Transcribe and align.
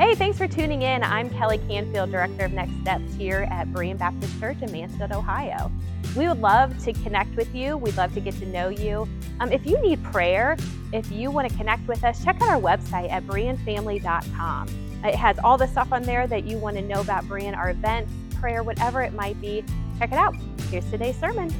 Hey, 0.00 0.14
thanks 0.14 0.38
for 0.38 0.48
tuning 0.48 0.80
in. 0.80 1.02
I'm 1.02 1.28
Kelly 1.28 1.58
Canfield, 1.68 2.10
Director 2.10 2.46
of 2.46 2.52
Next 2.52 2.72
Steps 2.80 3.12
here 3.16 3.46
at 3.50 3.68
Berean 3.68 3.98
Baptist 3.98 4.40
Church 4.40 4.56
in 4.62 4.72
Mansfield, 4.72 5.12
Ohio. 5.12 5.70
We 6.16 6.26
would 6.26 6.40
love 6.40 6.82
to 6.84 6.94
connect 6.94 7.36
with 7.36 7.54
you. 7.54 7.76
We'd 7.76 7.98
love 7.98 8.14
to 8.14 8.20
get 8.20 8.32
to 8.36 8.46
know 8.46 8.70
you. 8.70 9.06
Um, 9.40 9.52
if 9.52 9.66
you 9.66 9.78
need 9.82 10.02
prayer, 10.04 10.56
if 10.94 11.12
you 11.12 11.30
want 11.30 11.50
to 11.50 11.54
connect 11.58 11.86
with 11.86 12.02
us, 12.02 12.24
check 12.24 12.40
out 12.40 12.48
our 12.48 12.58
website 12.58 13.12
at 13.12 13.26
bereanfamily.com. 13.26 14.68
It 15.04 15.14
has 15.16 15.38
all 15.40 15.58
the 15.58 15.66
stuff 15.66 15.92
on 15.92 16.02
there 16.04 16.26
that 16.28 16.44
you 16.44 16.56
want 16.56 16.76
to 16.76 16.82
know 16.82 17.02
about 17.02 17.24
Berean, 17.24 17.54
our 17.54 17.68
events, 17.68 18.10
prayer, 18.40 18.62
whatever 18.62 19.02
it 19.02 19.12
might 19.12 19.38
be. 19.38 19.62
Check 19.98 20.12
it 20.12 20.18
out. 20.18 20.34
Here's 20.70 20.90
today's 20.90 21.20
sermon. 21.20 21.52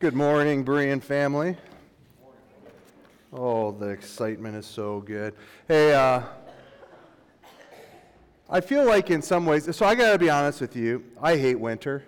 Good 0.00 0.14
morning, 0.14 0.64
Berean 0.64 1.00
family. 1.00 1.56
Oh, 3.32 3.70
the 3.70 3.86
excitement 3.86 4.56
is 4.56 4.66
so 4.66 5.00
good. 5.02 5.34
Hey, 5.68 5.94
uh, 5.94 6.22
I 8.52 8.60
feel 8.60 8.84
like 8.84 9.10
in 9.10 9.22
some 9.22 9.46
ways, 9.46 9.76
so 9.76 9.86
I 9.86 9.94
got 9.94 10.10
to 10.10 10.18
be 10.18 10.28
honest 10.28 10.60
with 10.60 10.74
you, 10.74 11.04
I 11.22 11.36
hate 11.36 11.54
winter. 11.54 12.02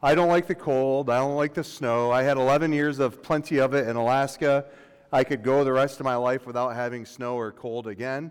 I 0.00 0.14
don't 0.14 0.28
like 0.28 0.46
the 0.46 0.54
cold. 0.54 1.10
I 1.10 1.18
don't 1.18 1.34
like 1.34 1.52
the 1.52 1.64
snow. 1.64 2.12
I 2.12 2.22
had 2.22 2.36
11 2.36 2.72
years 2.72 3.00
of 3.00 3.24
plenty 3.24 3.58
of 3.58 3.74
it 3.74 3.88
in 3.88 3.96
Alaska. 3.96 4.66
I 5.10 5.24
could 5.24 5.42
go 5.42 5.64
the 5.64 5.72
rest 5.72 5.98
of 5.98 6.04
my 6.04 6.14
life 6.14 6.46
without 6.46 6.76
having 6.76 7.04
snow 7.04 7.36
or 7.36 7.50
cold 7.50 7.88
again. 7.88 8.30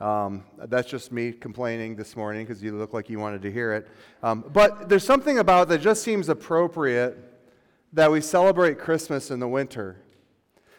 Um, 0.00 0.42
that's 0.58 0.90
just 0.90 1.12
me 1.12 1.30
complaining 1.30 1.94
this 1.94 2.16
morning 2.16 2.44
because 2.44 2.60
you 2.60 2.76
look 2.76 2.92
like 2.92 3.08
you 3.08 3.20
wanted 3.20 3.42
to 3.42 3.52
hear 3.52 3.72
it. 3.72 3.86
Um, 4.24 4.44
but 4.52 4.88
there's 4.88 5.04
something 5.04 5.38
about 5.38 5.68
that 5.68 5.80
just 5.82 6.02
seems 6.02 6.28
appropriate 6.28 7.16
that 7.92 8.10
we 8.10 8.20
celebrate 8.20 8.80
Christmas 8.80 9.30
in 9.30 9.38
the 9.38 9.48
winter, 9.48 10.02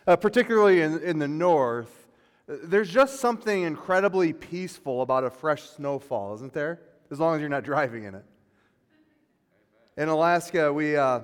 uh, 0.05 0.17
particularly 0.17 0.81
in, 0.81 0.99
in 0.99 1.19
the 1.19 1.27
north 1.27 2.00
there's 2.63 2.89
just 2.89 3.19
something 3.19 3.63
incredibly 3.63 4.33
peaceful 4.33 5.01
about 5.01 5.23
a 5.23 5.29
fresh 5.29 5.63
snowfall, 5.63 6.33
isn't 6.35 6.53
there? 6.53 6.81
As 7.09 7.19
long 7.19 7.35
as 7.35 7.41
you're 7.41 7.49
not 7.49 7.63
driving 7.63 8.03
in 8.03 8.15
it. 8.15 8.25
In 9.97 10.09
Alaska, 10.09 10.71
we, 10.71 10.95
uh, 10.95 11.21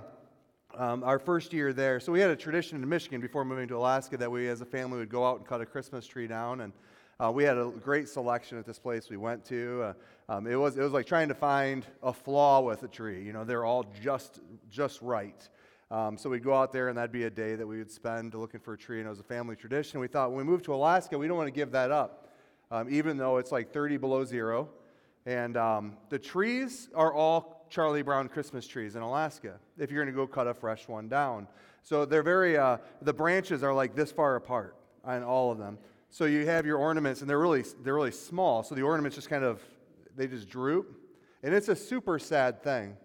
um, 0.75 1.03
our 1.03 1.20
first 1.20 1.53
year 1.53 1.73
there, 1.73 2.00
so 2.00 2.11
we 2.11 2.20
had 2.20 2.30
a 2.30 2.36
tradition 2.36 2.81
in 2.81 2.88
Michigan 2.88 3.20
before 3.20 3.44
moving 3.44 3.67
to 3.67 3.78
Alaska 3.78 4.16
that 4.17 4.31
we 4.31 4.48
as 4.48 4.61
a 4.61 4.66
family 4.66 5.00
would 5.00 5.09
go 5.09 5.25
out 5.25 5.39
and 5.39 5.48
cut 5.48 5.59
a 5.59 5.66
Christmas 5.66 6.05
tree 6.05 6.28
down. 6.28 6.61
And 6.61 6.73
uh, 7.20 7.31
we 7.31 7.44
had 7.44 7.58
a 7.58 7.72
great 7.81 8.08
selection 8.08 8.58
at 8.58 8.66
this 8.66 8.80
place 8.80 9.09
we 9.09 9.17
went 9.17 9.44
to. 9.45 9.94
Uh, 10.30 10.33
um, 10.33 10.48
it, 10.48 10.55
was, 10.55 10.78
it 10.78 10.81
was 10.81 10.94
like 10.94 11.05
trying 11.05 11.28
to 11.30 11.33
find 11.33 11.86
a 12.03 12.14
flaw 12.14 12.61
with 12.61 12.83
a 12.83 12.88
tree. 12.88 13.23
You 13.23 13.33
know, 13.33 13.44
they're 13.44 13.66
all 13.66 13.86
just, 14.02 14.39
just 14.70 15.02
right. 15.02 15.50
Um, 15.89 16.17
so 16.17 16.30
we'd 16.30 16.43
go 16.43 16.53
out 16.53 16.73
there, 16.73 16.89
and 16.89 16.97
that'd 16.97 17.13
be 17.13 17.23
a 17.23 17.30
day 17.30 17.55
that 17.55 17.66
we 17.66 17.77
would 17.77 17.91
spend 17.91 18.33
looking 18.33 18.59
for 18.59 18.73
a 18.73 18.77
tree, 18.77 18.99
and 18.99 19.07
it 19.07 19.09
was 19.09 19.21
a 19.21 19.23
family 19.23 19.55
tradition. 19.55 20.02
We 20.02 20.07
thought 20.07 20.31
when 20.31 20.39
we 20.39 20.43
moved 20.43 20.66
to 20.66 20.73
Alaska, 20.73 21.17
we 21.17 21.27
don't 21.27 21.38
want 21.38 21.47
to 21.47 21.52
give 21.52 21.71
that 21.71 21.91
up, 21.91 22.30
um, 22.71 22.88
even 22.89 23.17
though 23.17 23.38
it's 23.38 23.52
like 23.52 23.71
30 23.71 23.97
below 23.97 24.25
zero. 24.25 24.69
And 25.25 25.55
um, 25.55 25.97
the 26.09 26.19
trees 26.19 26.89
are 26.93 27.13
all 27.13 27.65
Charlie 27.69 28.02
Brown 28.02 28.27
Christmas 28.27 28.67
trees 28.67 28.95
in 28.95 29.02
Alaska, 29.02 29.59
if 29.77 29.89
you're 29.89 30.03
going 30.03 30.13
to 30.13 30.17
go 30.17 30.27
cut 30.27 30.47
a 30.47 30.53
fresh 30.53 30.88
one 30.89 31.08
down. 31.08 31.47
So 31.83 32.03
they're 32.03 32.23
very, 32.23 32.58
uh, 32.58 32.77
the 33.02 33.13
branches 33.13 33.63
are 33.63 33.73
like 33.73 33.95
this 33.95 34.11
far 34.11 34.35
apart 34.35 34.75
on 35.05 35.23
all 35.23 35.52
of 35.52 35.58
them. 35.58 35.77
So 36.09 36.25
you 36.25 36.45
have 36.45 36.65
your 36.65 36.77
ornaments, 36.77 37.21
and 37.21 37.30
they're 37.30 37.39
really, 37.39 37.63
they're 37.83 37.95
really 37.95 38.11
small. 38.11 38.63
So 38.63 38.75
the 38.75 38.81
ornaments 38.81 39.15
just 39.15 39.30
kind 39.30 39.43
of, 39.43 39.61
they 40.17 40.27
just 40.27 40.49
droop. 40.49 41.02
And 41.43 41.53
it's 41.53 41.69
a 41.69 41.75
super 41.75 42.19
sad 42.19 42.61
thing 42.61 42.97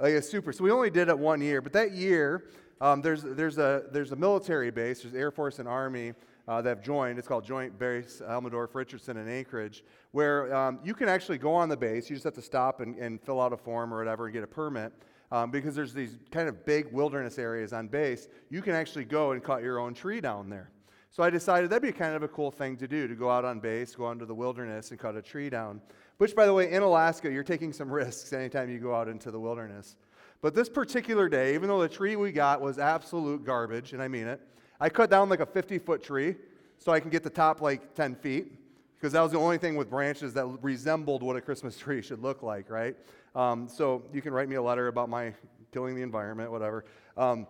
like 0.00 0.22
super. 0.22 0.52
So 0.52 0.64
we 0.64 0.70
only 0.70 0.90
did 0.90 1.08
it 1.08 1.18
one 1.18 1.40
year, 1.40 1.60
but 1.60 1.72
that 1.72 1.92
year 1.92 2.44
um, 2.80 3.00
there's 3.00 3.22
there's 3.22 3.58
a 3.58 3.84
there's 3.90 4.12
a 4.12 4.16
military 4.16 4.70
base. 4.70 5.02
There's 5.02 5.14
Air 5.14 5.30
Force 5.30 5.58
and 5.58 5.68
Army 5.68 6.12
uh, 6.46 6.62
that 6.62 6.68
have 6.68 6.82
joined. 6.82 7.18
It's 7.18 7.28
called 7.28 7.44
Joint 7.44 7.78
Base 7.78 8.20
Elmendorf 8.24 8.74
Richardson 8.74 9.16
in 9.16 9.28
Anchorage, 9.28 9.84
where 10.12 10.54
um, 10.54 10.78
you 10.84 10.94
can 10.94 11.08
actually 11.08 11.38
go 11.38 11.54
on 11.54 11.68
the 11.68 11.76
base. 11.76 12.10
You 12.10 12.16
just 12.16 12.24
have 12.24 12.34
to 12.34 12.42
stop 12.42 12.80
and, 12.80 12.96
and 12.96 13.20
fill 13.20 13.40
out 13.40 13.52
a 13.52 13.56
form 13.56 13.92
or 13.92 13.98
whatever 13.98 14.26
and 14.26 14.34
get 14.34 14.42
a 14.42 14.48
permit. 14.48 14.92
Um, 15.32 15.50
because 15.50 15.74
there's 15.74 15.92
these 15.92 16.18
kind 16.30 16.48
of 16.48 16.64
big 16.64 16.92
wilderness 16.92 17.36
areas 17.36 17.72
on 17.72 17.88
base, 17.88 18.28
you 18.48 18.62
can 18.62 18.74
actually 18.74 19.04
go 19.04 19.32
and 19.32 19.42
cut 19.42 19.60
your 19.60 19.80
own 19.80 19.92
tree 19.92 20.20
down 20.20 20.48
there. 20.48 20.70
So 21.10 21.24
I 21.24 21.30
decided 21.30 21.70
that'd 21.70 21.82
be 21.82 21.90
kind 21.90 22.14
of 22.14 22.22
a 22.22 22.28
cool 22.28 22.52
thing 22.52 22.76
to 22.76 22.86
do 22.86 23.08
to 23.08 23.14
go 23.16 23.28
out 23.28 23.44
on 23.44 23.58
base, 23.58 23.96
go 23.96 24.08
into 24.12 24.24
the 24.24 24.34
wilderness 24.34 24.92
and 24.92 25.00
cut 25.00 25.16
a 25.16 25.22
tree 25.22 25.50
down. 25.50 25.80
Which, 26.18 26.34
by 26.34 26.46
the 26.46 26.54
way, 26.54 26.70
in 26.70 26.82
Alaska, 26.82 27.30
you're 27.30 27.42
taking 27.42 27.72
some 27.72 27.90
risks 27.90 28.32
anytime 28.32 28.70
you 28.70 28.78
go 28.78 28.94
out 28.94 29.08
into 29.08 29.30
the 29.30 29.38
wilderness. 29.38 29.96
But 30.40 30.54
this 30.54 30.68
particular 30.68 31.28
day, 31.28 31.54
even 31.54 31.68
though 31.68 31.80
the 31.80 31.88
tree 31.88 32.16
we 32.16 32.32
got 32.32 32.60
was 32.60 32.78
absolute 32.78 33.44
garbage, 33.44 33.92
and 33.92 34.02
I 34.02 34.08
mean 34.08 34.26
it, 34.26 34.40
I 34.80 34.88
cut 34.88 35.10
down 35.10 35.28
like 35.28 35.40
a 35.40 35.46
50 35.46 35.78
foot 35.78 36.02
tree 36.02 36.36
so 36.78 36.92
I 36.92 37.00
can 37.00 37.10
get 37.10 37.22
the 37.22 37.30
top 37.30 37.60
like 37.60 37.94
10 37.94 38.16
feet, 38.16 38.52
because 38.94 39.12
that 39.12 39.20
was 39.20 39.32
the 39.32 39.38
only 39.38 39.58
thing 39.58 39.76
with 39.76 39.90
branches 39.90 40.34
that 40.34 40.46
resembled 40.62 41.22
what 41.22 41.36
a 41.36 41.40
Christmas 41.40 41.76
tree 41.78 42.02
should 42.02 42.22
look 42.22 42.42
like, 42.42 42.70
right? 42.70 42.96
Um, 43.34 43.68
so 43.68 44.04
you 44.12 44.22
can 44.22 44.32
write 44.32 44.48
me 44.48 44.56
a 44.56 44.62
letter 44.62 44.88
about 44.88 45.08
my 45.08 45.34
killing 45.72 45.94
the 45.94 46.02
environment, 46.02 46.50
whatever. 46.50 46.84
Um, 47.16 47.46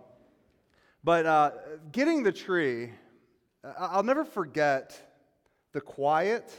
but 1.05 1.27
uh, 1.27 1.51
getting 1.93 2.25
the 2.25 2.33
tree, 2.33 2.91
I'll 3.79 4.03
never 4.03 4.25
forget 4.25 5.01
the 5.73 5.81
quiet 5.81 6.53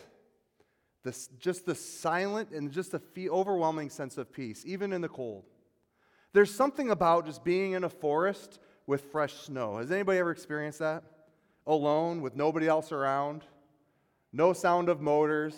just 1.39 1.65
the 1.65 1.75
silent 1.75 2.51
and 2.51 2.71
just 2.71 2.91
the 2.91 3.29
overwhelming 3.29 3.89
sense 3.89 4.17
of 4.17 4.31
peace, 4.31 4.63
even 4.65 4.93
in 4.93 5.01
the 5.01 5.09
cold. 5.09 5.43
There's 6.33 6.53
something 6.53 6.91
about 6.91 7.25
just 7.25 7.43
being 7.43 7.73
in 7.73 7.83
a 7.83 7.89
forest 7.89 8.59
with 8.85 9.01
fresh 9.11 9.33
snow. 9.33 9.77
Has 9.77 9.91
anybody 9.91 10.19
ever 10.19 10.31
experienced 10.31 10.79
that? 10.79 11.03
Alone, 11.65 12.21
with 12.21 12.35
nobody 12.35 12.67
else 12.67 12.91
around, 12.91 13.43
no 14.31 14.53
sound 14.53 14.89
of 14.89 15.01
motors, 15.01 15.55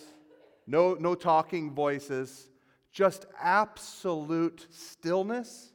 no, 0.65 0.95
no 0.95 1.15
talking 1.15 1.71
voices, 1.71 2.49
just 2.91 3.25
absolute 3.39 4.67
stillness 4.71 5.71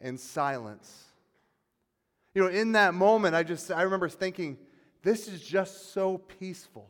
and 0.00 0.18
silence. 0.18 1.04
You 2.34 2.42
know, 2.42 2.48
in 2.48 2.72
that 2.72 2.94
moment, 2.94 3.34
I 3.34 3.42
just 3.42 3.70
I 3.70 3.82
remember 3.82 4.08
thinking, 4.08 4.58
this 5.02 5.28
is 5.28 5.40
just 5.40 5.92
so 5.92 6.18
peaceful. 6.18 6.88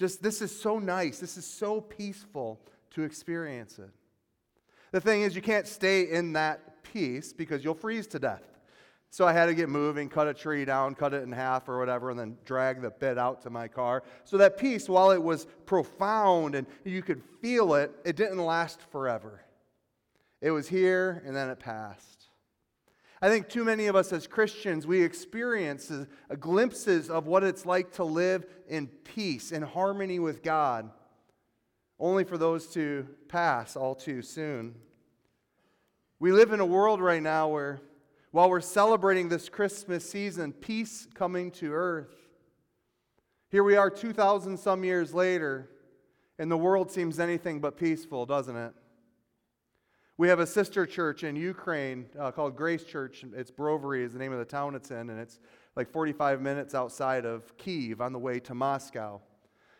Just, 0.00 0.22
this 0.22 0.40
is 0.40 0.58
so 0.58 0.78
nice. 0.78 1.18
This 1.18 1.36
is 1.36 1.44
so 1.44 1.78
peaceful 1.78 2.58
to 2.92 3.02
experience 3.02 3.78
it. 3.78 3.90
The 4.92 5.00
thing 5.02 5.20
is, 5.20 5.36
you 5.36 5.42
can't 5.42 5.66
stay 5.66 6.10
in 6.10 6.32
that 6.32 6.82
peace 6.82 7.34
because 7.34 7.62
you'll 7.62 7.74
freeze 7.74 8.06
to 8.06 8.18
death. 8.18 8.40
So 9.10 9.26
I 9.26 9.34
had 9.34 9.44
to 9.46 9.54
get 9.54 9.68
moving, 9.68 10.08
cut 10.08 10.26
a 10.26 10.32
tree 10.32 10.64
down, 10.64 10.94
cut 10.94 11.12
it 11.12 11.22
in 11.22 11.30
half 11.30 11.68
or 11.68 11.78
whatever, 11.78 12.08
and 12.08 12.18
then 12.18 12.38
drag 12.46 12.80
the 12.80 12.88
bed 12.88 13.18
out 13.18 13.42
to 13.42 13.50
my 13.50 13.68
car. 13.68 14.02
So 14.24 14.38
that 14.38 14.56
peace, 14.56 14.88
while 14.88 15.10
it 15.10 15.22
was 15.22 15.46
profound 15.66 16.54
and 16.54 16.66
you 16.82 17.02
could 17.02 17.22
feel 17.42 17.74
it, 17.74 17.92
it 18.02 18.16
didn't 18.16 18.38
last 18.38 18.80
forever. 18.90 19.42
It 20.40 20.50
was 20.50 20.66
here 20.66 21.22
and 21.26 21.36
then 21.36 21.50
it 21.50 21.58
passed. 21.58 22.19
I 23.22 23.28
think 23.28 23.50
too 23.50 23.64
many 23.64 23.86
of 23.86 23.96
us 23.96 24.14
as 24.14 24.26
Christians, 24.26 24.86
we 24.86 25.02
experience 25.02 25.92
glimpses 26.38 27.10
of 27.10 27.26
what 27.26 27.44
it's 27.44 27.66
like 27.66 27.92
to 27.92 28.04
live 28.04 28.46
in 28.66 28.86
peace, 28.86 29.52
in 29.52 29.60
harmony 29.60 30.18
with 30.18 30.42
God, 30.42 30.90
only 31.98 32.24
for 32.24 32.38
those 32.38 32.66
to 32.68 33.06
pass 33.28 33.76
all 33.76 33.94
too 33.94 34.22
soon. 34.22 34.74
We 36.18 36.32
live 36.32 36.52
in 36.52 36.60
a 36.60 36.66
world 36.66 37.02
right 37.02 37.22
now 37.22 37.48
where, 37.48 37.82
while 38.30 38.48
we're 38.48 38.62
celebrating 38.62 39.28
this 39.28 39.50
Christmas 39.50 40.08
season, 40.08 40.54
peace 40.54 41.06
coming 41.12 41.50
to 41.52 41.74
earth, 41.74 42.14
here 43.50 43.64
we 43.64 43.76
are 43.76 43.90
2,000 43.90 44.56
some 44.56 44.82
years 44.82 45.12
later, 45.12 45.68
and 46.38 46.50
the 46.50 46.56
world 46.56 46.90
seems 46.90 47.20
anything 47.20 47.60
but 47.60 47.76
peaceful, 47.76 48.24
doesn't 48.24 48.56
it? 48.56 48.72
We 50.20 50.28
have 50.28 50.38
a 50.38 50.46
sister 50.46 50.84
church 50.84 51.24
in 51.24 51.34
Ukraine 51.34 52.04
uh, 52.18 52.30
called 52.30 52.54
Grace 52.54 52.84
Church. 52.84 53.24
It's 53.34 53.50
Brovary 53.50 54.04
is 54.04 54.12
the 54.12 54.18
name 54.18 54.32
of 54.32 54.38
the 54.38 54.44
town 54.44 54.74
it's 54.74 54.90
in, 54.90 55.08
and 55.08 55.18
it's 55.18 55.40
like 55.76 55.90
45 55.90 56.42
minutes 56.42 56.74
outside 56.74 57.24
of 57.24 57.56
Kiev 57.56 58.02
on 58.02 58.12
the 58.12 58.18
way 58.18 58.38
to 58.40 58.54
Moscow. 58.54 59.18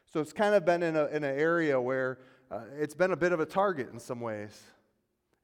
So 0.07 0.19
it's 0.19 0.33
kind 0.33 0.55
of 0.55 0.65
been 0.65 0.83
in, 0.83 0.97
a, 0.97 1.05
in 1.09 1.25
an 1.25 1.39
area 1.39 1.79
where 1.79 2.21
uh, 2.51 2.61
it's 2.75 2.95
been 2.95 3.13
a 3.13 3.17
bit 3.19 3.33
of 3.33 3.41
a 3.41 3.45
target 3.45 3.91
in 3.93 3.99
some 3.99 4.19
ways. 4.19 4.59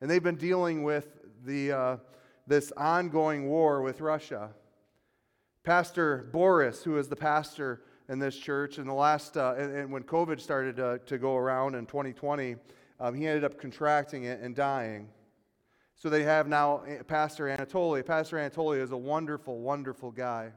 And 0.01 0.11
they've 0.11 0.23
been 0.23 0.37
dealing 0.37 0.83
with 0.83 1.09
the, 1.45 1.73
uh, 1.73 1.97
this 2.47 2.73
ongoing 2.73 3.51
war 3.51 3.83
with 3.83 4.01
Russia. 4.01 4.49
Pastor 5.63 6.31
Boris, 6.33 6.83
who 6.83 6.97
is 6.97 7.07
the 7.07 7.17
pastor 7.17 7.83
in 8.09 8.19
this 8.19 8.35
church, 8.35 8.79
in 8.79 8.87
the 8.87 8.95
last, 8.95 9.37
uh, 9.37 9.57
and, 9.59 9.77
and, 9.77 9.93
when 9.93 10.05
COVID 10.05 10.41
started 10.41 10.81
uh, 10.81 10.97
to 11.05 11.19
go 11.19 11.37
around 11.37 11.75
in 11.75 11.85
2020, 11.85 12.57
um, 13.01 13.15
he 13.15 13.27
ended 13.27 13.45
up 13.45 13.59
contracting 13.59 14.25
it 14.25 14.41
and 14.41 14.55
dying. 14.55 15.09
So 15.95 16.11
they 16.11 16.23
have 16.25 16.47
now 16.47 16.83
Pastor 17.07 17.45
Anatoly. 17.45 18.05
Pastor 18.05 18.37
Anatoly 18.37 18.81
is 18.81 18.91
a 18.91 18.97
wonderful, 18.97 19.61
wonderful 19.61 20.11
guy. 20.11 20.53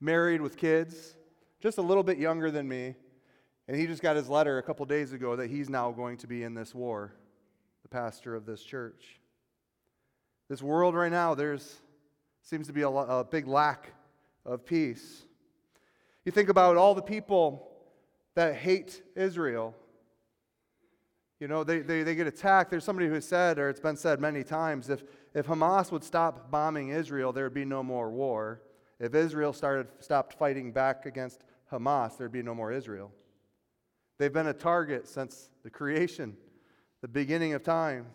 Married 0.00 0.40
with 0.40 0.56
kids, 0.56 1.16
just 1.60 1.78
a 1.78 1.82
little 1.82 2.02
bit 2.02 2.18
younger 2.18 2.50
than 2.50 2.66
me. 2.66 2.94
And 3.68 3.76
he 3.76 3.86
just 3.86 4.02
got 4.02 4.16
his 4.16 4.28
letter 4.28 4.58
a 4.58 4.62
couple 4.62 4.84
days 4.86 5.12
ago 5.12 5.36
that 5.36 5.48
he's 5.48 5.68
now 5.68 5.92
going 5.92 6.16
to 6.18 6.26
be 6.26 6.42
in 6.42 6.54
this 6.54 6.74
war, 6.74 7.14
the 7.82 7.88
pastor 7.88 8.34
of 8.34 8.44
this 8.44 8.62
church. 8.62 9.20
This 10.48 10.60
world 10.60 10.94
right 10.94 11.12
now, 11.12 11.34
there's 11.34 11.80
seems 12.42 12.66
to 12.66 12.72
be 12.72 12.82
a, 12.82 12.88
a 12.88 13.24
big 13.24 13.46
lack 13.46 13.92
of 14.44 14.66
peace. 14.66 15.22
You 16.24 16.32
think 16.32 16.48
about 16.48 16.76
all 16.76 16.94
the 16.94 17.02
people 17.02 17.70
that 18.34 18.56
hate 18.56 19.02
Israel. 19.14 19.74
You 21.42 21.48
know, 21.48 21.64
they, 21.64 21.80
they, 21.80 22.04
they 22.04 22.14
get 22.14 22.28
attacked. 22.28 22.70
There's 22.70 22.84
somebody 22.84 23.08
who 23.08 23.20
said, 23.20 23.58
or 23.58 23.68
it's 23.68 23.80
been 23.80 23.96
said 23.96 24.20
many 24.20 24.44
times, 24.44 24.88
if, 24.88 25.02
if 25.34 25.48
Hamas 25.48 25.90
would 25.90 26.04
stop 26.04 26.52
bombing 26.52 26.90
Israel, 26.90 27.32
there 27.32 27.42
would 27.42 27.52
be 27.52 27.64
no 27.64 27.82
more 27.82 28.12
war. 28.12 28.62
If 29.00 29.16
Israel 29.16 29.52
started, 29.52 29.88
stopped 29.98 30.34
fighting 30.34 30.70
back 30.70 31.04
against 31.04 31.42
Hamas, 31.72 32.16
there'd 32.16 32.30
be 32.30 32.44
no 32.44 32.54
more 32.54 32.70
Israel. 32.70 33.10
They've 34.18 34.32
been 34.32 34.46
a 34.46 34.52
target 34.52 35.08
since 35.08 35.50
the 35.64 35.70
creation, 35.70 36.36
the 37.00 37.08
beginning 37.08 37.54
of 37.54 37.64
time. 37.64 38.06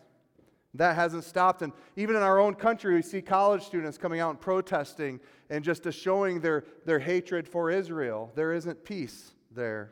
That 0.75 0.95
hasn't 0.95 1.25
stopped. 1.25 1.61
And 1.63 1.73
even 1.97 2.15
in 2.15 2.21
our 2.21 2.39
own 2.39 2.55
country, 2.55 2.95
we 2.95 3.01
see 3.01 3.21
college 3.21 3.63
students 3.63 3.97
coming 3.97 4.21
out 4.21 4.29
and 4.29 4.39
protesting 4.39 5.19
and 5.49 5.65
just 5.65 5.91
showing 5.91 6.39
their, 6.39 6.63
their 6.85 6.99
hatred 6.99 7.45
for 7.45 7.71
Israel. 7.71 8.31
There 8.35 8.53
isn't 8.53 8.85
peace 8.85 9.33
there. 9.51 9.91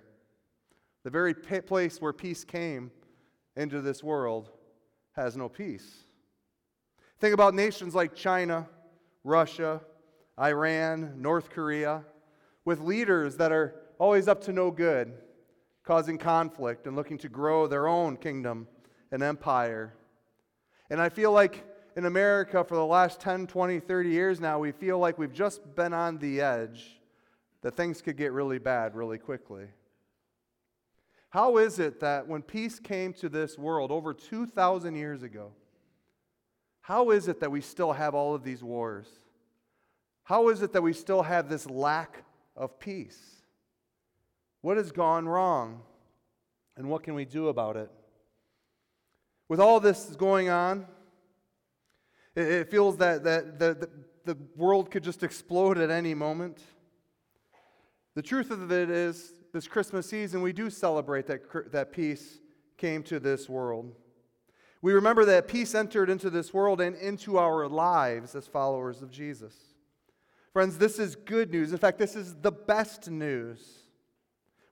The 1.03 1.09
very 1.09 1.33
place 1.33 1.99
where 1.99 2.13
peace 2.13 2.45
came 2.45 2.91
into 3.55 3.81
this 3.81 4.03
world 4.03 4.49
has 5.13 5.37
no 5.37 5.49
peace. 5.49 6.03
Think 7.19 7.33
about 7.33 7.53
nations 7.53 7.95
like 7.95 8.15
China, 8.15 8.67
Russia, 9.23 9.81
Iran, 10.39 11.21
North 11.21 11.49
Korea, 11.49 12.03
with 12.65 12.81
leaders 12.81 13.37
that 13.37 13.51
are 13.51 13.75
always 13.97 14.27
up 14.27 14.41
to 14.41 14.51
no 14.51 14.71
good, 14.71 15.13
causing 15.83 16.17
conflict 16.17 16.87
and 16.87 16.95
looking 16.95 17.17
to 17.19 17.29
grow 17.29 17.67
their 17.67 17.87
own 17.87 18.17
kingdom 18.17 18.67
and 19.11 19.23
empire. 19.23 19.93
And 20.89 20.99
I 20.99 21.09
feel 21.09 21.31
like 21.31 21.63
in 21.95 22.05
America 22.05 22.63
for 22.63 22.75
the 22.75 22.85
last 22.85 23.21
10, 23.21 23.47
20, 23.47 23.79
30 23.79 24.09
years 24.09 24.39
now, 24.41 24.59
we 24.59 24.71
feel 24.71 24.99
like 24.99 25.17
we've 25.17 25.31
just 25.31 25.75
been 25.75 25.93
on 25.93 26.17
the 26.17 26.41
edge 26.41 26.99
that 27.61 27.75
things 27.75 28.01
could 28.01 28.17
get 28.17 28.33
really 28.33 28.59
bad 28.59 28.95
really 28.95 29.17
quickly. 29.17 29.65
How 31.35 31.57
is 31.57 31.79
it 31.79 31.99
that 31.99 32.29
when 32.29 32.41
peace 32.41 32.79
came 32.79 33.11
to 33.15 33.27
this 33.27 33.57
world 33.57 33.91
over 33.91 34.13
2,000 34.13 34.95
years 34.95 35.21
ago, 35.21 35.51
how 36.79 37.11
is 37.11 37.27
it 37.27 37.41
that 37.41 37.51
we 37.51 37.59
still 37.59 37.91
have 37.91 38.15
all 38.15 38.33
of 38.33 38.45
these 38.45 38.63
wars? 38.63 39.05
How 40.23 40.47
is 40.47 40.61
it 40.61 40.71
that 40.71 40.81
we 40.81 40.93
still 40.93 41.23
have 41.23 41.49
this 41.49 41.69
lack 41.69 42.23
of 42.55 42.79
peace? 42.79 43.19
What 44.61 44.77
has 44.77 44.93
gone 44.93 45.27
wrong? 45.27 45.81
And 46.77 46.87
what 46.87 47.03
can 47.03 47.15
we 47.15 47.25
do 47.25 47.49
about 47.49 47.75
it? 47.75 47.91
With 49.49 49.59
all 49.59 49.81
this 49.81 50.05
going 50.15 50.47
on, 50.47 50.85
it, 52.33 52.71
feels 52.71 52.95
that, 52.95 53.25
that 53.25 53.59
the, 53.59 53.89
the, 54.25 54.33
the 54.33 54.37
world 54.55 54.89
could 54.89 55.03
just 55.03 55.21
explode 55.21 55.77
at 55.79 55.89
any 55.89 56.13
moment. 56.13 56.61
The 58.13 58.21
truth 58.21 58.51
of 58.51 58.71
it 58.71 58.89
is, 58.89 59.33
this 59.55 59.69
Christmas 59.69 60.09
season, 60.09 60.41
we 60.41 60.51
do 60.51 60.69
celebrate 60.69 61.27
that, 61.27 61.71
that 61.71 61.93
peace 61.93 62.39
came 62.77 63.01
to 63.03 63.21
this 63.21 63.47
world. 63.47 63.95
We 64.81 64.91
remember 64.91 65.23
that 65.23 65.47
peace 65.47 65.73
entered 65.73 66.09
into 66.09 66.29
this 66.29 66.53
world 66.53 66.81
and 66.81 66.93
into 66.97 67.37
our 67.37 67.65
lives 67.69 68.35
as 68.35 68.47
followers 68.47 69.01
of 69.01 69.11
Jesus. 69.11 69.53
Friends, 70.51 70.77
this 70.77 70.99
is 70.99 71.15
good 71.15 71.51
news. 71.51 71.71
In 71.71 71.77
fact, 71.77 71.99
this 71.99 72.17
is 72.17 72.35
the 72.35 72.51
best 72.51 73.09
news. 73.09 73.61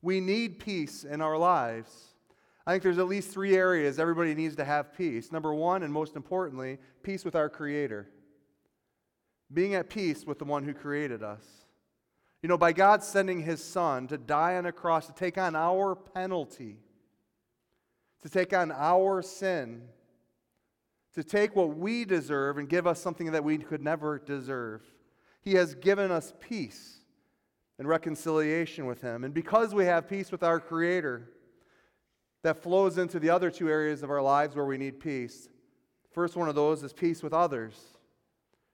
We 0.01 0.19
need 0.19 0.59
peace 0.59 1.06
in 1.06 1.21
our 1.21 1.38
lives. 1.38 2.09
I 2.68 2.74
think 2.74 2.83
there's 2.83 2.97
at 2.97 3.07
least 3.07 3.31
three 3.31 3.56
areas 3.56 4.00
everybody 4.00 4.36
needs 4.36 4.57
to 4.57 4.65
have 4.65 4.94
peace. 4.94 5.31
Number 5.31 5.53
one, 5.53 5.83
and 5.83 5.94
most 5.94 6.18
importantly, 6.18 6.77
peace 7.03 7.24
with 7.24 7.38
our 7.38 7.47
Creator. 7.47 8.09
Being 9.53 9.75
at 9.75 9.89
peace 9.89 10.25
with 10.25 10.39
the 10.39 10.45
one 10.45 10.65
who 10.65 10.74
created 10.74 11.24
us. 11.24 11.62
You 12.44 12.50
know, 12.50 12.57
by 12.57 12.74
God 12.74 13.01
sending 13.01 13.42
His 13.42 13.63
Son 13.63 14.06
to 14.10 14.18
die 14.18 14.57
on 14.57 14.66
a 14.66 14.74
cross, 14.74 15.07
to 15.07 15.13
take 15.13 15.38
on 15.38 15.56
our 15.56 15.95
penalty, 15.95 16.78
to 18.22 18.30
take 18.30 18.54
on 18.54 18.69
our 18.69 19.22
sin, 19.22 19.84
to 21.13 21.24
take 21.24 21.56
what 21.56 21.78
we 21.78 22.04
deserve 22.04 22.57
and 22.57 22.68
give 22.68 22.86
us 22.86 23.00
something 23.00 23.31
that 23.31 23.45
we 23.45 23.57
could 23.57 23.81
never 23.81 24.19
deserve. 24.19 24.81
He 25.42 25.54
has 25.54 25.74
given 25.74 26.12
us 26.12 26.34
peace 26.42 26.98
and 27.80 27.88
reconciliation 27.88 28.88
with 28.88 29.01
Him. 29.01 29.24
And 29.24 29.34
because 29.34 29.74
we 29.74 29.86
have 29.86 30.10
peace 30.10 30.30
with 30.30 30.44
our 30.44 30.60
Creator, 30.60 31.30
that 32.44 32.62
flows 32.62 32.98
into 32.98 33.22
the 33.22 33.30
other 33.30 33.50
two 33.50 33.69
areas 33.69 34.04
of 34.04 34.12
our 34.12 34.22
lives 34.22 34.54
where 34.54 34.66
we 34.66 34.78
need 34.78 35.00
peace. 35.00 35.48
First 36.12 36.36
one 36.36 36.50
of 36.50 36.56
those 36.56 36.84
is 36.84 36.92
peace 36.92 37.24
with 37.24 37.31
others. 37.31 37.80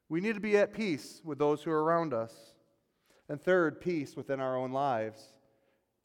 We 0.09 0.21
need 0.21 0.33
to 0.33 0.41
be 0.41 0.57
at 0.57 0.73
peace 0.73 1.21
with 1.23 1.37
those 1.37 1.61
who 1.61 1.69
are 1.69 1.83
around 1.83 2.15
us. 2.15 2.33
And 3.29 3.39
third, 3.39 3.79
peace 3.79 4.15
within 4.15 4.39
our 4.39 4.57
own 4.57 4.71
lives 4.71 5.33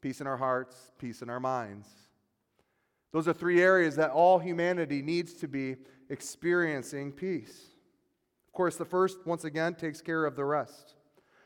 peace 0.00 0.20
in 0.20 0.26
our 0.26 0.36
hearts, 0.36 0.92
peace 0.98 1.22
in 1.22 1.30
our 1.30 1.40
minds. 1.40 1.88
Those 3.10 3.26
are 3.26 3.32
three 3.32 3.62
areas 3.62 3.96
that 3.96 4.10
all 4.10 4.38
humanity 4.38 5.00
needs 5.00 5.32
to 5.34 5.48
be 5.48 5.76
experiencing 6.10 7.10
peace. 7.10 7.68
Of 8.46 8.52
course, 8.52 8.76
the 8.76 8.84
first, 8.84 9.24
once 9.24 9.44
again, 9.44 9.74
takes 9.74 10.02
care 10.02 10.26
of 10.26 10.36
the 10.36 10.44
rest. 10.44 10.94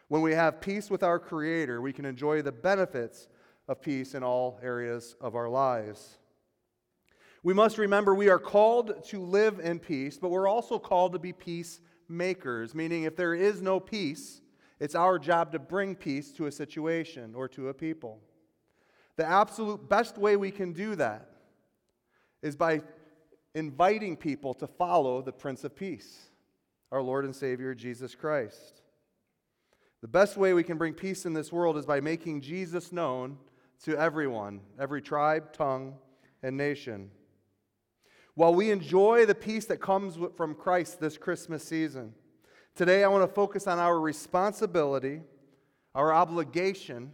When 0.09 0.23
we 0.23 0.33
have 0.33 0.61
peace 0.61 0.91
with 0.91 1.05
our 1.05 1.21
Creator, 1.21 1.81
we 1.81 1.93
can 1.93 2.05
enjoy 2.05 2.43
the 2.43 2.51
benefits 2.51 3.29
of 3.69 3.81
peace 3.81 4.15
in 4.15 4.25
all 4.25 4.59
areas 4.61 5.15
of 5.21 5.37
our 5.37 5.49
lives. 5.49 6.19
We 7.45 7.55
must 7.55 7.79
remember 7.79 8.13
we 8.13 8.29
are 8.29 8.41
called 8.41 9.05
to 9.05 9.23
live 9.23 9.61
in 9.61 9.79
peace, 9.79 10.19
but 10.19 10.31
we're 10.31 10.49
also 10.49 10.81
called 10.81 11.13
to 11.13 11.21
be 11.21 11.33
peacemakers, 11.33 12.75
meaning 12.75 13.05
if 13.05 13.15
there 13.15 13.35
is 13.35 13.63
no 13.63 13.79
peace, 13.79 14.41
it's 14.81 14.95
our 14.95 15.19
job 15.19 15.53
to 15.53 15.59
bring 15.59 15.95
peace 15.95 16.31
to 16.33 16.47
a 16.47 16.53
situation 16.53 17.35
or 17.35 17.49
to 17.49 17.69
a 17.69 17.75
people. 17.75 18.21
The 19.17 19.27
absolute 19.27 19.89
best 19.89 20.17
way 20.17 20.37
we 20.37 20.51
can 20.51 20.73
do 20.73 20.95
that 20.95 21.29
is 22.43 22.55
by 22.55 22.83
inviting 23.55 24.17
people 24.17 24.55
to 24.55 24.67
follow 24.67 25.21
the 25.21 25.33
Prince 25.33 25.65
of 25.65 25.75
Peace, 25.75 26.31
our 26.93 27.03
Lord 27.03 27.25
and 27.25 27.35
Savior 27.35 27.75
Jesus 27.75 28.15
Christ. 28.15 28.83
The 30.01 30.09
best 30.09 30.37
way 30.37 30.53
we 30.53 30.63
can 30.63 30.79
bring 30.79 30.95
peace 30.95 31.27
in 31.27 31.33
this 31.33 31.51
world 31.51 31.77
is 31.77 31.85
by 31.85 32.01
making 32.01 32.43
Jesus 32.43 32.93
known 32.93 33.39
to 33.83 33.97
everyone, 33.99 34.61
every 34.79 35.03
tribe, 35.03 35.53
tongue, 35.53 35.97
and 36.43 36.57
nation. 36.57 37.11
While 38.35 38.55
we 38.55 38.71
enjoy 38.71 39.27
the 39.27 39.35
peace 39.35 39.65
that 39.67 39.81
comes 39.81 40.17
from 40.37 40.55
Christ 40.55 41.01
this 41.01 41.19
Christmas 41.19 41.65
season, 41.65 42.15
today 42.79 43.03
I 43.03 43.09
want 43.09 43.29
to 43.29 43.35
focus 43.35 43.67
on 43.67 43.81
our 43.81 43.99
responsibility, 43.99 45.21
our 45.97 46.15
obligation, 46.15 47.11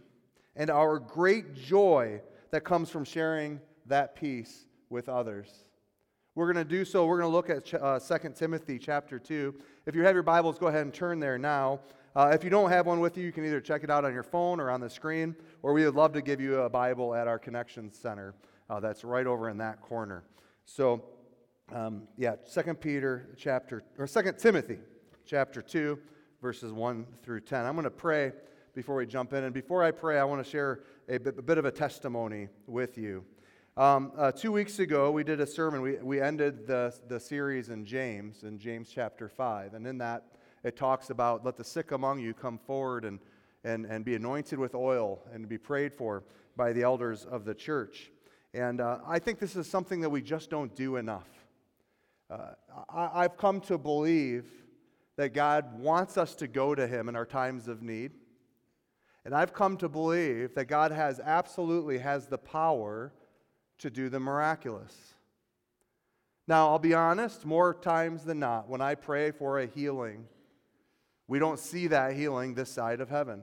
and 0.55 0.69
our 0.69 0.99
great 0.99 1.55
joy 1.55 2.21
that 2.51 2.63
comes 2.63 2.91
from 2.91 3.03
sharing 3.03 3.59
that 3.87 4.15
peace 4.15 4.67
with 4.91 5.09
others. 5.09 5.65
We're 6.35 6.53
going 6.53 6.63
to 6.63 6.69
do 6.69 6.85
so. 6.85 7.07
We're 7.07 7.19
going 7.19 7.31
to 7.31 7.35
look 7.35 7.49
at 7.49 7.81
uh, 7.81 7.99
2 7.99 8.29
Timothy 8.35 8.77
chapter 8.77 9.17
2. 9.17 9.55
If 9.87 9.95
you 9.95 10.03
have 10.03 10.13
your 10.13 10.21
Bibles, 10.21 10.59
go 10.59 10.67
ahead 10.67 10.83
and 10.83 10.93
turn 10.93 11.19
there 11.19 11.39
now. 11.39 11.79
Uh, 12.15 12.29
if 12.31 12.43
you 12.43 12.51
don't 12.51 12.69
have 12.69 12.85
one 12.85 12.99
with 12.99 13.17
you, 13.17 13.25
you 13.25 13.31
can 13.31 13.43
either 13.43 13.59
check 13.59 13.83
it 13.83 13.89
out 13.89 14.05
on 14.05 14.13
your 14.13 14.21
phone 14.21 14.59
or 14.59 14.69
on 14.69 14.79
the 14.79 14.89
screen, 14.89 15.35
or 15.63 15.73
we 15.73 15.83
would 15.83 15.95
love 15.95 16.13
to 16.13 16.21
give 16.21 16.39
you 16.39 16.59
a 16.59 16.69
Bible 16.69 17.15
at 17.15 17.27
our 17.27 17.39
Connection 17.39 17.91
Center. 17.91 18.35
Uh, 18.69 18.79
that's 18.79 19.03
right 19.03 19.25
over 19.25 19.49
in 19.49 19.57
that 19.57 19.81
corner. 19.81 20.25
So, 20.65 21.05
um, 21.73 22.03
yeah, 22.17 22.35
Second 22.43 22.79
Peter 22.79 23.29
chapter, 23.35 23.81
or 23.97 24.05
Second 24.05 24.37
Timothy 24.37 24.77
chapter 25.25 25.61
2, 25.61 25.97
verses 26.41 26.71
1 26.71 27.05
through 27.23 27.41
10. 27.41 27.65
I'm 27.65 27.73
going 27.73 27.85
to 27.85 27.89
pray 27.89 28.31
before 28.75 28.95
we 28.95 29.05
jump 29.07 29.33
in. 29.33 29.43
And 29.43 29.53
before 29.53 29.83
I 29.83 29.91
pray, 29.91 30.19
I 30.19 30.23
want 30.23 30.43
to 30.43 30.49
share 30.49 30.81
a 31.09 31.17
bit, 31.17 31.39
a 31.39 31.41
bit 31.41 31.57
of 31.57 31.65
a 31.65 31.71
testimony 31.71 32.49
with 32.67 32.97
you. 32.97 33.23
Um, 33.75 34.11
uh, 34.15 34.31
two 34.31 34.51
weeks 34.51 34.79
ago, 34.79 35.11
we 35.11 35.23
did 35.23 35.39
a 35.41 35.47
sermon. 35.47 35.81
We, 35.81 35.95
we 35.95 36.21
ended 36.21 36.67
the, 36.67 36.95
the 37.07 37.19
series 37.19 37.69
in 37.69 37.85
James, 37.85 38.43
in 38.43 38.59
James 38.59 38.89
chapter 38.93 39.27
5. 39.27 39.73
And 39.73 39.87
in 39.87 39.97
that, 39.97 40.25
it 40.63 40.75
talks 40.75 41.09
about 41.09 41.43
let 41.43 41.57
the 41.57 41.63
sick 41.63 41.91
among 41.91 42.19
you 42.19 42.33
come 42.33 42.57
forward 42.57 43.03
and, 43.05 43.19
and, 43.63 43.85
and 43.85 44.05
be 44.05 44.15
anointed 44.15 44.59
with 44.59 44.75
oil 44.75 45.19
and 45.33 45.49
be 45.49 45.57
prayed 45.57 45.93
for 45.93 46.23
by 46.55 46.71
the 46.71 46.83
elders 46.83 47.25
of 47.25 47.45
the 47.45 47.53
church. 47.53 48.11
And 48.53 48.79
uh, 48.79 48.99
I 49.05 49.19
think 49.19 49.39
this 49.39 49.55
is 49.55 49.67
something 49.67 50.01
that 50.01 50.09
we 50.09 50.21
just 50.21 50.49
don't 50.49 50.73
do 50.75 50.95
enough. 50.95 51.27
Uh, 52.29 52.51
I, 52.89 53.23
I've 53.23 53.37
come 53.37 53.59
to 53.61 53.77
believe 53.77 54.45
that 55.17 55.33
God 55.33 55.79
wants 55.79 56.17
us 56.17 56.35
to 56.35 56.47
go 56.47 56.75
to 56.75 56.87
Him 56.87 57.09
in 57.09 57.15
our 57.15 57.25
times 57.25 57.67
of 57.67 57.81
need. 57.81 58.11
And 59.23 59.33
I've 59.33 59.53
come 59.53 59.77
to 59.77 59.89
believe 59.89 60.53
that 60.55 60.65
God 60.65 60.91
has 60.91 61.19
absolutely 61.19 61.97
has 61.99 62.27
the 62.27 62.37
power 62.37 63.13
to 63.79 63.89
do 63.89 64.09
the 64.09 64.19
miraculous. 64.19 65.15
Now, 66.47 66.69
I'll 66.69 66.79
be 66.79 66.93
honest, 66.93 67.45
more 67.45 67.73
times 67.73 68.23
than 68.23 68.39
not, 68.39 68.69
when 68.69 68.81
I 68.81 68.95
pray 68.95 69.31
for 69.31 69.59
a 69.59 69.65
healing, 69.65 70.27
we 71.27 71.39
don't 71.39 71.57
see 71.57 71.87
that 71.87 72.13
healing 72.13 72.53
this 72.53 72.69
side 72.69 73.01
of 73.01 73.09
heaven. 73.09 73.41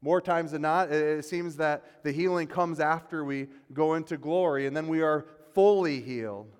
More 0.00 0.20
times 0.20 0.52
than 0.52 0.62
not, 0.62 0.92
it 0.92 1.24
seems 1.24 1.56
that 1.56 2.04
the 2.04 2.12
healing 2.12 2.46
comes 2.46 2.78
after 2.78 3.24
we 3.24 3.48
go 3.72 3.94
into 3.94 4.16
glory 4.16 4.66
and 4.66 4.76
then 4.76 4.86
we 4.86 5.02
are 5.02 5.26
fully 5.54 6.00
healed. 6.00 6.54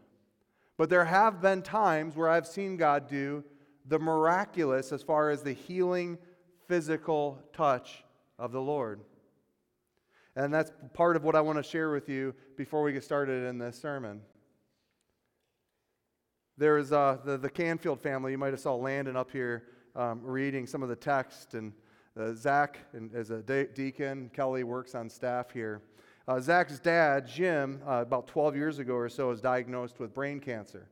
But 0.76 0.90
there 0.90 1.04
have 1.04 1.40
been 1.40 1.62
times 1.62 2.16
where 2.16 2.28
I've 2.28 2.46
seen 2.46 2.76
God 2.76 3.08
do 3.08 3.44
the 3.88 3.98
miraculous 3.98 4.92
as 4.92 5.02
far 5.02 5.30
as 5.30 5.42
the 5.42 5.52
healing 5.52 6.18
physical 6.68 7.42
touch 7.52 8.04
of 8.38 8.52
the 8.52 8.60
Lord. 8.60 9.00
And 10.34 10.52
that's 10.52 10.70
part 10.92 11.16
of 11.16 11.24
what 11.24 11.34
I 11.34 11.40
want 11.40 11.58
to 11.58 11.62
share 11.62 11.90
with 11.90 12.08
you 12.08 12.34
before 12.56 12.82
we 12.82 12.92
get 12.92 13.04
started 13.04 13.44
in 13.44 13.58
this 13.58 13.80
sermon. 13.80 14.20
There's 16.58 16.92
uh, 16.92 17.18
the, 17.24 17.38
the 17.38 17.48
Canfield 17.48 18.00
family. 18.00 18.32
You 18.32 18.38
might 18.38 18.52
have 18.52 18.60
saw 18.60 18.74
Landon 18.74 19.16
up 19.16 19.30
here 19.30 19.64
um, 19.94 20.20
reading 20.22 20.66
some 20.66 20.82
of 20.82 20.88
the 20.88 20.96
text, 20.96 21.54
and 21.54 21.72
uh, 22.18 22.32
Zach 22.32 22.78
and, 22.92 23.14
as 23.14 23.30
a 23.30 23.42
de- 23.42 23.68
deacon. 23.68 24.30
Kelly 24.34 24.64
works 24.64 24.94
on 24.94 25.08
staff 25.08 25.50
here. 25.50 25.82
Uh, 26.28 26.40
Zach's 26.40 26.78
dad, 26.78 27.26
Jim, 27.26 27.80
uh, 27.86 28.02
about 28.02 28.26
12 28.26 28.56
years 28.56 28.78
ago 28.78 28.94
or 28.94 29.08
so, 29.08 29.28
was 29.28 29.40
diagnosed 29.40 30.00
with 30.00 30.12
brain 30.12 30.40
cancer. 30.40 30.88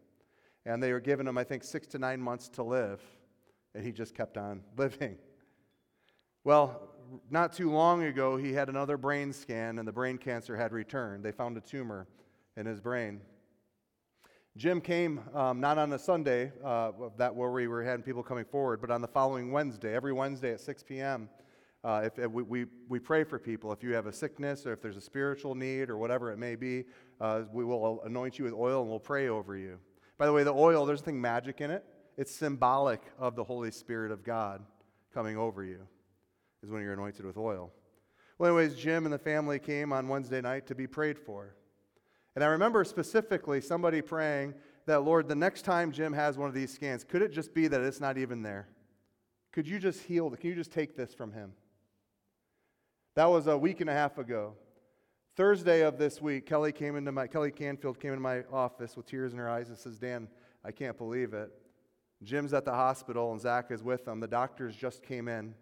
And 0.67 0.83
they 0.83 0.93
were 0.93 1.01
giving 1.01 1.27
him, 1.27 1.37
I 1.37 1.45
think, 1.45 1.65
six 1.65 1.87
to 1.89 1.99
nine 1.99 2.21
months 2.21 2.49
to 2.51 2.63
live. 2.63 3.03
And 3.75 3.85
he 3.85 3.93
just 3.93 4.15
kept 4.15 4.37
on 4.37 4.63
living. 4.77 5.17
Well, 6.43 6.91
not 7.31 7.53
too 7.53 7.71
long 7.71 8.05
ago, 8.05 8.37
he 8.37 8.53
had 8.53 8.69
another 8.69 8.97
brain 8.97 9.33
scan, 9.33 9.79
and 9.79 9.87
the 9.87 9.93
brain 9.93 10.19
cancer 10.19 10.57
had 10.57 10.73
returned. 10.73 11.25
They 11.25 11.33
found 11.33 11.57
a 11.57 11.61
tumor 11.61 12.07
in 12.57 12.67
his 12.67 12.81
brain. 12.81 13.21
Jim 14.57 14.81
came 14.81 15.21
um, 15.35 15.61
not 15.61 15.79
on 15.79 15.93
a 15.93 15.99
Sunday, 15.99 16.53
uh, 16.65 16.93
that 17.17 17.35
where 17.35 17.51
we 17.51 17.67
were 17.67 17.83
having 17.83 18.05
people 18.05 18.23
coming 18.23 18.45
forward, 18.45 18.81
but 18.81 18.91
on 18.91 19.01
the 19.01 19.09
following 19.09 19.51
Wednesday, 19.51 19.95
every 19.95 20.13
Wednesday 20.13 20.53
at 20.53 20.61
6 20.61 20.85
p.m. 20.85 21.29
Uh, 21.83 22.03
if, 22.05 22.19
if 22.19 22.31
we, 22.31 22.43
we, 22.45 22.67
we, 22.89 22.99
pray 22.99 23.25
for 23.25 23.39
people. 23.39 23.73
If 23.73 23.83
you 23.83 23.93
have 23.95 24.07
a 24.07 24.13
sickness 24.13 24.65
or 24.65 24.73
if 24.73 24.81
there's 24.81 24.97
a 24.97 25.03
spiritual 25.03 25.55
need 25.55 25.91
or 25.91 25.99
whatever 25.99 26.31
it 26.31 26.39
may 26.39 26.55
be, 26.55 26.85
uh, 27.21 27.43
we 27.53 27.65
will 27.65 28.01
anoint 28.05 28.39
you 28.39 28.45
with 28.45 28.55
oil 28.55 28.81
and 28.81 28.89
we'll 28.89 29.01
pray 29.01 29.29
over 29.29 29.57
you. 29.57 29.79
By 30.19 30.27
the 30.27 30.33
way, 30.33 30.45
the 30.45 30.53
oil, 30.55 30.87
there's 30.87 31.01
nothing 31.01 31.21
magic 31.21 31.61
in 31.61 31.71
it. 31.71 31.85
It's 32.17 32.33
symbolic 32.33 33.03
of 33.19 33.35
the 33.35 33.45
Holy 33.45 33.71
Spirit 33.71 34.13
of 34.13 34.23
God 34.23 34.63
coming 35.13 35.37
over 35.37 35.65
you, 35.65 35.81
is 36.63 36.71
when 36.71 36.83
you're 36.83 36.93
anointed 36.93 37.25
with 37.25 37.37
oil. 37.37 37.73
Well, 38.39 38.57
anyways, 38.57 38.77
Jim 38.77 39.05
and 39.05 39.13
the 39.13 39.19
family 39.19 39.59
came 39.59 39.93
on 39.93 40.09
Wednesday 40.09 40.41
night 40.41 40.67
to 40.69 40.75
be 40.75 40.87
prayed 40.87 41.19
for. 41.19 41.55
And 42.35 42.43
I 42.43 42.49
remember 42.49 42.85
specifically 42.85 43.61
somebody 43.61 44.03
praying 44.03 44.55
that, 44.87 45.05
Lord, 45.05 45.29
the 45.29 45.37
next 45.37 45.63
time 45.63 45.93
Jim 45.93 46.13
has 46.13 46.37
one 46.37 46.49
of 46.49 46.55
these 46.55 46.73
scans, 46.73 47.05
could 47.05 47.23
it 47.23 47.33
just 47.33 47.55
be 47.55 47.69
that 47.69 47.81
it's 47.81 48.01
not 48.01 48.19
even 48.19 48.43
there? 48.43 48.69
Could 49.53 49.69
you 49.69 49.79
just 49.79 50.03
heal? 50.03 50.31
Can 50.31 50.51
you 50.51 50.57
just 50.57 50.73
take 50.73 50.97
this 50.97 51.15
from 51.15 51.33
him? 51.33 51.53
That 53.15 53.27
was 53.27 53.47
a 53.47 53.57
week 53.57 53.81
and 53.81 53.89
a 53.89 53.93
half 53.93 54.19
ago. 54.19 54.55
Thursday 55.37 55.83
of 55.83 55.99
this 55.99 56.23
week, 56.23 56.47
Kelly 56.47 56.71
came 56.71 56.95
into 56.97 57.11
my 57.11 57.27
Kelly 57.27 57.51
Canfield 57.51 57.99
came 57.99 58.13
into 58.13 58.23
my 58.23 58.45
office 58.53 58.97
with 58.97 59.07
tears 59.07 59.33
in 59.33 59.39
her 59.39 59.49
eyes 59.49 59.69
and 59.69 59.77
says, 59.77 59.99
"Dan, 59.99 60.29
I 60.65 60.71
can't 60.71 60.97
believe 60.97 61.35
it. 61.35 61.51
Jim's 62.23 62.55
at 62.55 62.65
the 62.65 62.73
hospital 62.73 63.33
and 63.33 63.41
Zach 63.41 63.71
is 63.71 63.83
with 63.83 64.05
them. 64.05 64.21
The 64.21 64.29
doctors 64.29 64.77
just 64.77 65.03
came 65.03 65.29
in. 65.29 65.55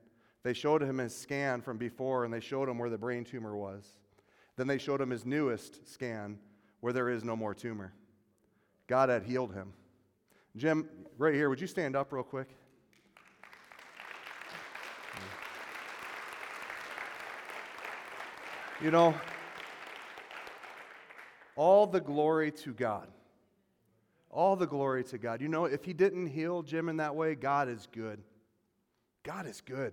They 0.43 0.53
showed 0.53 0.83
him 0.83 0.99
his 0.99 1.17
scan 1.17 1.61
from 1.61 1.79
before 1.79 2.25
and 2.25 2.33
they 2.33 2.41
showed 2.41 2.69
him 2.69 2.79
where 2.79 2.91
the 2.91 2.99
brain 2.99 3.25
tumor 3.25 3.57
was. 3.57 3.95
Then 4.57 4.67
they 4.67 4.79
showed 4.79 5.01
him 5.01 5.11
his 5.11 5.25
newest 5.25 5.89
scan 5.89 6.39
where 6.81 6.93
there 6.93 7.09
is 7.09 7.25
no 7.25 7.35
more 7.35 7.55
tumor. 7.55 7.93
God 8.87 9.09
had 9.09 9.23
healed 9.23 9.55
him. 9.55 9.73
Jim, 10.57 10.89
right 11.17 11.35
here, 11.35 11.49
would 11.49 11.61
you 11.61 11.67
stand 11.67 11.97
up 11.97 12.13
real 12.13 12.23
quick? 12.23 12.49
You 18.81 18.91
know, 18.91 19.15
all 21.57 21.87
the 21.87 22.01
glory 22.01 22.51
to 22.53 22.73
God. 22.73 23.09
All 24.31 24.57
the 24.57 24.67
glory 24.67 25.05
to 25.05 25.19
God. 25.19 25.41
You 25.41 25.49
know, 25.49 25.67
if 25.67 25.85
He 25.85 25.93
didn't 25.93 26.29
heal 26.29 26.63
Jim 26.63 26.89
in 26.89 26.97
that 26.99 27.15
way, 27.15 27.35
God 27.35 27.69
is 27.69 27.87
good. 27.93 28.21
God 29.23 29.47
is 29.47 29.61
good. 29.61 29.93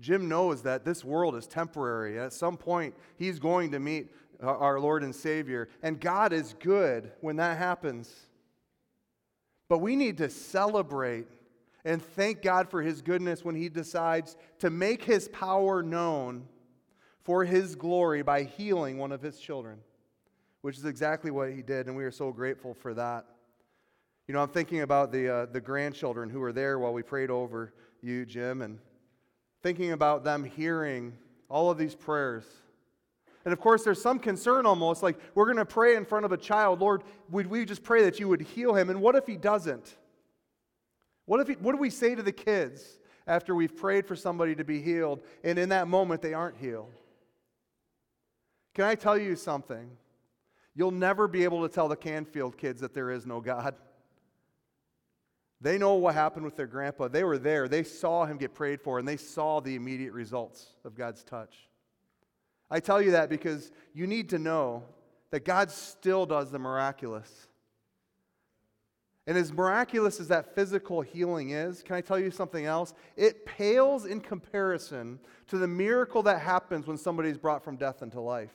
Jim 0.00 0.28
knows 0.28 0.62
that 0.62 0.84
this 0.84 1.04
world 1.04 1.36
is 1.36 1.46
temporary. 1.46 2.18
At 2.18 2.32
some 2.32 2.56
point, 2.56 2.94
he's 3.16 3.38
going 3.38 3.70
to 3.72 3.78
meet 3.78 4.10
uh, 4.42 4.46
our 4.46 4.80
Lord 4.80 5.02
and 5.02 5.14
Savior. 5.14 5.68
And 5.82 6.00
God 6.00 6.32
is 6.32 6.54
good 6.58 7.12
when 7.20 7.36
that 7.36 7.58
happens. 7.58 8.10
But 9.68 9.78
we 9.78 9.94
need 9.96 10.16
to 10.18 10.30
celebrate 10.30 11.26
and 11.84 12.02
thank 12.02 12.42
God 12.42 12.68
for 12.68 12.82
His 12.82 13.00
goodness 13.00 13.44
when 13.44 13.54
He 13.54 13.68
decides 13.68 14.36
to 14.58 14.70
make 14.70 15.04
His 15.04 15.28
power 15.28 15.82
known 15.82 16.46
for 17.30 17.44
his 17.44 17.76
glory 17.76 18.22
by 18.22 18.42
healing 18.42 18.98
one 18.98 19.12
of 19.12 19.22
his 19.22 19.38
children, 19.38 19.78
which 20.62 20.76
is 20.76 20.84
exactly 20.84 21.30
what 21.30 21.50
he 21.50 21.62
did, 21.62 21.86
and 21.86 21.96
we 21.96 22.04
are 22.04 22.10
so 22.10 22.32
grateful 22.32 22.74
for 22.74 22.94
that. 22.94 23.24
You 24.28 24.34
know, 24.34 24.42
I'm 24.42 24.50
thinking 24.50 24.82
about 24.82 25.10
the, 25.10 25.28
uh, 25.28 25.46
the 25.46 25.60
grandchildren 25.60 26.28
who 26.28 26.40
were 26.40 26.52
there 26.52 26.78
while 26.78 26.92
we 26.92 27.02
prayed 27.02 27.30
over 27.30 27.74
you, 28.02 28.24
Jim, 28.24 28.62
and 28.62 28.78
thinking 29.62 29.92
about 29.92 30.24
them 30.24 30.44
hearing 30.44 31.16
all 31.48 31.70
of 31.70 31.78
these 31.78 31.94
prayers. 31.94 32.44
And 33.44 33.52
of 33.52 33.60
course, 33.60 33.84
there's 33.84 34.00
some 34.00 34.18
concern 34.18 34.66
almost 34.66 35.02
like 35.02 35.18
we're 35.34 35.46
going 35.46 35.56
to 35.56 35.64
pray 35.64 35.96
in 35.96 36.04
front 36.04 36.24
of 36.24 36.32
a 36.32 36.36
child. 36.36 36.80
Lord, 36.80 37.02
would 37.30 37.46
we 37.46 37.64
just 37.64 37.82
pray 37.82 38.04
that 38.04 38.20
you 38.20 38.28
would 38.28 38.42
heal 38.42 38.74
him? 38.74 38.90
And 38.90 39.00
what 39.00 39.16
if 39.16 39.26
he 39.26 39.36
doesn't? 39.36 39.96
What, 41.24 41.40
if 41.40 41.48
he, 41.48 41.54
what 41.54 41.72
do 41.72 41.78
we 41.78 41.90
say 41.90 42.14
to 42.14 42.22
the 42.22 42.32
kids 42.32 42.98
after 43.26 43.54
we've 43.54 43.76
prayed 43.76 44.06
for 44.06 44.16
somebody 44.16 44.54
to 44.54 44.64
be 44.64 44.80
healed 44.80 45.22
and 45.42 45.58
in 45.58 45.70
that 45.70 45.88
moment 45.88 46.22
they 46.22 46.34
aren't 46.34 46.58
healed? 46.58 46.92
Can 48.74 48.84
I 48.84 48.94
tell 48.94 49.18
you 49.18 49.36
something? 49.36 49.90
You'll 50.74 50.90
never 50.90 51.26
be 51.28 51.44
able 51.44 51.66
to 51.66 51.72
tell 51.72 51.88
the 51.88 51.96
Canfield 51.96 52.56
kids 52.56 52.80
that 52.80 52.94
there 52.94 53.10
is 53.10 53.26
no 53.26 53.40
God. 53.40 53.74
They 55.60 55.76
know 55.76 55.94
what 55.94 56.14
happened 56.14 56.44
with 56.44 56.56
their 56.56 56.66
grandpa. 56.66 57.08
They 57.08 57.24
were 57.24 57.38
there. 57.38 57.68
They 57.68 57.82
saw 57.82 58.24
him 58.24 58.38
get 58.38 58.54
prayed 58.54 58.80
for, 58.80 58.98
and 58.98 59.06
they 59.06 59.18
saw 59.18 59.60
the 59.60 59.74
immediate 59.74 60.12
results 60.12 60.66
of 60.84 60.94
God's 60.94 61.22
touch. 61.22 61.68
I 62.70 62.80
tell 62.80 63.02
you 63.02 63.10
that 63.10 63.28
because 63.28 63.70
you 63.92 64.06
need 64.06 64.30
to 64.30 64.38
know 64.38 64.84
that 65.30 65.44
God 65.44 65.70
still 65.70 66.24
does 66.24 66.50
the 66.50 66.58
miraculous. 66.58 67.48
And 69.26 69.36
as 69.36 69.52
miraculous 69.52 70.18
as 70.18 70.28
that 70.28 70.54
physical 70.54 71.02
healing 71.02 71.50
is, 71.50 71.82
can 71.82 71.94
I 71.94 72.00
tell 72.00 72.18
you 72.18 72.30
something 72.30 72.64
else? 72.64 72.94
It 73.16 73.44
pales 73.44 74.06
in 74.06 74.20
comparison 74.20 75.20
to 75.48 75.58
the 75.58 75.68
miracle 75.68 76.22
that 76.22 76.40
happens 76.40 76.86
when 76.86 76.96
somebody 76.96 77.28
is 77.28 77.38
brought 77.38 77.62
from 77.62 77.76
death 77.76 78.02
into 78.02 78.20
life. 78.20 78.54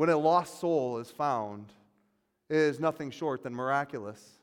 When 0.00 0.08
a 0.08 0.16
lost 0.16 0.60
soul 0.60 0.96
is 0.96 1.10
found, 1.10 1.74
it 2.48 2.56
is 2.56 2.80
nothing 2.80 3.10
short 3.10 3.42
than 3.42 3.54
miraculous. 3.54 4.38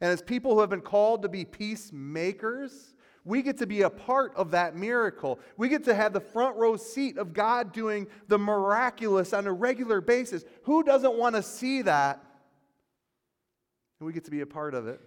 And 0.00 0.10
as 0.10 0.22
people 0.22 0.54
who 0.54 0.60
have 0.60 0.70
been 0.70 0.80
called 0.80 1.20
to 1.24 1.28
be 1.28 1.44
peacemakers, 1.44 2.94
we 3.22 3.42
get 3.42 3.58
to 3.58 3.66
be 3.66 3.82
a 3.82 3.90
part 3.90 4.34
of 4.34 4.52
that 4.52 4.74
miracle. 4.74 5.40
We 5.58 5.68
get 5.68 5.84
to 5.84 5.94
have 5.94 6.14
the 6.14 6.22
front 6.22 6.56
row 6.56 6.78
seat 6.78 7.18
of 7.18 7.34
God 7.34 7.74
doing 7.74 8.06
the 8.28 8.38
miraculous 8.38 9.34
on 9.34 9.46
a 9.46 9.52
regular 9.52 10.00
basis. 10.00 10.42
Who 10.62 10.82
doesn't 10.82 11.18
want 11.18 11.36
to 11.36 11.42
see 11.42 11.82
that? 11.82 12.24
And 14.00 14.06
we 14.06 14.14
get 14.14 14.24
to 14.24 14.30
be 14.30 14.40
a 14.40 14.46
part 14.46 14.72
of 14.72 14.88
it. 14.88 15.02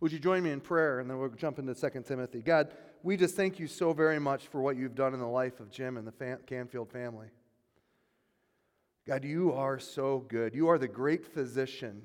Would 0.00 0.10
you 0.10 0.18
join 0.18 0.42
me 0.42 0.50
in 0.50 0.60
prayer? 0.60 0.98
And 0.98 1.08
then 1.08 1.20
we'll 1.20 1.28
jump 1.28 1.60
into 1.60 1.72
2 1.72 2.02
Timothy. 2.02 2.42
God, 2.42 2.72
we 3.04 3.16
just 3.16 3.36
thank 3.36 3.60
you 3.60 3.68
so 3.68 3.92
very 3.92 4.18
much 4.18 4.48
for 4.48 4.60
what 4.60 4.74
you've 4.74 4.96
done 4.96 5.14
in 5.14 5.20
the 5.20 5.28
life 5.28 5.60
of 5.60 5.70
Jim 5.70 5.96
and 5.96 6.04
the 6.04 6.38
Canfield 6.48 6.90
family. 6.90 7.28
God, 9.06 9.24
you 9.24 9.52
are 9.52 9.78
so 9.78 10.24
good. 10.28 10.54
You 10.54 10.68
are 10.68 10.78
the 10.78 10.88
great 10.88 11.24
physician. 11.24 12.02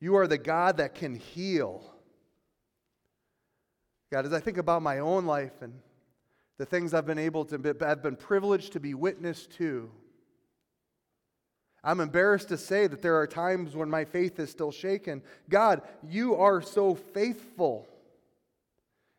You 0.00 0.16
are 0.16 0.26
the 0.26 0.38
God 0.38 0.78
that 0.78 0.94
can 0.94 1.14
heal. 1.14 1.84
God, 4.10 4.24
as 4.24 4.32
I 4.32 4.40
think 4.40 4.56
about 4.56 4.82
my 4.82 5.00
own 5.00 5.26
life 5.26 5.60
and 5.60 5.74
the 6.58 6.66
things 6.66 6.94
I've 6.94 7.06
been 7.06 7.18
able 7.18 7.44
to, 7.46 7.76
I've 7.82 8.02
been 8.02 8.16
privileged 8.16 8.72
to 8.72 8.80
be 8.80 8.94
witness 8.94 9.46
to, 9.58 9.90
I'm 11.82 12.00
embarrassed 12.00 12.48
to 12.48 12.58
say 12.58 12.86
that 12.86 13.00
there 13.00 13.16
are 13.16 13.26
times 13.26 13.74
when 13.74 13.88
my 13.88 14.04
faith 14.04 14.38
is 14.38 14.50
still 14.50 14.70
shaken. 14.70 15.22
God, 15.48 15.82
you 16.06 16.36
are 16.36 16.60
so 16.60 16.94
faithful, 16.94 17.88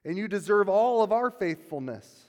and 0.05 0.17
you 0.17 0.27
deserve 0.27 0.69
all 0.69 1.01
of 1.01 1.11
our 1.11 1.31
faithfulness. 1.31 2.25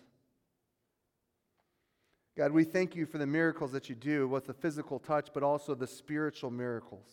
God, 2.36 2.52
we 2.52 2.64
thank 2.64 2.96
you 2.96 3.04
for 3.04 3.18
the 3.18 3.26
miracles 3.26 3.72
that 3.72 3.88
you 3.88 3.94
do 3.94 4.26
with 4.26 4.46
the 4.46 4.54
physical 4.54 4.98
touch, 4.98 5.28
but 5.34 5.42
also 5.42 5.74
the 5.74 5.86
spiritual 5.86 6.50
miracles. 6.50 7.08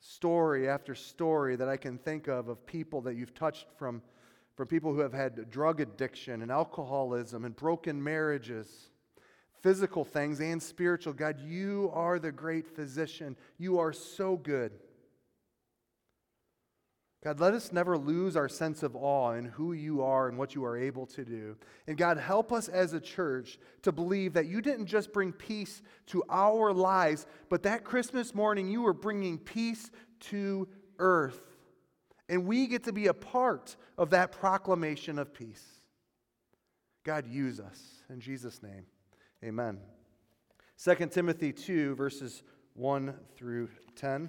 Story 0.00 0.68
after 0.68 0.94
story 0.94 1.56
that 1.56 1.68
I 1.68 1.76
can 1.76 1.98
think 1.98 2.28
of 2.28 2.48
of 2.48 2.64
people 2.64 3.00
that 3.02 3.16
you've 3.16 3.34
touched 3.34 3.66
from, 3.76 4.02
from 4.56 4.68
people 4.68 4.94
who 4.94 5.00
have 5.00 5.12
had 5.12 5.50
drug 5.50 5.80
addiction 5.80 6.42
and 6.42 6.50
alcoholism 6.50 7.44
and 7.44 7.56
broken 7.56 8.02
marriages 8.02 8.90
physical 9.66 10.04
things 10.04 10.40
and 10.40 10.62
spiritual. 10.62 11.12
God, 11.12 11.40
you 11.40 11.90
are 11.92 12.20
the 12.20 12.30
great 12.30 12.68
physician. 12.68 13.36
You 13.58 13.80
are 13.80 13.92
so 13.92 14.36
good. 14.36 14.70
God, 17.24 17.40
let 17.40 17.54
us 17.54 17.72
never 17.72 17.96
lose 17.98 18.36
our 18.36 18.48
sense 18.48 18.82
of 18.82 18.94
awe 18.94 19.32
in 19.32 19.46
who 19.46 19.72
you 19.72 20.02
are 20.02 20.28
and 20.28 20.38
what 20.38 20.54
you 20.54 20.64
are 20.64 20.76
able 20.76 21.06
to 21.06 21.24
do. 21.24 21.56
And 21.86 21.96
God, 21.96 22.18
help 22.18 22.52
us 22.52 22.68
as 22.68 22.92
a 22.92 23.00
church 23.00 23.58
to 23.82 23.90
believe 23.90 24.34
that 24.34 24.46
you 24.46 24.60
didn't 24.60 24.86
just 24.86 25.12
bring 25.12 25.32
peace 25.32 25.82
to 26.06 26.22
our 26.28 26.72
lives, 26.72 27.26
but 27.48 27.62
that 27.64 27.84
Christmas 27.84 28.34
morning 28.34 28.68
you 28.68 28.82
were 28.82 28.92
bringing 28.92 29.38
peace 29.38 29.90
to 30.20 30.68
earth. 30.98 31.40
And 32.28 32.46
we 32.46 32.66
get 32.66 32.84
to 32.84 32.92
be 32.92 33.06
a 33.06 33.14
part 33.14 33.76
of 33.96 34.10
that 34.10 34.30
proclamation 34.30 35.18
of 35.18 35.32
peace. 35.32 35.64
God, 37.02 37.26
use 37.26 37.60
us. 37.60 37.80
In 38.10 38.20
Jesus' 38.20 38.62
name, 38.62 38.84
amen. 39.44 39.78
2 40.82 40.94
Timothy 41.06 41.52
2, 41.52 41.94
verses 41.94 42.42
1 42.74 43.14
through 43.36 43.68
10 43.96 44.28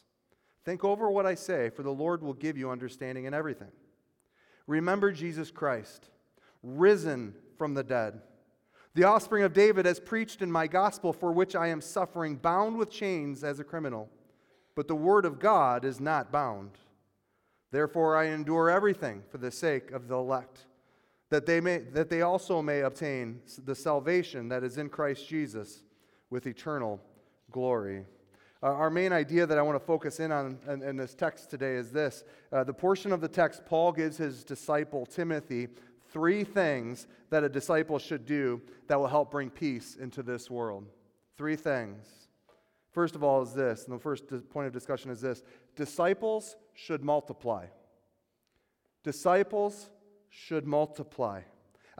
Think 0.63 0.83
over 0.83 1.09
what 1.09 1.25
I 1.25 1.35
say, 1.35 1.69
for 1.69 1.83
the 1.83 1.91
Lord 1.91 2.21
will 2.21 2.33
give 2.33 2.57
you 2.57 2.69
understanding 2.69 3.25
in 3.25 3.33
everything. 3.33 3.71
Remember 4.67 5.11
Jesus 5.11 5.49
Christ, 5.49 6.09
risen 6.61 7.33
from 7.57 7.73
the 7.73 7.83
dead, 7.83 8.21
the 8.93 9.05
offspring 9.05 9.43
of 9.43 9.53
David, 9.53 9.87
as 9.87 9.99
preached 9.99 10.41
in 10.41 10.51
my 10.51 10.67
gospel, 10.67 11.13
for 11.13 11.31
which 11.31 11.55
I 11.55 11.67
am 11.67 11.81
suffering, 11.81 12.35
bound 12.35 12.77
with 12.77 12.91
chains 12.91 13.43
as 13.43 13.59
a 13.59 13.63
criminal. 13.63 14.09
But 14.75 14.87
the 14.87 14.95
word 14.95 15.25
of 15.25 15.39
God 15.39 15.85
is 15.85 15.99
not 15.99 16.31
bound. 16.31 16.71
Therefore, 17.71 18.17
I 18.17 18.25
endure 18.25 18.69
everything 18.69 19.23
for 19.29 19.37
the 19.37 19.51
sake 19.51 19.91
of 19.91 20.07
the 20.07 20.15
elect, 20.15 20.65
that 21.29 21.45
they, 21.45 21.61
may, 21.61 21.79
that 21.79 22.09
they 22.09 22.21
also 22.21 22.61
may 22.61 22.81
obtain 22.81 23.39
the 23.63 23.75
salvation 23.75 24.49
that 24.49 24.63
is 24.63 24.77
in 24.77 24.89
Christ 24.89 25.27
Jesus 25.27 25.83
with 26.29 26.45
eternal 26.45 27.01
glory. 27.49 28.05
Uh, 28.63 28.67
our 28.67 28.91
main 28.91 29.11
idea 29.11 29.45
that 29.47 29.57
I 29.57 29.61
want 29.63 29.75
to 29.79 29.85
focus 29.85 30.19
in 30.19 30.31
on 30.31 30.59
in, 30.67 30.83
in 30.83 30.95
this 30.95 31.15
text 31.15 31.49
today 31.49 31.75
is 31.75 31.91
this. 31.91 32.23
Uh, 32.51 32.63
the 32.63 32.73
portion 32.73 33.11
of 33.11 33.19
the 33.19 33.27
text, 33.27 33.65
Paul 33.65 33.91
gives 33.91 34.17
his 34.17 34.43
disciple 34.43 35.05
Timothy 35.05 35.67
three 36.11 36.43
things 36.43 37.07
that 37.29 37.43
a 37.43 37.49
disciple 37.49 37.97
should 37.97 38.25
do 38.25 38.61
that 38.87 38.99
will 38.99 39.07
help 39.07 39.31
bring 39.31 39.49
peace 39.49 39.95
into 39.95 40.21
this 40.21 40.49
world. 40.49 40.85
Three 41.37 41.55
things. 41.55 42.05
First 42.91 43.15
of 43.15 43.23
all, 43.23 43.41
is 43.41 43.53
this, 43.53 43.85
and 43.85 43.95
the 43.95 44.01
first 44.01 44.25
point 44.49 44.67
of 44.67 44.73
discussion 44.73 45.09
is 45.09 45.21
this 45.21 45.43
disciples 45.75 46.55
should 46.73 47.03
multiply. 47.03 47.65
Disciples 49.03 49.89
should 50.29 50.67
multiply. 50.67 51.41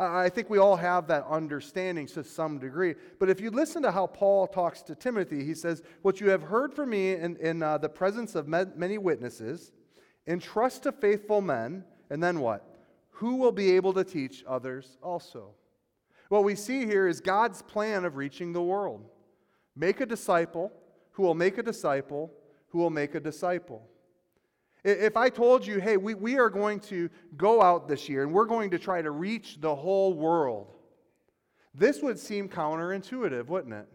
I 0.02 0.30
think 0.30 0.50
we 0.50 0.58
all 0.58 0.76
have 0.76 1.08
that 1.08 1.26
understanding 1.30 2.08
to 2.08 2.24
some 2.24 2.58
degree. 2.58 2.96
But 3.20 3.30
if 3.30 3.40
you 3.40 3.52
listen 3.52 3.84
to 3.84 3.92
how 3.92 4.08
Paul 4.08 4.48
talks 4.48 4.82
to 4.84 4.96
Timothy, 4.96 5.46
he 5.46 5.54
says, 5.54 5.84
What 6.02 6.20
you 6.20 6.30
have 6.30 6.42
heard 6.42 6.74
from 6.74 6.90
me 6.90 7.14
in, 7.14 7.38
in 7.38 7.62
uh, 7.62 7.78
the 7.78 7.90
presence 7.90 8.34
of 8.34 8.48
many 8.48 8.98
witnesses, 8.98 9.72
entrust 10.26 10.84
to 10.84 10.92
faithful 10.92 11.42
men, 11.42 11.84
and 12.10 12.22
then 12.22 12.40
what? 12.40 12.66
Who 13.12 13.36
will 13.36 13.52
be 13.52 13.72
able 13.74 13.94
to 13.94 14.04
teach 14.04 14.44
others 14.48 14.98
also? 15.04 15.54
What 16.30 16.44
we 16.44 16.56
see 16.56 16.86
here 16.86 17.08
is 17.08 17.22
God's 17.22 17.62
plan 17.62 18.04
of 18.04 18.16
reaching 18.16 18.54
the 18.54 18.62
world. 18.62 19.08
Make 19.76 20.02
a 20.02 20.06
disciple 20.06 20.72
who 21.12 21.24
will 21.24 21.36
make 21.36 21.58
a 21.58 21.64
disciple 21.64 22.32
who 22.70 22.80
will 22.80 22.90
make 22.90 23.16
a 23.16 23.20
disciple. 23.20 23.88
If 24.84 25.16
I 25.16 25.30
told 25.30 25.66
you, 25.66 25.80
hey, 25.80 25.98
we, 25.98 26.16
we 26.16 26.40
are 26.40 26.50
going 26.50 26.80
to 26.82 27.10
go 27.38 27.62
out 27.62 27.88
this 27.88 28.10
year 28.10 28.24
and 28.24 28.34
we're 28.34 28.46
going 28.46 28.72
to 28.72 28.80
try 28.80 29.02
to 29.02 29.12
reach 29.12 29.62
the 29.62 29.76
whole 29.76 30.14
world, 30.14 30.74
this 31.74 32.02
would 32.02 32.18
seem 32.18 32.50
counterintuitive, 32.50 33.48
wouldn't 33.48 33.74
it? 33.74 33.88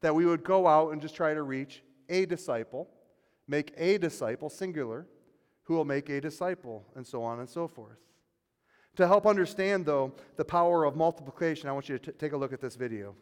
That 0.00 0.14
we 0.14 0.24
would 0.24 0.42
go 0.42 0.66
out 0.66 0.92
and 0.92 1.02
just 1.02 1.14
try 1.14 1.34
to 1.34 1.42
reach 1.42 1.82
a 2.08 2.24
disciple, 2.26 2.88
make 3.46 3.72
a 3.76 3.98
disciple, 3.98 4.48
singular, 4.48 5.06
who 5.64 5.74
will 5.74 5.84
make 5.84 6.08
a 6.08 6.20
disciple, 6.20 6.84
and 6.96 7.06
so 7.06 7.22
on 7.22 7.38
and 7.38 7.48
so 7.48 7.68
forth. 7.68 7.98
To 8.96 9.06
help 9.06 9.26
understand, 9.26 9.86
though, 9.86 10.12
the 10.36 10.44
power 10.44 10.84
of 10.84 10.96
multiplication, 10.96 11.68
I 11.68 11.72
want 11.72 11.88
you 11.88 11.98
to 11.98 12.12
t- 12.12 12.18
take 12.18 12.32
a 12.32 12.36
look 12.36 12.52
at 12.52 12.60
this 12.60 12.74
video. 12.74 13.14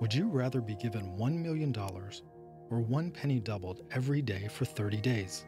Would 0.00 0.14
you 0.14 0.28
rather 0.28 0.62
be 0.62 0.76
given 0.76 1.14
$1 1.18 1.42
million 1.42 1.76
or 1.76 2.80
one 2.80 3.10
penny 3.10 3.38
doubled 3.38 3.82
every 3.92 4.22
day 4.22 4.48
for 4.48 4.64
30 4.64 4.96
days? 4.96 5.44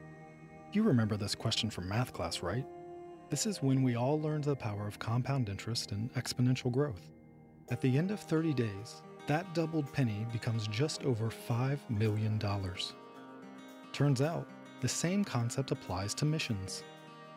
You 0.73 0.83
remember 0.83 1.17
this 1.17 1.35
question 1.35 1.71
from 1.71 1.89
math 1.89 2.13
class, 2.13 2.43
right? 2.43 2.67
This 3.31 3.47
is 3.47 3.63
when 3.63 3.83
we 3.83 3.97
all 3.97 4.21
learned 4.21 4.45
the 4.45 4.55
power 4.55 4.87
of 4.87 4.99
compound 4.99 5.49
interest 5.49 5.93
and 5.93 6.13
exponential 6.13 6.71
growth. 6.71 7.09
At 7.71 7.81
the 7.81 7.97
end 7.97 8.11
of 8.11 8.21
30 8.21 8.53
days, 8.53 9.01
that 9.27 9.55
doubled 9.55 9.91
penny 9.91 10.27
becomes 10.35 10.67
just 10.67 11.03
over 11.03 11.31
$5 11.31 11.79
million. 11.89 12.39
Turns 13.95 14.21
out, 14.21 14.47
the 14.83 14.89
same 14.89 15.25
concept 15.25 15.71
applies 15.71 16.13
to 16.13 16.27
missions. 16.27 16.85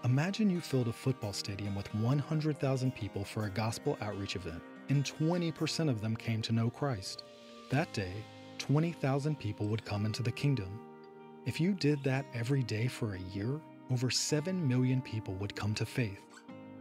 Imagine 0.04 0.50
you 0.50 0.60
filled 0.60 0.90
a 0.90 0.94
football 0.94 1.32
stadium 1.32 1.76
with 1.76 1.96
100,000 1.96 2.94
people 2.94 3.24
for 3.24 3.46
a 3.46 3.50
gospel 3.50 3.98
outreach 4.02 4.36
event 4.36 4.62
and 4.90 5.04
20% 5.04 5.90
of 5.90 6.02
them 6.02 6.16
came 6.16 6.42
to 6.44 6.54
know 6.54 6.70
Christ. 6.70 7.24
That 7.70 7.92
day, 7.94 8.14
20,000 8.58 9.38
people 9.38 9.68
would 9.68 9.86
come 9.86 10.06
into 10.06 10.24
the 10.24 10.32
kingdom. 10.32 10.80
If 11.46 11.60
you 11.60 11.74
did 11.74 12.04
that 12.04 12.26
every 12.34 12.64
day 12.64 12.88
for 12.88 13.16
a 13.16 13.20
year, 13.34 13.60
over 13.92 14.10
7 14.10 14.68
million 14.68 15.02
people 15.02 15.36
would 15.36 15.56
come 15.56 15.74
to 15.76 15.86
faith. 15.86 16.22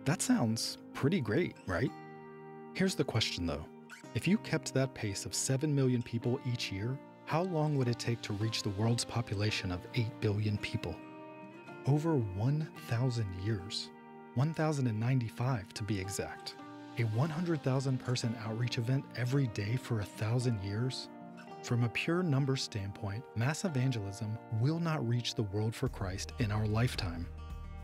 That 0.04 0.22
sounds 0.22 0.78
pretty 0.92 1.20
great, 1.20 1.56
right? 1.66 1.90
Here's 2.74 2.94
the 2.94 3.04
question 3.04 3.46
though 3.46 3.64
if 4.14 4.28
you 4.28 4.38
kept 4.38 4.72
that 4.74 4.94
pace 4.94 5.26
of 5.26 5.34
7 5.34 5.74
million 5.74 6.02
people 6.02 6.40
each 6.46 6.70
year, 6.70 6.98
how 7.26 7.42
long 7.42 7.76
would 7.76 7.88
it 7.88 7.98
take 7.98 8.20
to 8.22 8.32
reach 8.34 8.62
the 8.62 8.70
world's 8.70 9.04
population 9.04 9.72
of 9.72 9.86
8 9.94 10.06
billion 10.20 10.56
people? 10.58 10.94
Over 11.86 12.14
1,000 12.14 13.26
years. 13.44 13.90
1,095 14.34 15.74
to 15.74 15.82
be 15.82 16.00
exact. 16.00 16.56
A 16.98 17.02
100,000 17.02 17.98
person 17.98 18.36
outreach 18.46 18.78
event 18.78 19.04
every 19.16 19.48
day 19.48 19.74
for 19.74 19.98
a 19.98 20.04
thousand 20.04 20.62
years? 20.62 21.08
From 21.64 21.82
a 21.82 21.88
pure 21.88 22.22
number 22.22 22.54
standpoint, 22.54 23.24
mass 23.34 23.64
evangelism 23.64 24.38
will 24.60 24.78
not 24.78 25.06
reach 25.08 25.34
the 25.34 25.42
world 25.42 25.74
for 25.74 25.88
Christ 25.88 26.34
in 26.38 26.52
our 26.52 26.66
lifetime. 26.68 27.26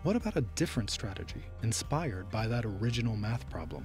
What 0.05 0.15
about 0.15 0.37
a 0.37 0.43
different 0.55 0.91
strategy 0.91 1.43
inspired 1.65 2.31
by 2.31 2.47
that 2.47 2.65
original 2.65 3.17
math 3.17 3.51
problem? 3.51 3.85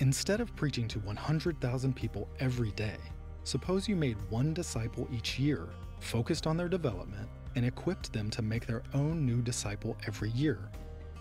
Instead 0.00 0.42
of 0.42 0.54
preaching 0.54 0.86
to 0.88 0.98
100,000 0.98 1.96
people 1.96 2.28
every 2.38 2.72
day, 2.72 2.98
suppose 3.44 3.88
you 3.88 3.96
made 3.96 4.18
one 4.28 4.52
disciple 4.52 5.08
each 5.10 5.38
year, 5.38 5.66
focused 6.00 6.46
on 6.46 6.58
their 6.58 6.68
development, 6.68 7.26
and 7.54 7.64
equipped 7.64 8.12
them 8.12 8.28
to 8.28 8.42
make 8.42 8.66
their 8.66 8.82
own 8.92 9.24
new 9.24 9.40
disciple 9.40 9.96
every 10.06 10.28
year. 10.32 10.58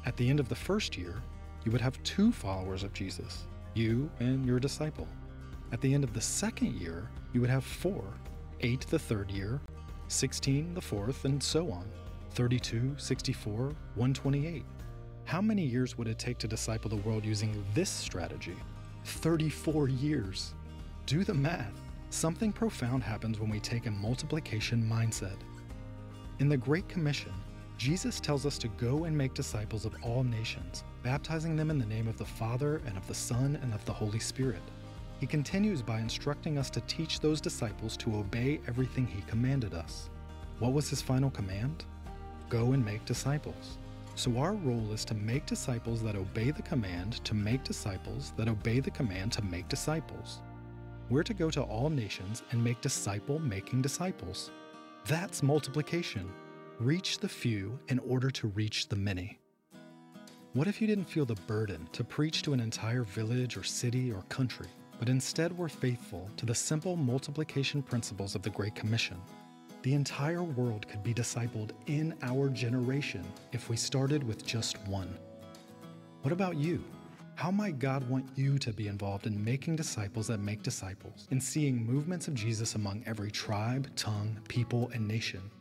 At 0.05 0.17
the 0.17 0.29
end 0.29 0.41
of 0.41 0.49
the 0.49 0.55
first 0.55 0.97
year, 0.97 1.23
you 1.65 1.71
would 1.71 1.81
have 1.81 2.01
two 2.03 2.31
followers 2.31 2.83
of 2.83 2.93
Jesus, 2.93 3.47
you 3.73 4.09
and 4.19 4.45
your 4.45 4.59
disciple. 4.59 5.07
At 5.71 5.81
the 5.81 5.93
end 5.93 6.03
of 6.03 6.13
the 6.13 6.21
second 6.21 6.75
year, 6.75 7.09
you 7.33 7.41
would 7.41 7.49
have 7.49 7.65
four, 7.65 8.03
eight 8.61 8.85
the 8.87 8.99
third 8.99 9.31
year, 9.31 9.59
16 10.07 10.75
the 10.75 10.81
fourth, 10.81 11.25
and 11.25 11.41
so 11.41 11.71
on 11.71 11.85
32, 12.31 12.93
64, 12.97 13.55
128. 13.55 14.63
How 15.23 15.41
many 15.41 15.63
years 15.63 15.97
would 15.97 16.07
it 16.07 16.19
take 16.19 16.37
to 16.37 16.47
disciple 16.47 16.89
the 16.89 16.97
world 16.97 17.25
using 17.25 17.65
this 17.73 17.89
strategy? 17.89 18.55
34 19.05 19.89
years. 19.89 20.53
Do 21.07 21.23
the 21.23 21.33
math. 21.33 21.73
Something 22.11 22.53
profound 22.53 23.03
happens 23.03 23.39
when 23.39 23.49
we 23.49 23.59
take 23.59 23.87
a 23.87 23.91
multiplication 23.91 24.83
mindset. 24.83 25.37
In 26.39 26.47
the 26.47 26.57
Great 26.57 26.87
Commission, 26.87 27.33
Jesus 27.77 28.19
tells 28.19 28.45
us 28.45 28.57
to 28.59 28.67
go 28.67 29.05
and 29.05 29.17
make 29.17 29.33
disciples 29.33 29.85
of 29.85 29.95
all 30.03 30.23
nations, 30.23 30.83
baptizing 31.05 31.55
them 31.55 31.69
in 31.69 31.77
the 31.77 31.85
name 31.85 32.07
of 32.07 32.17
the 32.17 32.25
Father 32.25 32.81
and 32.87 32.97
of 32.97 33.07
the 33.07 33.13
Son 33.13 33.59
and 33.61 33.75
of 33.75 33.85
the 33.85 33.93
Holy 33.93 34.17
Spirit. 34.17 34.63
He 35.19 35.27
continues 35.27 35.83
by 35.83 35.99
instructing 35.99 36.57
us 36.57 36.71
to 36.71 36.81
teach 36.81 37.19
those 37.19 37.39
disciples 37.39 37.95
to 37.97 38.15
obey 38.15 38.59
everything 38.67 39.05
he 39.05 39.21
commanded 39.27 39.75
us. 39.75 40.09
What 40.57 40.73
was 40.73 40.89
his 40.89 41.03
final 41.03 41.29
command? 41.29 41.85
Go 42.49 42.71
and 42.71 42.83
make 42.83 43.05
disciples. 43.05 43.77
So 44.15 44.35
our 44.39 44.53
role 44.53 44.91
is 44.93 45.05
to 45.05 45.13
make 45.13 45.45
disciples 45.45 46.01
that 46.01 46.15
obey 46.15 46.49
the 46.49 46.63
command 46.63 47.23
to 47.23 47.35
make 47.35 47.63
disciples 47.63 48.33
that 48.35 48.47
obey 48.47 48.79
the 48.79 48.89
command 48.89 49.31
to 49.33 49.43
make 49.43 49.69
disciples. 49.69 50.41
We're 51.11 51.21
to 51.21 51.35
go 51.35 51.51
to 51.51 51.61
all 51.61 51.91
nations 51.91 52.41
and 52.49 52.63
make 52.63 52.81
disciple 52.81 53.37
making 53.37 53.83
disciples. 53.83 54.49
That's 55.05 55.43
multiplication. 55.43 56.31
Reach 56.79 57.19
the 57.19 57.29
few 57.29 57.77
in 57.89 57.99
order 57.99 58.31
to 58.31 58.47
reach 58.47 58.89
the 58.89 58.95
many. 58.95 59.37
What 60.55 60.69
if 60.69 60.79
you 60.79 60.87
didn't 60.87 61.09
feel 61.09 61.25
the 61.25 61.35
burden 61.35 61.85
to 61.91 62.01
preach 62.01 62.41
to 62.43 62.53
an 62.53 62.61
entire 62.61 63.03
village 63.03 63.57
or 63.57 63.63
city 63.63 64.09
or 64.09 64.21
country, 64.29 64.69
but 64.99 65.09
instead 65.09 65.57
were 65.57 65.67
faithful 65.67 66.29
to 66.37 66.45
the 66.45 66.55
simple 66.55 66.95
multiplication 66.95 67.83
principles 67.83 68.35
of 68.35 68.41
the 68.41 68.51
Great 68.51 68.73
Commission? 68.73 69.17
The 69.81 69.93
entire 69.93 70.43
world 70.43 70.87
could 70.87 71.03
be 71.03 71.13
discipled 71.13 71.71
in 71.87 72.15
our 72.21 72.47
generation 72.47 73.25
if 73.51 73.67
we 73.67 73.75
started 73.75 74.23
with 74.23 74.45
just 74.45 74.77
one. 74.87 75.13
What 76.21 76.31
about 76.31 76.55
you? 76.55 76.81
How 77.35 77.51
might 77.51 77.77
God 77.77 78.07
want 78.07 78.25
you 78.37 78.57
to 78.59 78.71
be 78.71 78.87
involved 78.87 79.27
in 79.27 79.43
making 79.43 79.75
disciples 79.75 80.27
that 80.27 80.39
make 80.39 80.63
disciples, 80.63 81.27
in 81.31 81.41
seeing 81.41 81.85
movements 81.85 82.29
of 82.29 82.33
Jesus 82.33 82.75
among 82.75 83.03
every 83.05 83.29
tribe, 83.29 83.93
tongue, 83.97 84.39
people, 84.47 84.89
and 84.93 85.05
nation? 85.05 85.51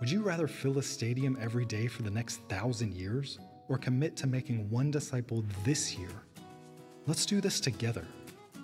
Would 0.00 0.10
you 0.10 0.22
rather 0.22 0.48
fill 0.48 0.78
a 0.78 0.82
stadium 0.82 1.36
every 1.38 1.66
day 1.66 1.86
for 1.86 2.02
the 2.02 2.10
next 2.10 2.40
thousand 2.48 2.94
years, 2.94 3.38
or 3.70 3.78
commit 3.78 4.16
to 4.16 4.26
making 4.26 4.68
one 4.68 4.90
disciple 4.90 5.42
this 5.64 5.96
year? 5.96 6.10
Let's 7.06 7.24
do 7.24 7.40
this 7.40 7.60
together 7.60 8.04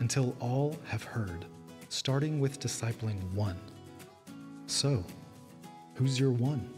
until 0.01 0.37
all 0.40 0.77
have 0.85 1.03
heard, 1.05 1.47
starting 1.88 2.40
with 2.40 2.61
discipling 2.61 3.23
one. 3.33 3.59
So, 4.66 5.03
who's 5.95 6.21
your 6.21 6.33
one? 6.33 6.69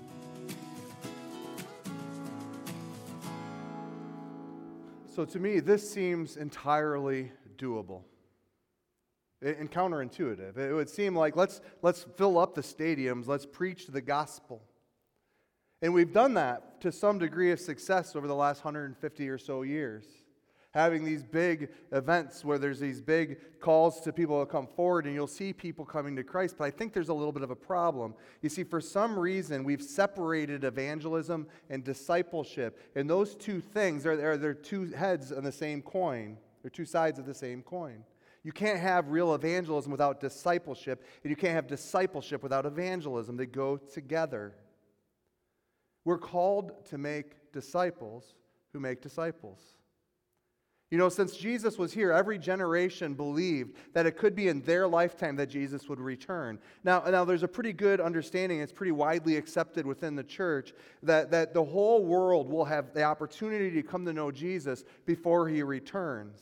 So 5.13 5.25
to 5.25 5.41
me, 5.41 5.59
this 5.59 5.91
seems 5.91 6.37
entirely 6.37 7.33
doable 7.57 8.03
and 9.43 9.71
counterintuitive. 9.71 10.57
It 10.59 10.73
would 10.73 10.91
seem 10.91 11.17
like 11.17 11.35
let's, 11.35 11.61
let's 11.83 12.07
fill 12.17 12.39
up 12.39 12.55
the 12.55 12.61
stadiums, 12.61 13.27
let's 13.27 13.47
preach 13.47 13.87
the 13.87 14.01
gospel. 14.01 14.63
And 15.81 15.95
we've 15.95 16.13
done 16.13 16.35
that 16.35 16.81
to 16.81 16.93
some 16.93 17.19
degree 17.19 17.53
of 17.53 17.61
success 17.61 18.17
over 18.17 18.27
the 18.27 18.35
last 18.35 18.65
150 18.65 19.29
or 19.29 19.39
so 19.39 19.63
years 19.63 20.05
having 20.73 21.05
these 21.05 21.25
big 21.25 21.71
events 21.93 22.45
where 22.45 22.59
there's 22.59 22.79
these 22.79 23.01
big 23.01 23.39
calls 23.61 24.01
to 24.01 24.13
people 24.13 24.45
to 24.45 24.51
come 24.51 24.67
forward 24.67 25.07
and 25.07 25.15
you'll 25.15 25.27
see 25.27 25.53
people 25.53 25.85
coming 25.85 26.15
to 26.15 26.23
Christ. 26.23 26.57
But 26.59 26.65
I 26.65 26.71
think 26.71 26.93
there's 26.93 27.09
a 27.09 27.15
little 27.15 27.33
bit 27.33 27.43
of 27.43 27.51
a 27.51 27.57
problem. 27.57 28.15
You 28.43 28.49
see, 28.49 28.65
for 28.65 28.81
some 28.81 29.19
reason, 29.19 29.65
we've 29.65 29.83
separated 29.83 30.65
evangelism 30.65 31.47
and 31.71 31.83
discipleship. 31.83 32.79
And 32.95 33.09
those 33.09 33.35
two 33.35 33.61
things 33.61 34.05
are, 34.05 34.33
are 34.33 34.37
they're 34.37 34.55
two 34.55 34.93
heads 34.93 35.33
on 35.33 35.43
the 35.43 35.53
same 35.53 35.83
coin, 35.83 36.37
they're 36.63 36.71
two 36.71 36.85
sides 36.85 37.19
of 37.19 37.27
the 37.27 37.35
same 37.35 37.63
coin. 37.63 38.05
You 38.45 38.53
can't 38.53 38.79
have 38.79 39.09
real 39.09 39.35
evangelism 39.35 39.91
without 39.91 40.21
discipleship, 40.21 41.05
and 41.23 41.31
you 41.31 41.37
can't 41.37 41.55
have 41.55 41.67
discipleship 41.67 42.43
without 42.43 42.67
evangelism. 42.67 43.37
They 43.37 43.47
go 43.47 43.77
together. 43.77 44.55
We're 46.09 46.17
called 46.17 46.87
to 46.87 46.97
make 46.97 47.53
disciples 47.53 48.35
who 48.73 48.81
make 48.81 49.03
disciples. 49.03 49.59
You 50.91 50.97
know, 50.97 51.11
since 51.11 51.37
Jesus 51.37 51.77
was 51.77 51.93
here, 51.93 52.13
every 52.13 52.39
generation 52.39 53.13
believed 53.13 53.77
that 53.93 54.07
it 54.07 54.17
could 54.17 54.35
be 54.35 54.49
in 54.49 54.63
their 54.63 54.89
lifetime 54.89 55.37
that 55.37 55.51
Jesus 55.51 55.87
would 55.87 56.01
return. 56.01 56.61
Now, 56.83 57.01
now 57.01 57.27
there's 57.27 57.43
a 57.43 57.49
pretty 57.49 57.75
good 57.75 58.01
understanding, 58.01 58.61
it's 58.61 58.73
pretty 58.73 58.93
widely 58.93 59.37
accepted 59.37 59.85
within 59.85 60.17
the 60.17 60.25
church, 60.25 60.73
that, 61.03 61.31
that 61.31 61.53
the 61.53 61.63
whole 61.63 62.03
world 62.03 62.49
will 62.49 62.65
have 62.65 62.95
the 62.95 63.03
opportunity 63.03 63.71
to 63.73 63.83
come 63.83 64.07
to 64.07 64.15
know 64.15 64.31
Jesus 64.31 64.85
before 65.05 65.47
he 65.47 65.63
returns. 65.63 66.41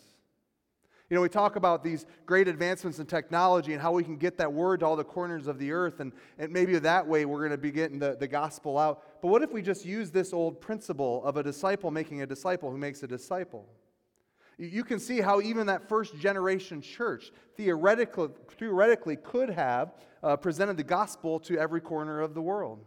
You 1.09 1.15
know, 1.15 1.21
we 1.21 1.29
talk 1.29 1.55
about 1.55 1.85
these 1.85 2.05
great 2.25 2.49
advancements 2.49 2.99
in 2.99 3.07
technology 3.07 3.75
and 3.75 3.81
how 3.81 3.93
we 3.93 4.03
can 4.03 4.17
get 4.17 4.37
that 4.39 4.53
word 4.53 4.81
to 4.81 4.87
all 4.87 4.97
the 4.97 5.05
corners 5.05 5.47
of 5.47 5.57
the 5.57 5.71
earth, 5.71 6.01
and, 6.01 6.13
and 6.37 6.53
maybe 6.53 6.77
that 6.81 7.07
way 7.07 7.25
we're 7.25 7.39
going 7.39 7.53
to 7.53 7.57
be 7.57 7.71
getting 7.71 8.01
the, 8.01 8.17
the 8.19 8.27
gospel 8.27 8.77
out. 8.77 9.23
But 9.23 9.29
what 9.29 9.43
if 9.43 9.53
we 9.53 9.63
just 9.63 9.87
use 9.87 10.11
this 10.11 10.33
old 10.33 10.61
principle 10.61 11.25
of 11.25 11.37
a 11.37 11.45
disciple 11.45 11.93
making 11.93 12.23
a 12.23 12.27
disciple 12.27 12.73
who 12.73 12.79
makes 12.79 13.05
a 13.05 13.07
disciple? 13.07 13.69
You 14.59 14.83
can 14.83 14.99
see 14.99 15.21
how 15.21 15.41
even 15.41 15.67
that 15.67 15.89
first 15.89 16.19
generation 16.19 16.81
church 16.81 17.31
theoretically, 17.57 18.31
theoretically 18.59 19.17
could 19.17 19.51
have 19.51 19.93
uh, 20.25 20.37
presented 20.37 20.77
the 20.77 20.83
gospel 20.83 21.39
to 21.41 21.57
every 21.57 21.81
corner 21.81 22.21
of 22.21 22.35
the 22.35 22.43
world. 22.43 22.85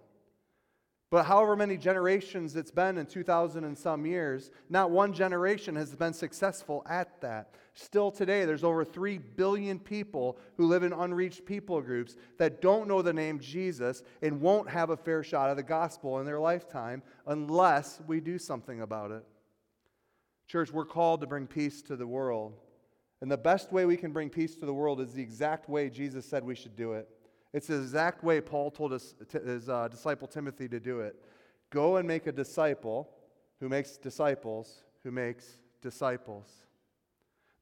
But 1.12 1.26
however 1.26 1.56
many 1.56 1.76
generations 1.76 2.56
it's 2.56 2.70
been 2.70 3.00
in 3.00 3.08
2,000 3.08 3.64
and 3.64 3.76
some 3.76 4.06
years, 4.06 4.52
not 4.70 4.92
one 4.92 5.12
generation 5.12 5.76
has 5.76 5.96
been 5.96 6.14
successful 6.14 6.86
at 6.88 7.20
that. 7.22 7.56
Still 7.74 8.12
today, 8.12 8.46
there's 8.46 8.64
over 8.64 8.86
3 8.86 9.18
billion 9.18 9.80
people 9.80 10.38
who 10.58 10.68
live 10.68 10.84
in 10.84 10.94
unreached 10.94 11.46
people 11.46 11.82
groups 11.82 12.16
that 12.38 12.62
don't 12.62 12.88
know 12.88 13.02
the 13.02 13.14
name 13.14 13.40
Jesus 13.40 14.04
and 14.22 14.40
won't 14.40 14.70
have 14.70 14.92
a 14.92 14.98
fair 14.98 15.24
shot 15.24 15.50
of 15.50 15.58
the 15.58 15.64
gospel 15.64 16.20
in 16.20 16.28
their 16.28 16.40
lifetime 16.40 17.02
unless 17.26 18.00
we 18.06 18.20
do 18.20 18.38
something 18.38 18.82
about 18.82 19.10
it. 19.10 19.26
Church, 20.48 20.72
we're 20.72 20.86
called 20.86 21.22
to 21.22 21.28
bring 21.28 21.48
peace 21.48 21.82
to 21.84 21.96
the 21.96 22.08
world. 22.08 22.54
And 23.22 23.32
the 23.32 23.38
best 23.38 23.72
way 23.72 23.86
we 23.86 23.98
can 23.98 24.12
bring 24.12 24.30
peace 24.30 24.56
to 24.58 24.66
the 24.66 24.74
world 24.74 25.02
is 25.02 25.14
the 25.14 25.24
exact 25.24 25.70
way 25.70 25.90
Jesus 25.90 26.26
said 26.26 26.44
we 26.44 26.56
should 26.56 26.76
do 26.76 26.94
it. 26.94 27.10
It's 27.54 27.68
the 27.68 27.78
exact 27.78 28.24
way 28.24 28.42
Paul 28.42 28.72
told 28.72 28.92
his, 28.92 29.16
his 29.32 29.70
uh, 29.70 29.88
disciple 29.88 30.28
Timothy 30.28 30.68
to 30.70 30.80
do 30.80 31.00
it. 31.00 31.16
Go 31.70 31.98
and 31.98 32.08
make 32.08 32.28
a 32.28 32.32
disciple 32.32 33.10
who 33.60 33.70
makes 33.70 33.98
disciples 33.98 34.84
who 35.04 35.12
makes 35.12 35.46
disciples. 35.82 36.46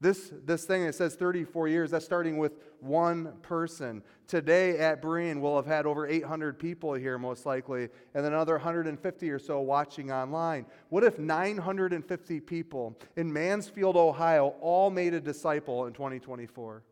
This, 0.00 0.32
this 0.44 0.64
thing 0.64 0.86
that 0.86 0.94
says 0.94 1.16
34 1.16 1.66
years, 1.66 1.90
that's 1.90 2.04
starting 2.04 2.38
with 2.38 2.52
one 2.78 3.32
person. 3.42 4.02
Today 4.28 4.78
at 4.78 5.02
Berean, 5.02 5.40
we'll 5.40 5.56
have 5.56 5.66
had 5.66 5.86
over 5.86 6.06
800 6.06 6.56
people 6.56 6.94
here, 6.94 7.18
most 7.18 7.44
likely, 7.44 7.88
and 8.14 8.24
another 8.24 8.54
150 8.54 9.30
or 9.30 9.38
so 9.40 9.60
watching 9.60 10.12
online. 10.12 10.66
What 10.88 11.02
if 11.02 11.18
950 11.18 12.40
people 12.40 12.96
in 13.16 13.32
Mansfield, 13.32 13.96
Ohio, 13.96 14.54
all 14.60 14.90
made 14.90 15.14
a 15.14 15.20
disciple 15.20 15.86
in 15.86 15.92
2024? 15.94 16.84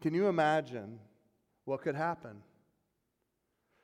Can 0.00 0.14
you 0.14 0.28
imagine 0.28 0.98
what 1.64 1.82
could 1.82 1.94
happen? 1.94 2.42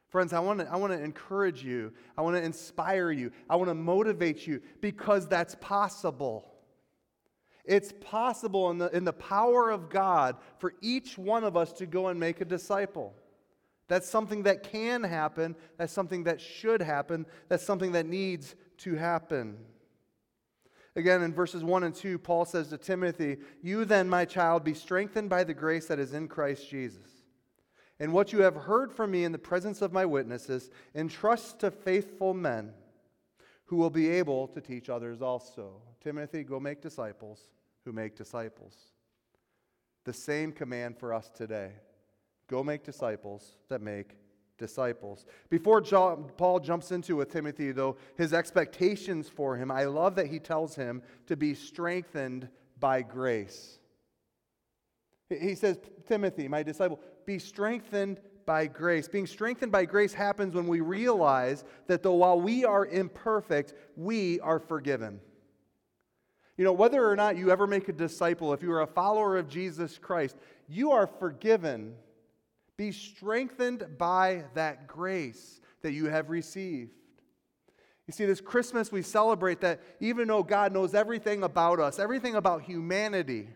Friends, 0.09 0.33
I 0.35 0.41
want 0.41 0.61
to 0.61 0.71
I 0.71 0.77
want 0.77 0.93
to 0.93 1.03
encourage 1.03 1.65
you. 1.65 1.93
I 2.19 2.23
want 2.23 2.37
to 2.37 2.43
inspire 2.43 3.11
you. 3.11 3.33
I 3.49 3.57
want 3.57 3.71
to 3.71 3.75
motivate 3.75 4.47
you 4.47 4.61
because 4.81 5.27
that's 5.27 5.55
possible. 5.55 6.53
It's 7.65 7.93
possible 8.01 8.71
in 8.71 8.79
the, 8.79 8.89
in 8.89 9.05
the 9.05 9.13
power 9.13 9.71
of 9.71 9.89
God 9.89 10.37
for 10.59 10.75
each 10.81 11.17
one 11.17 11.45
of 11.45 11.57
us 11.57 11.73
to 11.75 11.87
go 11.87 12.09
and 12.09 12.19
make 12.19 12.41
a 12.41 12.45
disciple. 12.45 13.15
That's 13.89 14.09
something 14.09 14.43
that 14.45 14.63
can 14.63 15.03
happen. 15.03 15.55
That's 15.77 15.93
something 15.93 16.25
that 16.25 16.41
should 16.41 16.83
happen. 16.83 17.25
That's 17.49 17.65
something 17.65 17.93
that 17.93 18.07
needs 18.07 18.55
to 18.79 18.97
happen. 18.97 19.59
Again, 20.95 21.23
in 21.23 21.33
verses 21.33 21.65
1 21.65 21.85
and 21.85 21.95
2, 21.95 22.19
Paul 22.19 22.45
says 22.45 22.69
to 22.69 22.79
Timothy, 22.79 23.39
You 23.63 23.85
then, 23.85 24.09
my 24.09 24.25
child, 24.25 24.63
be 24.63 24.75
strengthened 24.75 25.31
by 25.31 25.43
the 25.45 25.55
grace 25.55 25.87
that 25.87 25.99
is 25.99 26.13
in 26.13 26.29
Christ 26.29 26.69
Jesus. 26.69 27.09
And 27.99 28.13
what 28.13 28.33
you 28.33 28.43
have 28.43 28.57
heard 28.57 28.93
from 28.93 29.11
me 29.11 29.25
in 29.25 29.33
the 29.33 29.39
presence 29.39 29.81
of 29.81 29.93
my 29.93 30.05
witnesses, 30.05 30.71
entrust 30.95 31.61
to 31.61 31.71
faithful 31.71 32.35
men 32.35 32.73
who 33.67 33.77
will 33.77 33.91
be 33.91 34.11
able 34.11 34.49
to 34.49 34.61
teach 34.61 34.91
others 34.91 35.23
also. 35.23 35.81
Timothy, 36.03 36.43
go 36.43 36.61
make 36.61 36.83
disciples 36.83 37.49
who 37.85 37.93
make 37.93 38.17
disciples. 38.17 38.75
The 40.05 40.13
same 40.13 40.53
command 40.53 40.99
for 40.99 41.15
us 41.15 41.31
today 41.31 41.71
go 42.49 42.63
make 42.63 42.85
disciples 42.85 43.57
that 43.71 43.81
make 43.81 44.17
disciples. 44.63 45.27
Before 45.51 45.81
John, 45.81 46.31
Paul 46.37 46.61
jumps 46.61 46.93
into 46.93 47.17
with 47.17 47.33
Timothy, 47.33 47.73
though, 47.73 47.97
his 48.17 48.33
expectations 48.33 49.29
for 49.29 49.57
him, 49.57 49.71
I 49.71 49.85
love 49.85 50.15
that 50.15 50.29
he 50.29 50.39
tells 50.39 50.77
him 50.77 51.03
to 51.27 51.37
be 51.37 51.53
strengthened 51.53 52.49
by 52.79 53.03
grace. 53.03 53.81
He 55.29 55.55
says, 55.55 55.79
Timothy, 56.07 56.47
my 56.47 56.63
disciple, 56.63 57.01
be 57.27 57.39
strengthened 57.39 58.21
by 58.47 58.67
grace. 58.67 59.09
Being 59.09 59.27
strengthened 59.27 59.73
by 59.73 59.85
grace 59.85 60.15
happens 60.15 60.55
when 60.55 60.69
we 60.69 60.81
realize 60.81 61.65
that 61.89 62.03
though 62.03 62.15
while 62.15 62.41
we 62.41 62.65
are 62.65 62.87
imperfect, 62.87 63.75
we 63.97 64.41
are 64.41 64.59
forgiven. 64.59 65.21
You 66.57 66.65
know, 66.65 66.73
whether 66.73 67.09
or 67.09 67.17
not 67.17 67.37
you 67.37 67.51
ever 67.51 67.67
make 67.67 67.89
a 67.89 67.93
disciple, 67.93 68.53
if 68.53 68.63
you 68.63 68.71
are 68.73 68.83
a 68.83 68.87
follower 68.87 69.37
of 69.39 69.49
Jesus 69.49 69.99
Christ, 69.99 70.37
you 70.69 70.93
are 70.93 71.07
forgiven. 71.07 71.95
Be 72.83 72.91
strengthened 72.91 73.87
by 73.97 74.43
that 74.55 74.89
grace 74.89 75.61
that 75.83 75.93
you 75.93 76.07
have 76.07 76.31
received. 76.31 76.91
You 78.09 78.13
see, 78.13 78.27
this 78.27 78.41
Christmas 78.41 78.91
we 78.91 79.03
celebrate 79.03 79.61
that 79.61 79.81
even 80.01 80.27
though 80.27 80.43
God 80.43 80.73
knows 80.73 80.93
everything 80.93 81.45
about 81.45 81.79
us, 81.79 82.01
everything 82.01 82.35
about 82.35 82.63
humanity, 82.63 83.49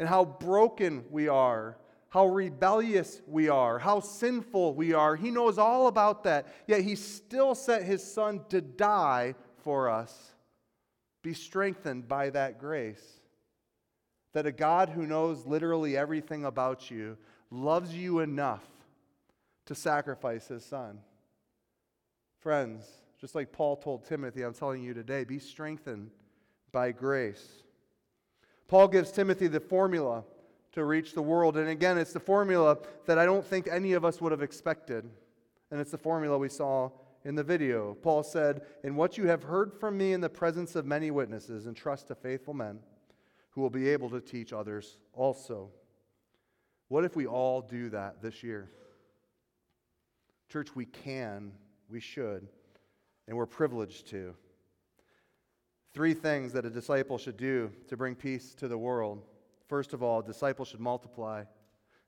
and 0.00 0.08
how 0.08 0.24
broken 0.24 1.04
we 1.12 1.28
are, 1.28 1.78
how 2.08 2.26
rebellious 2.26 3.22
we 3.28 3.48
are, 3.48 3.78
how 3.78 4.00
sinful 4.00 4.74
we 4.74 4.92
are. 4.92 5.14
He 5.14 5.30
knows 5.30 5.56
all 5.56 5.86
about 5.86 6.24
that. 6.24 6.48
Yet 6.66 6.80
he 6.80 6.96
still 6.96 7.54
sent 7.54 7.84
his 7.84 8.02
son 8.02 8.40
to 8.48 8.60
die 8.60 9.36
for 9.62 9.88
us. 9.88 10.34
Be 11.22 11.34
strengthened 11.34 12.08
by 12.08 12.30
that 12.30 12.58
grace. 12.58 13.20
That 14.32 14.46
a 14.46 14.50
God 14.50 14.88
who 14.88 15.06
knows 15.06 15.46
literally 15.46 15.96
everything 15.96 16.44
about 16.44 16.90
you 16.90 17.16
loves 17.54 17.94
you 17.94 18.20
enough 18.20 18.64
to 19.66 19.74
sacrifice 19.74 20.48
his 20.48 20.64
son. 20.64 20.98
Friends, 22.40 22.86
just 23.20 23.34
like 23.34 23.52
Paul 23.52 23.76
told 23.76 24.04
Timothy, 24.04 24.42
I'm 24.42 24.52
telling 24.52 24.82
you 24.82 24.92
today, 24.92 25.24
be 25.24 25.38
strengthened 25.38 26.10
by 26.72 26.92
grace. 26.92 27.62
Paul 28.68 28.88
gives 28.88 29.10
Timothy 29.12 29.46
the 29.46 29.60
formula 29.60 30.24
to 30.72 30.84
reach 30.84 31.14
the 31.14 31.22
world. 31.22 31.56
And 31.56 31.68
again, 31.68 31.96
it's 31.96 32.12
the 32.12 32.20
formula 32.20 32.78
that 33.06 33.18
I 33.18 33.24
don't 33.24 33.46
think 33.46 33.68
any 33.68 33.92
of 33.92 34.04
us 34.04 34.20
would 34.20 34.32
have 34.32 34.42
expected. 34.42 35.08
And 35.70 35.80
it's 35.80 35.92
the 35.92 35.98
formula 35.98 36.36
we 36.36 36.48
saw 36.48 36.90
in 37.24 37.34
the 37.34 37.44
video. 37.44 37.94
Paul 38.02 38.22
said, 38.22 38.62
In 38.82 38.96
what 38.96 39.16
you 39.16 39.26
have 39.28 39.44
heard 39.44 39.72
from 39.72 39.96
me 39.96 40.12
in 40.12 40.20
the 40.20 40.28
presence 40.28 40.74
of 40.76 40.84
many 40.84 41.10
witnesses, 41.10 41.66
entrust 41.66 42.08
to 42.08 42.14
faithful 42.14 42.54
men 42.54 42.80
who 43.50 43.60
will 43.60 43.70
be 43.70 43.88
able 43.88 44.10
to 44.10 44.20
teach 44.20 44.52
others 44.52 44.98
also. 45.12 45.70
What 46.88 47.04
if 47.04 47.16
we 47.16 47.26
all 47.26 47.60
do 47.60 47.90
that 47.90 48.22
this 48.22 48.42
year? 48.42 48.70
Church, 50.48 50.74
we 50.74 50.84
can, 50.84 51.52
we 51.88 52.00
should, 52.00 52.46
and 53.26 53.36
we're 53.36 53.46
privileged 53.46 54.08
to. 54.08 54.34
Three 55.92 56.14
things 56.14 56.52
that 56.52 56.64
a 56.64 56.70
disciple 56.70 57.18
should 57.18 57.36
do 57.36 57.70
to 57.88 57.96
bring 57.96 58.14
peace 58.14 58.54
to 58.54 58.68
the 58.68 58.78
world. 58.78 59.22
First 59.68 59.92
of 59.92 60.02
all, 60.02 60.20
disciples 60.22 60.68
should 60.68 60.80
multiply. 60.80 61.44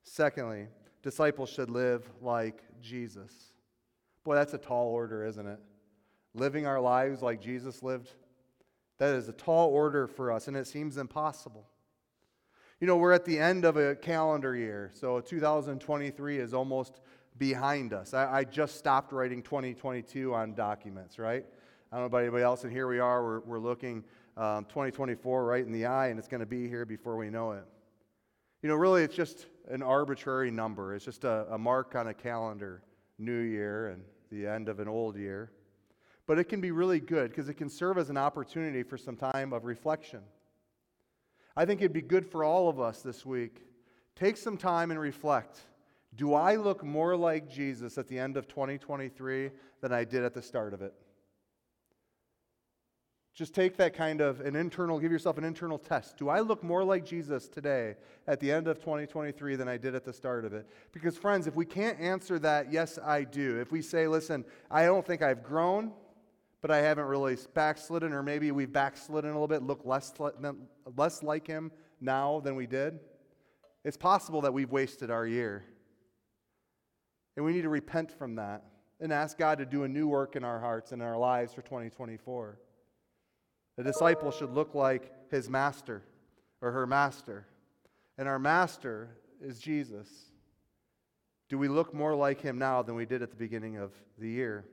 Secondly, 0.03 0.67
disciples 1.03 1.51
should 1.51 1.71
live 1.71 2.09
like 2.21 2.62
Jesus. 2.81 3.53
Boy, 4.25 4.35
that's 4.35 4.55
a 4.55 4.59
tall 4.59 4.89
order, 4.89 5.25
isn't 5.25 5.47
it? 5.47 5.61
Living 6.35 6.67
our 6.67 6.81
lives 6.81 7.23
like 7.23 7.41
Jesus 7.41 7.83
lived. 7.83 8.12
That 8.99 9.15
is 9.15 9.29
a 9.29 9.33
tall 9.33 9.71
order 9.71 10.07
for 10.07 10.33
us, 10.33 10.49
and 10.49 10.57
it 10.57 10.67
seems 10.67 10.97
impossible. 10.97 11.67
You 12.79 12.87
know, 12.87 12.99
we're 12.99 13.12
at 13.12 13.25
the 13.25 13.39
end 13.39 13.65
of 13.65 13.79
a 13.79 13.95
calendar 13.95 14.55
year, 14.55 14.91
so 14.93 15.19
2023 15.19 16.39
is 16.39 16.53
almost 16.53 17.01
behind 17.39 17.95
us. 17.95 18.12
I, 18.12 18.41
I 18.41 18.45
just 18.45 18.77
stopped 18.77 19.12
writing 19.12 19.43
2022 19.43 20.35
on 20.35 20.53
documents, 20.53 21.19
right? 21.19 21.47
I 21.91 21.97
don't 21.97 22.03
know 22.03 22.07
about 22.07 22.21
anybody 22.21 22.45
else, 22.45 22.65
and 22.65 22.73
here 22.73 22.87
we 22.87 22.99
are. 22.99 23.25
We're, 23.25 23.41
we're 23.41 23.59
looking 23.61 24.05
um, 24.37 24.67
2024 24.67 25.47
right 25.47 25.65
in 25.65 25.73
the 25.73 25.87
eye, 25.87 26.09
and 26.09 26.19
it's 26.19 26.29
going 26.29 26.41
to 26.41 26.47
be 26.47 26.69
here 26.69 26.85
before 26.85 27.17
we 27.17 27.31
know 27.31 27.53
it. 27.53 27.65
You 28.62 28.69
know, 28.69 28.75
really, 28.75 29.03
it's 29.05 29.17
just 29.17 29.47
an 29.71 29.83
arbitrary 29.83 30.51
number. 30.51 30.95
It's 30.95 31.07
just 31.07 31.25
a, 31.25 31.47
a 31.51 31.57
mark 31.57 31.95
on 31.95 32.09
a 32.09 32.15
calendar, 32.15 32.83
new 33.19 33.41
year 33.41 33.89
and 33.89 34.03
the 34.31 34.47
end 34.47 34.69
of 34.69 34.81
an 34.81 34.89
old 34.89 35.17
year. 35.17 35.51
But 36.27 36.39
it 36.39 36.45
can 36.45 36.61
be 36.61 36.73
really 36.73 37.01
good 37.01 37.31
because 37.31 37.49
it 37.49 37.55
can 37.55 37.71
serve 37.71 37.97
as 37.97 38.11
an 38.11 38.19
opportunity 38.19 38.83
for 38.83 38.99
some 38.99 39.17
time 39.17 39.55
of 39.55 39.65
reflection. 39.65 40.21
I 41.57 41.64
think 41.64 41.81
it'd 41.81 41.92
be 41.92 42.03
good 42.03 42.27
for 42.27 42.45
all 42.45 42.69
of 42.69 42.79
us 42.79 43.01
this 43.01 43.25
week. 43.25 43.62
Take 44.14 44.37
some 44.37 44.57
time 44.57 44.90
and 44.90 45.01
reflect. 45.01 45.61
Do 46.14 46.35
I 46.35 46.57
look 46.57 46.85
more 46.85 47.16
like 47.16 47.51
Jesus 47.51 47.99
at 47.99 48.09
the 48.09 48.19
end 48.19 48.37
of 48.37 48.49
2023 48.49 49.51
than 49.81 49.92
I 49.92 50.05
did 50.05 50.25
at 50.25 50.35
the 50.35 50.42
start 50.42 50.75
of 50.75 50.83
it? 50.83 50.95
Just 53.35 53.55
take 53.55 53.77
that 53.77 53.92
kind 53.92 54.23
of 54.23 54.40
an 54.40 54.57
internal, 54.57 54.99
give 54.99 55.12
yourself 55.12 55.37
an 55.37 55.45
internal 55.45 55.79
test. 55.79 56.16
Do 56.16 56.31
I 56.31 56.40
look 56.40 56.64
more 56.64 56.83
like 56.83 57.05
Jesus 57.05 57.49
today 57.49 57.97
at 58.27 58.40
the 58.40 58.51
end 58.51 58.66
of 58.66 58.79
2023 58.79 59.57
than 59.57 59.69
I 59.69 59.77
did 59.77 59.95
at 59.95 60.05
the 60.05 60.12
start 60.14 60.47
of 60.47 60.55
it? 60.55 60.66
Because, 60.90 61.19
friends, 61.19 61.47
if 61.47 61.55
we 61.55 61.66
can't 61.66 62.01
answer 62.01 62.38
that, 62.38 62.73
yes, 62.73 62.99
I 63.05 63.25
do. 63.25 63.61
If 63.61 63.71
we 63.71 63.83
say, 63.83 64.09
listen, 64.09 64.42
I 64.71 64.87
don't 64.87 65.07
think 65.07 65.21
I've 65.21 65.42
grown, 65.42 65.92
but 66.62 66.71
I 66.71 66.79
haven't 66.79 67.07
really 67.07 67.37
backslidden, 67.55 68.12
or 68.12 68.23
maybe 68.23 68.51
we've 68.51 68.73
backslidden 68.73 69.31
a 69.31 69.33
little 69.33 69.49
bit, 69.49 69.62
look 69.62 69.85
less, 69.85 70.12
less 70.97 71.23
like 71.23 71.47
him 71.47 71.71
now 72.01 72.40
than 72.40 72.57
we 72.57 72.66
did, 72.66 72.99
it's 73.85 73.97
possible 73.97 74.40
that 74.40 74.53
we've 74.53 74.71
wasted 74.71 75.11
our 75.11 75.27
year. 75.27 75.64
And 77.37 77.45
we 77.45 77.53
need 77.53 77.62
to 77.62 77.69
repent 77.69 78.11
from 78.11 78.37
that 78.37 78.64
and 79.01 79.12
ask 79.12 79.37
God 79.37 79.59
to 79.59 79.66
do 79.66 79.85
a 79.85 79.88
new 79.88 80.09
work 80.09 80.37
in 80.37 80.45
our 80.45 80.59
hearts 80.59 80.92
and 80.92 81.03
in 81.03 81.07
our 81.07 81.19
lives 81.19 81.53
for 81.53 81.62
2024. 81.62 82.59
The 83.77 83.85
disciple 83.85 84.31
should 84.31 84.51
look 84.51 84.75
like 84.75 85.12
his 85.31 85.51
master 85.51 86.03
or 86.62 86.73
her 86.73 86.87
master. 86.87 87.47
And 88.19 88.27
our 88.27 88.38
master 88.38 89.11
is 89.40 89.59
Jesus. 89.59 90.09
Do 91.49 91.59
we 91.59 91.69
look 91.69 91.92
more 91.95 92.14
like 92.14 92.40
him 92.40 92.59
now 92.59 92.83
than 92.83 92.95
we 92.95 93.05
did 93.07 93.23
at 93.23 93.31
the 93.31 93.37
beginning 93.37 93.77
of 93.77 93.92
the 94.19 94.29
year? 94.29 94.64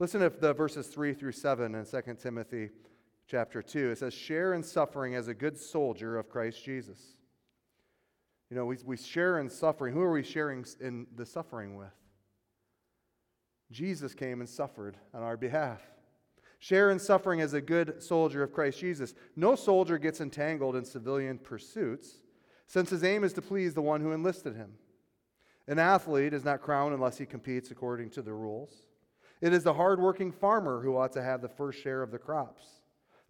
Listen 0.00 0.20
to 0.20 0.30
the 0.30 0.54
verses 0.54 0.86
3 0.86 1.12
through 1.12 1.32
7 1.32 1.74
in 1.74 1.84
2 1.84 2.14
Timothy 2.22 2.70
chapter 3.26 3.62
2. 3.62 3.90
It 3.90 3.98
says, 3.98 4.14
Share 4.14 4.54
in 4.54 4.62
suffering 4.62 5.16
as 5.16 5.26
a 5.26 5.34
good 5.34 5.58
soldier 5.58 6.16
of 6.16 6.28
Christ 6.28 6.64
Jesus. 6.64 6.98
You 8.48 8.56
know, 8.56 8.64
we, 8.64 8.78
we 8.84 8.96
share 8.96 9.40
in 9.40 9.50
suffering. 9.50 9.92
Who 9.92 10.00
are 10.00 10.12
we 10.12 10.22
sharing 10.22 10.64
in 10.80 11.06
the 11.16 11.26
suffering 11.26 11.74
with? 11.74 11.92
Jesus 13.72 14.14
came 14.14 14.40
and 14.40 14.48
suffered 14.48 14.96
on 15.12 15.22
our 15.22 15.36
behalf. 15.36 15.82
Share 16.60 16.90
in 16.90 16.98
suffering 16.98 17.40
as 17.40 17.52
a 17.52 17.60
good 17.60 18.02
soldier 18.02 18.42
of 18.42 18.52
Christ 18.52 18.78
Jesus. 18.78 19.14
No 19.36 19.56
soldier 19.56 19.98
gets 19.98 20.20
entangled 20.20 20.76
in 20.76 20.84
civilian 20.84 21.38
pursuits, 21.38 22.20
since 22.66 22.90
his 22.90 23.04
aim 23.04 23.24
is 23.24 23.32
to 23.34 23.42
please 23.42 23.74
the 23.74 23.82
one 23.82 24.00
who 24.00 24.12
enlisted 24.12 24.54
him. 24.54 24.74
An 25.66 25.78
athlete 25.78 26.32
is 26.32 26.44
not 26.44 26.62
crowned 26.62 26.94
unless 26.94 27.18
he 27.18 27.26
competes 27.26 27.70
according 27.70 28.10
to 28.10 28.22
the 28.22 28.32
rules. 28.32 28.82
It 29.40 29.52
is 29.52 29.62
the 29.62 29.74
hardworking 29.74 30.32
farmer 30.32 30.82
who 30.82 30.96
ought 30.96 31.12
to 31.12 31.22
have 31.22 31.40
the 31.40 31.48
first 31.48 31.80
share 31.80 32.02
of 32.02 32.10
the 32.10 32.18
crops. 32.18 32.64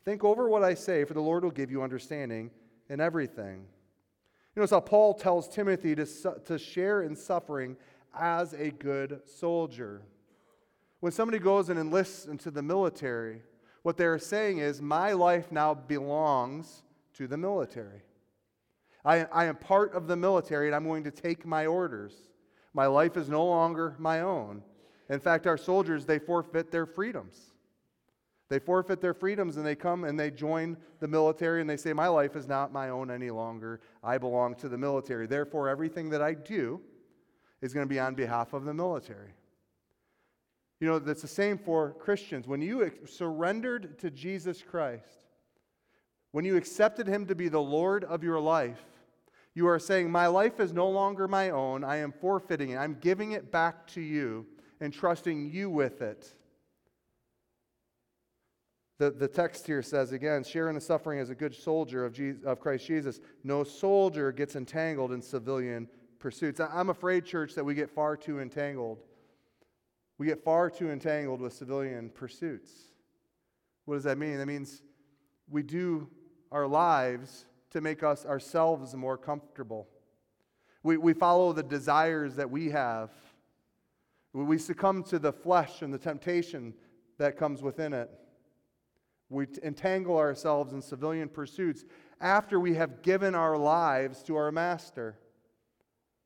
Think 0.05 0.25
over 0.25 0.49
what 0.49 0.64
I 0.64 0.75
say, 0.75 1.05
for 1.05 1.14
the 1.14 1.21
Lord 1.21 1.44
will 1.44 1.51
give 1.51 1.71
you 1.71 1.83
understanding 1.83 2.51
in 2.88 3.01
everything. 3.01 3.66
You 4.55 4.61
notice 4.61 4.71
how 4.71 4.81
Paul 4.81 5.14
tells 5.14 5.49
Timothy 5.49 5.94
to, 5.94 6.07
to 6.47 6.59
share 6.59 7.03
in 7.03 7.14
suffering 7.14 7.77
as 8.18 8.55
a 8.55 8.71
good 8.71 9.21
soldier. 9.27 10.03
When 11.01 11.12
somebody 11.12 11.38
goes 11.38 11.68
and 11.68 11.79
enlists 11.79 12.27
into 12.27 12.51
the 12.51 12.62
military, 12.62 13.42
what 13.83 13.97
they're 13.97 14.18
saying 14.18 14.59
is, 14.59 14.81
My 14.81 15.12
life 15.12 15.53
now 15.53 15.75
belongs 15.75 16.83
to 17.14 17.27
the 17.27 17.37
military. 17.37 18.03
I, 19.05 19.25
I 19.33 19.44
am 19.44 19.57
part 19.57 19.94
of 19.94 20.07
the 20.07 20.16
military 20.16 20.66
and 20.66 20.75
I'm 20.75 20.85
going 20.85 21.05
to 21.05 21.11
take 21.11 21.47
my 21.47 21.66
orders. 21.66 22.14
My 22.75 22.87
life 22.87 23.16
is 23.16 23.29
no 23.29 23.44
longer 23.44 23.94
my 23.99 24.21
own. 24.21 24.62
In 25.09 25.21
fact, 25.21 25.47
our 25.47 25.57
soldiers, 25.57 26.05
they 26.05 26.18
forfeit 26.18 26.71
their 26.71 26.87
freedoms. 26.87 27.53
They 28.49 28.59
forfeit 28.59 29.01
their 29.01 29.14
freedoms 29.14 29.57
and 29.57 29.66
they 29.66 29.75
come 29.75 30.05
and 30.05 30.18
they 30.18 30.31
join 30.31 30.77
the 31.01 31.09
military 31.09 31.61
and 31.61 31.68
they 31.68 31.77
say, 31.77 31.92
My 31.92 32.09
life 32.09 32.35
is 32.35 32.49
not 32.49 32.73
my 32.73 32.88
own 32.88 33.11
any 33.11 33.31
longer. 33.31 33.81
I 34.03 34.18
belong 34.18 34.55
to 34.57 34.68
the 34.68 34.79
military. 34.79 35.27
Therefore, 35.27 35.68
everything 35.68 36.09
that 36.11 36.23
I 36.23 36.35
do 36.35 36.81
is 37.61 37.75
going 37.75 37.87
to 37.87 37.88
be 37.88 38.01
on 38.01 38.14
behalf 38.14 38.53
of 38.55 38.64
the 38.64 38.73
military. 38.73 39.33
You 40.81 40.87
know, 40.87 40.99
that's 40.99 41.23
the 41.23 41.29
same 41.29 41.59
for 41.59 41.92
Christians. 41.94 42.47
When 42.47 42.62
you 42.62 42.90
surrendered 43.07 43.99
to 43.99 44.11
Jesus 44.11 44.62
Christ, 44.62 45.27
when 46.31 46.44
you 46.44 46.57
accepted 46.57 47.07
Him 47.07 47.27
to 47.27 47.35
be 47.35 47.49
the 47.49 47.61
Lord 47.61 48.05
of 48.05 48.23
your 48.23 48.40
life, 48.40 48.83
you 49.55 49.66
are 49.66 49.79
saying, 49.79 50.11
My 50.11 50.27
life 50.27 50.61
is 50.61 50.73
no 50.73 50.88
longer 50.88 51.29
my 51.29 51.51
own. 51.51 51.85
I 51.85 51.97
am 51.97 52.12
forfeiting 52.12 52.71
it. 52.71 52.77
I'm 52.77 52.97
giving 53.01 53.33
it 53.33 53.51
back 53.51 53.87
to 53.88 54.01
you 54.01 54.47
and 54.80 54.92
trusting 54.92 55.50
you 55.50 55.70
with 55.70 56.02
it. 56.02 56.32
The, 58.98 59.10
the 59.10 59.28
text 59.28 59.66
here 59.66 59.82
says 59.82 60.12
again, 60.12 60.42
sharing 60.42 60.74
the 60.74 60.80
suffering 60.80 61.20
as 61.20 61.30
a 61.30 61.34
good 61.34 61.54
soldier 61.54 62.04
of, 62.04 62.12
Jesus, 62.12 62.44
of 62.44 62.58
Christ 62.58 62.86
Jesus. 62.86 63.20
No 63.44 63.62
soldier 63.62 64.32
gets 64.32 64.56
entangled 64.56 65.12
in 65.12 65.22
civilian 65.22 65.88
pursuits. 66.18 66.60
I'm 66.60 66.90
afraid, 66.90 67.24
church, 67.24 67.54
that 67.54 67.64
we 67.64 67.74
get 67.74 67.90
far 67.90 68.16
too 68.16 68.40
entangled 68.40 68.98
we 70.18 70.26
get 70.26 70.42
far 70.42 70.68
too 70.68 70.90
entangled 70.90 71.40
with 71.40 71.52
civilian 71.52 72.10
pursuits. 72.10 72.72
What 73.84 73.94
does 73.94 74.04
that 74.04 74.18
mean? 74.18 74.38
That 74.38 74.46
means 74.46 74.82
we 75.48 75.62
do 75.62 76.08
our 76.50 76.66
lives 76.66 77.46
to 77.70 77.80
make 77.80 78.02
us 78.02 78.26
ourselves 78.26 78.94
more 78.94 79.16
comfortable. 79.16 79.88
We, 80.82 80.96
we 80.96 81.12
follow 81.12 81.52
the 81.52 81.62
desires 81.62 82.34
that 82.34 82.50
we 82.50 82.70
have. 82.70 83.10
We 84.32 84.58
succumb 84.58 85.02
to 85.04 85.18
the 85.18 85.32
flesh 85.32 85.82
and 85.82 85.92
the 85.92 85.98
temptation 85.98 86.74
that 87.18 87.36
comes 87.36 87.62
within 87.62 87.92
it. 87.92 88.10
We 89.30 89.46
entangle 89.62 90.16
ourselves 90.16 90.72
in 90.72 90.80
civilian 90.80 91.28
pursuits 91.28 91.84
after 92.20 92.58
we 92.58 92.74
have 92.74 93.02
given 93.02 93.34
our 93.34 93.56
lives 93.56 94.22
to 94.24 94.36
our 94.36 94.50
master. 94.50 95.18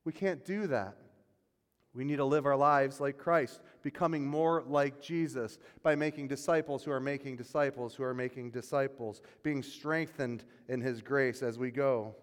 We 0.05 0.13
can't 0.13 0.45
do 0.45 0.67
that. 0.69 0.97
We 1.95 2.05
need 2.05 2.17
to 2.17 2.25
live 2.25 2.47
our 2.47 2.57
lives 2.57 3.01
like 3.01 3.19
Christ, 3.19 3.61
becoming 3.83 4.27
more 4.27 4.65
like 4.67 5.03
Jesus 5.03 5.59
by 5.83 5.95
making 5.95 6.29
disciples 6.29 6.83
who 6.85 6.91
are 6.91 7.01
making 7.01 7.37
disciples 7.37 7.95
who 7.95 8.03
are 8.03 8.15
making 8.15 8.51
disciples, 8.51 9.21
being 9.43 9.63
strengthened 9.63 10.45
in 10.69 10.81
His 10.81 11.03
grace 11.03 11.43
as 11.43 11.59
we 11.59 11.71
go. 11.71 12.15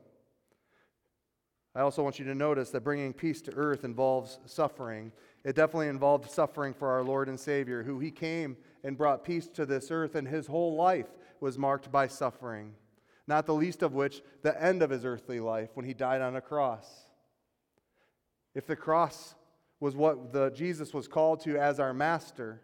I 1.76 1.82
also 1.82 2.02
want 2.02 2.18
you 2.18 2.26
to 2.26 2.36
notice 2.36 2.72
that 2.72 2.84
bringing 2.84 3.14
peace 3.14 3.42
to 3.44 3.54
earth 3.54 3.84
involves 3.84 4.40
suffering. 4.46 5.12
It 5.44 5.56
definitely 5.56 5.88
involved 5.88 6.30
suffering 6.30 6.74
for 6.74 6.90
our 6.90 7.04
Lord 7.04 7.30
and 7.30 7.40
Savior, 7.40 7.84
who 7.84 8.00
He 8.00 8.12
came 8.12 8.58
and 8.84 8.98
brought 8.98 9.24
peace 9.24 9.48
to 9.50 9.66
this 9.66 9.92
earth, 9.92 10.16
and 10.16 10.28
His 10.28 10.48
whole 10.48 10.76
life 10.76 11.08
was 11.40 11.58
marked 11.58 11.92
by 11.92 12.08
suffering, 12.08 12.74
not 13.28 13.46
the 13.46 13.54
least 13.54 13.82
of 13.82 13.94
which 13.94 14.22
the 14.42 14.62
end 14.62 14.82
of 14.82 14.90
His 14.90 15.06
earthly 15.06 15.40
life 15.40 15.70
when 15.74 15.86
He 15.86 15.94
died 15.94 16.22
on 16.22 16.36
a 16.36 16.42
cross. 16.42 16.88
If 18.54 18.68
the 18.68 18.76
cross 18.76 19.36
was 19.80 19.96
what 19.96 20.34
the, 20.34 20.50
Jesus 20.50 20.94
was 20.94 21.08
called 21.08 21.40
to 21.42 21.58
as 21.58 21.80
our 21.80 21.94
master, 21.94 22.62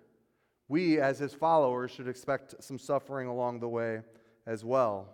we 0.68 1.00
as 1.00 1.20
his 1.20 1.34
followers 1.34 1.92
should 1.92 2.08
expect 2.08 2.62
some 2.64 2.80
suffering 2.80 3.28
along 3.28 3.60
the 3.60 3.70
way 3.70 4.02
as 4.46 4.66
well. 4.66 5.10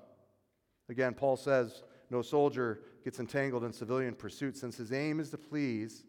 Again, 0.89 1.13
Paul 1.13 1.37
says, 1.37 1.83
No 2.09 2.21
soldier 2.21 2.81
gets 3.03 3.19
entangled 3.19 3.63
in 3.63 3.73
civilian 3.73 4.15
pursuits 4.15 4.59
since 4.59 4.77
his 4.77 4.93
aim 4.93 5.19
is 5.19 5.29
to 5.31 5.37
please 5.37 6.03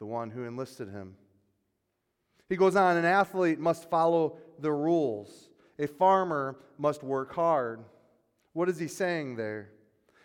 the 0.00 0.06
one 0.06 0.30
who 0.30 0.44
enlisted 0.44 0.88
him. 0.88 1.14
He 2.48 2.56
goes 2.56 2.74
on 2.74 2.96
an 2.96 3.04
athlete 3.04 3.60
must 3.60 3.88
follow 3.88 4.38
the 4.58 4.72
rules, 4.72 5.50
a 5.78 5.86
farmer 5.86 6.56
must 6.78 7.04
work 7.04 7.32
hard. 7.32 7.84
What 8.54 8.68
is 8.68 8.78
he 8.78 8.88
saying 8.88 9.36
there? 9.36 9.70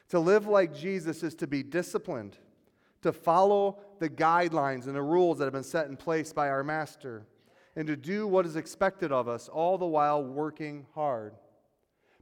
To 0.09 0.19
live 0.19 0.47
like 0.47 0.73
Jesus 0.73 1.21
is 1.21 1.35
to 1.35 1.45
be 1.45 1.61
disciplined, 1.61 2.37
to 3.03 3.11
follow 3.11 3.79
the 3.99 4.09
guidelines 4.09 4.87
and 4.87 4.95
the 4.95 5.01
rules 5.01 5.37
that 5.37 5.45
have 5.45 5.53
been 5.53 5.63
set 5.63 5.87
in 5.87 5.97
place 5.97 6.33
by 6.33 6.49
our 6.49 6.63
Master, 6.63 7.27
and 7.75 7.85
to 7.87 7.95
do 7.95 8.25
what 8.25 8.45
is 8.45 8.55
expected 8.55 9.11
of 9.11 9.27
us, 9.27 9.49
all 9.49 9.77
the 9.77 9.85
while 9.85 10.23
working 10.23 10.85
hard. 10.95 11.35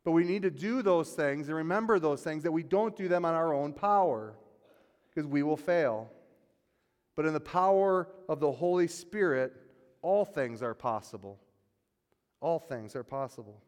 But 0.04 0.12
we 0.12 0.24
need 0.26 0.42
to 0.42 0.52
do 0.52 0.82
those 0.82 1.14
things 1.14 1.48
and 1.48 1.56
remember 1.56 2.00
those 2.00 2.24
things 2.24 2.44
that 2.44 2.52
we 2.52 2.64
don't 2.64 2.98
do 2.98 3.08
them 3.08 3.24
on 3.24 3.36
our 3.36 3.54
own 3.54 3.74
power, 3.74 4.34
because 5.10 5.28
we 5.28 5.44
will 5.44 5.56
fail. 5.56 6.10
But 7.16 7.26
in 7.26 7.34
the 7.34 7.40
power 7.40 8.08
of 8.28 8.40
the 8.40 8.52
Holy 8.52 8.88
Spirit, 8.88 9.54
all 10.02 10.26
things 10.26 10.62
are 10.62 10.74
possible. 10.74 11.40
All 12.42 12.60
things 12.60 12.96
are 12.96 13.04
possible. 13.04 13.62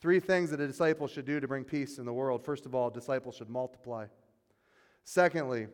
Three 0.00 0.20
things 0.20 0.50
that 0.50 0.60
a 0.60 0.66
disciple 0.66 1.08
should 1.08 1.24
do 1.24 1.40
to 1.40 1.48
bring 1.48 1.64
peace 1.64 1.98
in 1.98 2.04
the 2.04 2.12
world. 2.12 2.44
First 2.44 2.66
of 2.66 2.74
all, 2.74 2.90
disciples 2.90 3.36
should 3.36 3.50
multiply. 3.50 4.06
Secondly, 5.04 5.68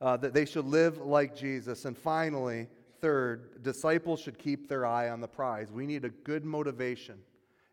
uh, 0.00 0.16
that 0.18 0.34
they 0.34 0.44
should 0.44 0.66
live 0.66 0.98
like 0.98 1.34
Jesus. 1.34 1.84
And 1.84 1.96
finally, 1.96 2.68
third, 3.00 3.62
disciples 3.62 4.20
should 4.20 4.38
keep 4.38 4.68
their 4.68 4.84
eye 4.84 5.10
on 5.10 5.20
the 5.20 5.28
prize. 5.28 5.70
We 5.70 5.86
need 5.86 6.04
a 6.04 6.10
good 6.10 6.44
motivation. 6.44 7.18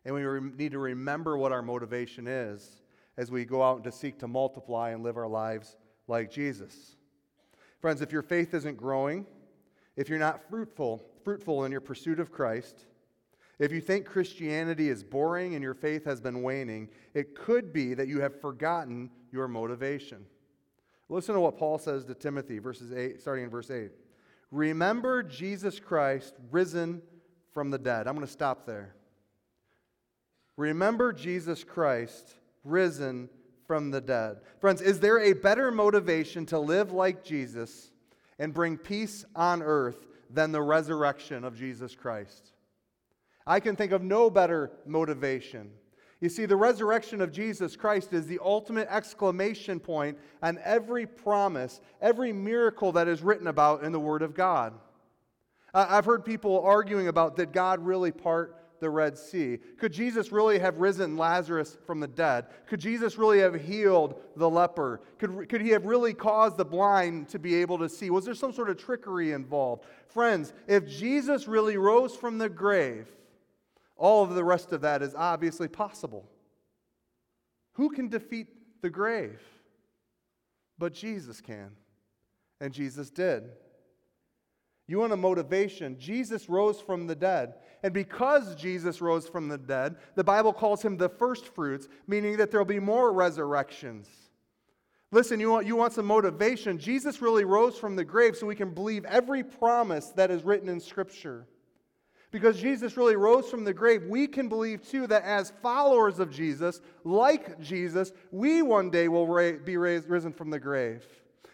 And 0.04 0.14
we 0.14 0.22
re- 0.22 0.52
need 0.56 0.72
to 0.72 0.78
remember 0.78 1.36
what 1.36 1.52
our 1.52 1.62
motivation 1.62 2.26
is 2.26 2.82
as 3.16 3.30
we 3.30 3.44
go 3.44 3.62
out 3.62 3.84
to 3.84 3.92
seek 3.92 4.18
to 4.20 4.28
multiply 4.28 4.90
and 4.90 5.02
live 5.02 5.16
our 5.16 5.28
lives 5.28 5.76
like 6.08 6.30
Jesus. 6.30 6.96
Friends, 7.82 8.00
if 8.00 8.12
your 8.12 8.22
faith 8.22 8.54
isn't 8.54 8.76
growing, 8.76 9.26
if 9.96 10.08
you're 10.08 10.18
not 10.18 10.48
fruitful, 10.48 11.04
fruitful 11.24 11.64
in 11.64 11.72
your 11.72 11.80
pursuit 11.80 12.20
of 12.20 12.30
Christ, 12.30 12.86
if 13.58 13.72
you 13.72 13.80
think 13.80 14.06
Christianity 14.06 14.88
is 14.88 15.02
boring 15.02 15.56
and 15.56 15.64
your 15.64 15.74
faith 15.74 16.04
has 16.04 16.20
been 16.20 16.42
waning, 16.42 16.88
it 17.12 17.34
could 17.34 17.72
be 17.72 17.92
that 17.94 18.06
you 18.06 18.20
have 18.20 18.40
forgotten 18.40 19.10
your 19.32 19.48
motivation. 19.48 20.24
Listen 21.08 21.34
to 21.34 21.40
what 21.40 21.58
Paul 21.58 21.76
says 21.76 22.04
to 22.04 22.14
Timothy, 22.14 22.60
verses 22.60 22.92
8, 22.92 23.20
starting 23.20 23.44
in 23.44 23.50
verse 23.50 23.70
8. 23.70 23.90
Remember 24.52 25.24
Jesus 25.24 25.80
Christ 25.80 26.36
risen 26.52 27.02
from 27.52 27.70
the 27.70 27.78
dead. 27.78 28.06
I'm 28.06 28.14
going 28.14 28.24
to 28.24 28.32
stop 28.32 28.64
there. 28.64 28.94
Remember 30.56 31.12
Jesus 31.12 31.64
Christ 31.64 32.36
risen 32.62 33.28
from 33.72 33.90
the 33.90 34.02
dead. 34.02 34.36
Friends, 34.60 34.82
is 34.82 35.00
there 35.00 35.18
a 35.18 35.32
better 35.32 35.70
motivation 35.70 36.44
to 36.44 36.58
live 36.58 36.92
like 36.92 37.24
Jesus 37.24 37.90
and 38.38 38.52
bring 38.52 38.76
peace 38.76 39.24
on 39.34 39.62
earth 39.62 40.04
than 40.28 40.52
the 40.52 40.60
resurrection 40.60 41.42
of 41.42 41.56
Jesus 41.56 41.94
Christ? 41.94 42.52
I 43.46 43.60
can 43.60 43.74
think 43.74 43.92
of 43.92 44.02
no 44.02 44.28
better 44.28 44.72
motivation. 44.84 45.70
You 46.20 46.28
see, 46.28 46.44
the 46.44 46.54
resurrection 46.54 47.22
of 47.22 47.32
Jesus 47.32 47.74
Christ 47.74 48.12
is 48.12 48.26
the 48.26 48.40
ultimate 48.44 48.88
exclamation 48.90 49.80
point 49.80 50.18
on 50.42 50.58
every 50.62 51.06
promise, 51.06 51.80
every 52.02 52.30
miracle 52.30 52.92
that 52.92 53.08
is 53.08 53.22
written 53.22 53.46
about 53.46 53.84
in 53.84 53.92
the 53.92 53.98
Word 53.98 54.20
of 54.20 54.34
God. 54.34 54.74
I've 55.72 56.04
heard 56.04 56.26
people 56.26 56.60
arguing 56.60 57.08
about 57.08 57.36
did 57.36 57.54
God 57.54 57.80
really 57.80 58.12
part 58.12 58.61
the 58.82 58.90
Red 58.90 59.16
Sea? 59.16 59.58
Could 59.78 59.92
Jesus 59.92 60.32
really 60.32 60.58
have 60.58 60.78
risen 60.78 61.16
Lazarus 61.16 61.78
from 61.86 62.00
the 62.00 62.08
dead? 62.08 62.46
Could 62.66 62.80
Jesus 62.80 63.16
really 63.16 63.38
have 63.38 63.54
healed 63.54 64.20
the 64.36 64.50
leper? 64.50 65.00
Could, 65.18 65.48
could 65.48 65.62
he 65.62 65.70
have 65.70 65.86
really 65.86 66.12
caused 66.12 66.56
the 66.56 66.64
blind 66.64 67.28
to 67.28 67.38
be 67.38 67.54
able 67.54 67.78
to 67.78 67.88
see? 67.88 68.10
Was 68.10 68.24
there 68.24 68.34
some 68.34 68.52
sort 68.52 68.68
of 68.68 68.76
trickery 68.76 69.32
involved? 69.32 69.84
Friends, 70.08 70.52
if 70.66 70.86
Jesus 70.86 71.46
really 71.46 71.76
rose 71.76 72.16
from 72.16 72.38
the 72.38 72.48
grave, 72.48 73.06
all 73.96 74.24
of 74.24 74.34
the 74.34 74.44
rest 74.44 74.72
of 74.72 74.80
that 74.80 75.00
is 75.00 75.14
obviously 75.14 75.68
possible. 75.68 76.28
Who 77.74 77.88
can 77.88 78.08
defeat 78.08 78.48
the 78.82 78.90
grave? 78.90 79.40
But 80.76 80.92
Jesus 80.92 81.40
can. 81.40 81.70
And 82.60 82.74
Jesus 82.74 83.10
did. 83.10 83.44
You 84.88 84.98
want 84.98 85.12
a 85.12 85.16
motivation? 85.16 85.98
Jesus 85.98 86.48
rose 86.48 86.80
from 86.80 87.06
the 87.06 87.14
dead. 87.14 87.54
And 87.82 87.92
because 87.92 88.54
Jesus 88.54 89.00
rose 89.00 89.28
from 89.28 89.48
the 89.48 89.58
dead, 89.58 89.96
the 90.14 90.24
Bible 90.24 90.52
calls 90.52 90.82
him 90.82 90.96
the 90.96 91.08
first 91.08 91.48
fruits, 91.48 91.88
meaning 92.06 92.36
that 92.36 92.50
there'll 92.50 92.64
be 92.64 92.78
more 92.78 93.12
resurrections. 93.12 94.08
Listen, 95.10 95.40
you 95.40 95.50
want, 95.50 95.66
you 95.66 95.76
want 95.76 95.92
some 95.92 96.06
motivation? 96.06 96.78
Jesus 96.78 97.20
really 97.20 97.44
rose 97.44 97.78
from 97.78 97.96
the 97.96 98.04
grave 98.04 98.36
so 98.36 98.46
we 98.46 98.54
can 98.54 98.72
believe 98.72 99.04
every 99.04 99.42
promise 99.42 100.08
that 100.10 100.30
is 100.30 100.44
written 100.44 100.68
in 100.68 100.80
Scripture 100.80 101.46
because 102.32 102.58
Jesus 102.58 102.96
really 102.96 103.14
rose 103.14 103.48
from 103.48 103.62
the 103.62 103.74
grave, 103.74 104.04
we 104.08 104.26
can 104.26 104.48
believe 104.48 104.88
too 104.88 105.06
that 105.06 105.22
as 105.22 105.52
followers 105.62 106.18
of 106.18 106.30
Jesus, 106.30 106.80
like 107.04 107.60
Jesus, 107.60 108.12
we 108.32 108.62
one 108.62 108.90
day 108.90 109.06
will 109.08 109.26
ra- 109.26 109.58
be 109.64 109.76
raised, 109.76 110.08
risen 110.08 110.32
from 110.32 110.50
the 110.50 110.58
grave. 110.58 111.04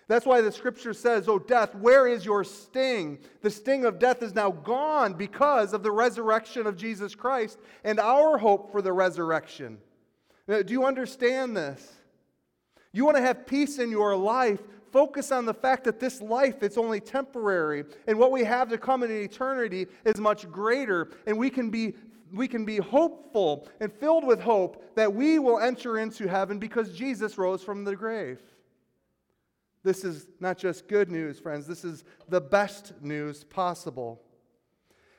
That's 0.08 0.24
why 0.24 0.40
the 0.40 0.50
scripture 0.50 0.94
says, 0.94 1.28
Oh, 1.28 1.38
death, 1.38 1.74
where 1.74 2.08
is 2.08 2.24
your 2.24 2.42
sting? 2.42 3.18
The 3.42 3.50
sting 3.50 3.84
of 3.84 3.98
death 3.98 4.22
is 4.22 4.34
now 4.34 4.50
gone 4.50 5.12
because 5.12 5.74
of 5.74 5.82
the 5.82 5.90
resurrection 5.90 6.66
of 6.66 6.76
Jesus 6.76 7.14
Christ 7.14 7.58
and 7.84 8.00
our 8.00 8.38
hope 8.38 8.72
for 8.72 8.80
the 8.80 8.92
resurrection. 8.92 9.78
Now, 10.46 10.62
do 10.62 10.72
you 10.72 10.86
understand 10.86 11.54
this? 11.54 11.92
You 12.92 13.04
want 13.04 13.18
to 13.18 13.22
have 13.22 13.46
peace 13.46 13.78
in 13.78 13.90
your 13.90 14.16
life, 14.16 14.60
focus 14.90 15.30
on 15.30 15.44
the 15.44 15.52
fact 15.52 15.84
that 15.84 16.00
this 16.00 16.22
life 16.22 16.62
it's 16.62 16.78
only 16.78 17.00
temporary 17.00 17.84
and 18.06 18.18
what 18.18 18.30
we 18.30 18.42
have 18.44 18.70
to 18.70 18.78
come 18.78 19.02
in 19.02 19.10
eternity 19.10 19.86
is 20.06 20.18
much 20.18 20.50
greater 20.50 21.10
and 21.26 21.36
we 21.36 21.50
can 21.50 21.68
be 21.68 21.94
we 22.32 22.48
can 22.48 22.64
be 22.64 22.78
hopeful 22.78 23.68
and 23.80 23.92
filled 23.92 24.24
with 24.24 24.40
hope 24.40 24.94
that 24.94 25.12
we 25.12 25.38
will 25.38 25.58
enter 25.58 25.98
into 25.98 26.26
heaven 26.26 26.58
because 26.58 26.92
Jesus 26.92 27.38
rose 27.38 27.62
from 27.62 27.84
the 27.84 27.96
grave. 27.96 28.40
This 29.82 30.04
is 30.04 30.26
not 30.40 30.58
just 30.58 30.88
good 30.88 31.10
news, 31.10 31.38
friends. 31.38 31.66
This 31.66 31.84
is 31.84 32.04
the 32.28 32.40
best 32.40 32.92
news 33.00 33.44
possible. 33.44 34.20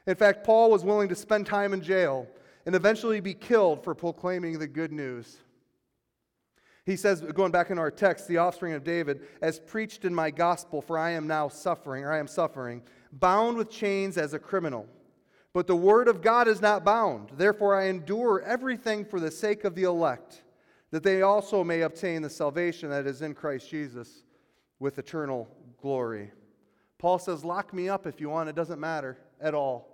In 0.05 0.15
fact, 0.15 0.43
Paul 0.43 0.71
was 0.71 0.83
willing 0.83 1.09
to 1.09 1.15
spend 1.15 1.45
time 1.45 1.73
in 1.73 1.81
jail 1.81 2.27
and 2.65 2.75
eventually 2.75 3.19
be 3.19 3.33
killed 3.33 3.83
for 3.83 3.95
proclaiming 3.95 4.59
the 4.59 4.67
good 4.67 4.91
news. 4.91 5.37
He 6.85 6.95
says, 6.95 7.21
going 7.21 7.51
back 7.51 7.69
in 7.69 7.77
our 7.77 7.91
text, 7.91 8.27
the 8.27 8.37
offspring 8.37 8.73
of 8.73 8.83
David, 8.83 9.21
as 9.41 9.59
preached 9.59 10.05
in 10.05 10.13
my 10.13 10.31
gospel, 10.31 10.81
for 10.81 10.97
I 10.97 11.11
am 11.11 11.27
now 11.27 11.47
suffering, 11.47 12.03
or 12.03 12.11
I 12.11 12.17
am 12.17 12.27
suffering, 12.27 12.81
bound 13.13 13.57
with 13.57 13.69
chains 13.69 14.17
as 14.17 14.33
a 14.33 14.39
criminal. 14.39 14.87
But 15.53 15.67
the 15.67 15.75
word 15.75 16.07
of 16.07 16.21
God 16.21 16.47
is 16.47 16.61
not 16.61 16.83
bound. 16.83 17.29
Therefore, 17.37 17.75
I 17.75 17.85
endure 17.85 18.41
everything 18.41 19.05
for 19.05 19.19
the 19.19 19.31
sake 19.31 19.63
of 19.63 19.75
the 19.75 19.83
elect, 19.83 20.43
that 20.91 21.03
they 21.03 21.21
also 21.21 21.63
may 21.63 21.81
obtain 21.81 22.23
the 22.23 22.29
salvation 22.29 22.89
that 22.89 23.05
is 23.05 23.21
in 23.21 23.35
Christ 23.35 23.69
Jesus 23.69 24.23
with 24.79 24.97
eternal 24.97 25.47
glory. 25.81 26.31
Paul 26.97 27.19
says, 27.19 27.45
Lock 27.45 27.73
me 27.73 27.89
up 27.89 28.05
if 28.05 28.19
you 28.19 28.29
want. 28.29 28.49
It 28.49 28.55
doesn't 28.55 28.79
matter 28.79 29.17
at 29.39 29.53
all. 29.53 29.87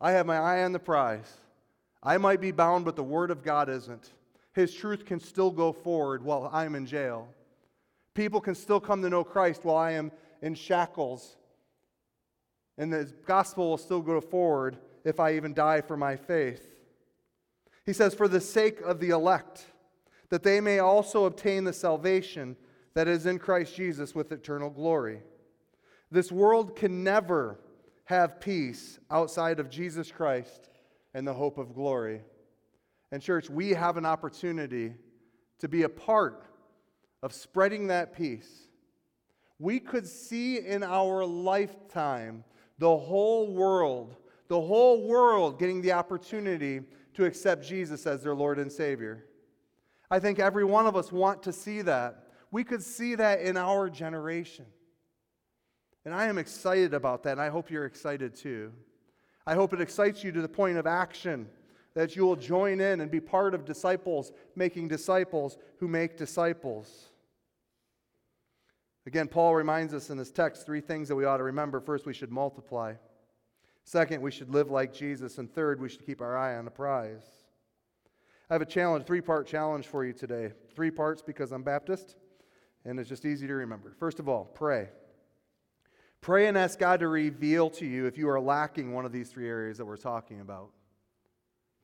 I 0.00 0.12
have 0.12 0.26
my 0.26 0.36
eye 0.36 0.64
on 0.64 0.72
the 0.72 0.78
prize. 0.78 1.32
I 2.02 2.18
might 2.18 2.40
be 2.40 2.50
bound, 2.50 2.84
but 2.84 2.96
the 2.96 3.02
word 3.02 3.30
of 3.30 3.42
God 3.42 3.68
isn't 3.68 4.10
his 4.54 4.72
truth 4.72 5.04
can 5.04 5.20
still 5.20 5.50
go 5.50 5.72
forward 5.72 6.24
while 6.24 6.48
I'm 6.52 6.76
in 6.76 6.86
jail. 6.86 7.28
People 8.14 8.40
can 8.40 8.54
still 8.54 8.78
come 8.78 9.02
to 9.02 9.10
know 9.10 9.24
Christ 9.24 9.64
while 9.64 9.76
I 9.76 9.92
am 9.92 10.12
in 10.40 10.54
shackles. 10.54 11.36
And 12.78 12.92
the 12.92 13.12
gospel 13.26 13.70
will 13.70 13.78
still 13.78 14.00
go 14.00 14.20
forward 14.20 14.78
if 15.04 15.18
I 15.18 15.34
even 15.34 15.54
die 15.54 15.80
for 15.80 15.96
my 15.96 16.16
faith. 16.16 16.76
He 17.84 17.92
says, 17.92 18.14
For 18.14 18.28
the 18.28 18.40
sake 18.40 18.80
of 18.80 19.00
the 19.00 19.10
elect, 19.10 19.66
that 20.30 20.44
they 20.44 20.60
may 20.60 20.78
also 20.78 21.24
obtain 21.24 21.64
the 21.64 21.72
salvation 21.72 22.56
that 22.94 23.08
is 23.08 23.26
in 23.26 23.38
Christ 23.38 23.76
Jesus 23.76 24.14
with 24.14 24.32
eternal 24.32 24.70
glory. 24.70 25.20
This 26.10 26.30
world 26.30 26.76
can 26.76 27.02
never 27.02 27.58
have 28.04 28.40
peace 28.40 28.98
outside 29.10 29.58
of 29.58 29.70
Jesus 29.70 30.10
Christ 30.10 30.68
and 31.14 31.26
the 31.26 31.34
hope 31.34 31.58
of 31.58 31.74
glory. 31.74 32.22
And, 33.10 33.22
church, 33.22 33.48
we 33.50 33.70
have 33.70 33.96
an 33.96 34.06
opportunity 34.06 34.94
to 35.58 35.68
be 35.68 35.82
a 35.82 35.88
part 35.88 36.46
of 37.22 37.32
spreading 37.32 37.86
that 37.88 38.14
peace. 38.14 38.68
We 39.58 39.80
could 39.80 40.06
see 40.06 40.58
in 40.58 40.82
our 40.82 41.24
lifetime 41.24 42.44
the 42.78 42.96
whole 42.96 43.52
world, 43.52 44.16
the 44.48 44.60
whole 44.60 45.06
world 45.06 45.58
getting 45.58 45.80
the 45.80 45.92
opportunity 45.92 46.80
to 47.14 47.24
accept 47.24 47.66
Jesus 47.66 48.06
as 48.06 48.22
their 48.22 48.34
Lord 48.34 48.58
and 48.58 48.70
Savior. 48.70 49.24
I 50.10 50.18
think 50.18 50.38
every 50.38 50.64
one 50.64 50.86
of 50.86 50.96
us 50.96 51.10
want 51.10 51.42
to 51.44 51.52
see 51.52 51.82
that. 51.82 52.23
We 52.54 52.62
could 52.62 52.84
see 52.84 53.16
that 53.16 53.40
in 53.40 53.56
our 53.56 53.90
generation. 53.90 54.66
And 56.04 56.14
I 56.14 56.26
am 56.26 56.38
excited 56.38 56.94
about 56.94 57.24
that, 57.24 57.32
and 57.32 57.40
I 57.40 57.48
hope 57.48 57.68
you're 57.68 57.84
excited 57.84 58.36
too. 58.36 58.70
I 59.44 59.54
hope 59.54 59.72
it 59.72 59.80
excites 59.80 60.22
you 60.22 60.30
to 60.30 60.40
the 60.40 60.48
point 60.48 60.78
of 60.78 60.86
action 60.86 61.48
that 61.94 62.14
you 62.14 62.24
will 62.24 62.36
join 62.36 62.80
in 62.80 63.00
and 63.00 63.10
be 63.10 63.18
part 63.18 63.54
of 63.54 63.64
disciples 63.64 64.30
making 64.54 64.86
disciples 64.86 65.58
who 65.80 65.88
make 65.88 66.16
disciples. 66.16 67.08
Again, 69.04 69.26
Paul 69.26 69.56
reminds 69.56 69.92
us 69.92 70.10
in 70.10 70.16
this 70.16 70.30
text 70.30 70.64
three 70.64 70.80
things 70.80 71.08
that 71.08 71.16
we 71.16 71.24
ought 71.24 71.38
to 71.38 71.42
remember. 71.42 71.80
First, 71.80 72.06
we 72.06 72.14
should 72.14 72.30
multiply. 72.30 72.94
Second, 73.82 74.22
we 74.22 74.30
should 74.30 74.50
live 74.50 74.70
like 74.70 74.94
Jesus. 74.94 75.38
And 75.38 75.52
third, 75.52 75.80
we 75.80 75.88
should 75.88 76.06
keep 76.06 76.20
our 76.20 76.36
eye 76.36 76.56
on 76.56 76.66
the 76.66 76.70
prize. 76.70 77.24
I 78.48 78.54
have 78.54 78.62
a 78.62 78.66
challenge, 78.66 79.06
three 79.06 79.22
part 79.22 79.48
challenge 79.48 79.88
for 79.88 80.04
you 80.04 80.12
today. 80.12 80.52
Three 80.76 80.92
parts 80.92 81.20
because 81.20 81.50
I'm 81.50 81.64
Baptist, 81.64 82.14
and 82.84 82.98
it's 82.98 83.08
just 83.08 83.24
easy 83.24 83.46
to 83.46 83.54
remember. 83.54 83.94
First 83.98 84.20
of 84.20 84.28
all, 84.28 84.44
pray. 84.44 84.88
Pray 86.20 86.46
and 86.46 86.56
ask 86.56 86.78
God 86.78 87.00
to 87.00 87.08
reveal 87.08 87.68
to 87.70 87.86
you 87.86 88.06
if 88.06 88.16
you 88.16 88.28
are 88.30 88.40
lacking 88.40 88.92
one 88.92 89.04
of 89.04 89.12
these 89.12 89.28
three 89.28 89.48
areas 89.48 89.78
that 89.78 89.84
we're 89.84 89.96
talking 89.96 90.40
about. 90.40 90.70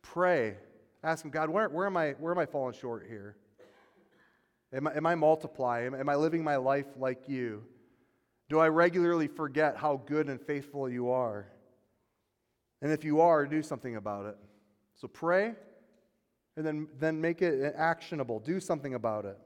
Pray. 0.02 0.56
Ask 1.02 1.24
Him, 1.24 1.30
God, 1.30 1.50
where, 1.50 1.68
where, 1.68 1.86
am, 1.86 1.96
I, 1.96 2.12
where 2.12 2.32
am 2.32 2.38
I 2.38 2.46
falling 2.46 2.74
short 2.74 3.06
here? 3.08 3.36
Am 4.72 4.86
I, 4.86 4.96
am 4.96 5.06
I 5.06 5.14
multiplying? 5.14 5.88
Am, 5.88 5.94
am 5.94 6.08
I 6.08 6.14
living 6.14 6.42
my 6.42 6.56
life 6.56 6.86
like 6.96 7.28
you? 7.28 7.64
Do 8.48 8.58
I 8.58 8.68
regularly 8.68 9.28
forget 9.28 9.76
how 9.76 10.02
good 10.06 10.28
and 10.28 10.40
faithful 10.40 10.88
you 10.88 11.10
are? 11.10 11.46
And 12.82 12.92
if 12.92 13.04
you 13.04 13.20
are, 13.20 13.46
do 13.46 13.62
something 13.62 13.96
about 13.96 14.26
it. 14.26 14.36
So 14.96 15.08
pray 15.08 15.54
and 16.56 16.66
then, 16.66 16.88
then 16.98 17.20
make 17.20 17.42
it 17.42 17.74
actionable. 17.76 18.40
Do 18.40 18.60
something 18.60 18.94
about 18.94 19.24
it. 19.24 19.38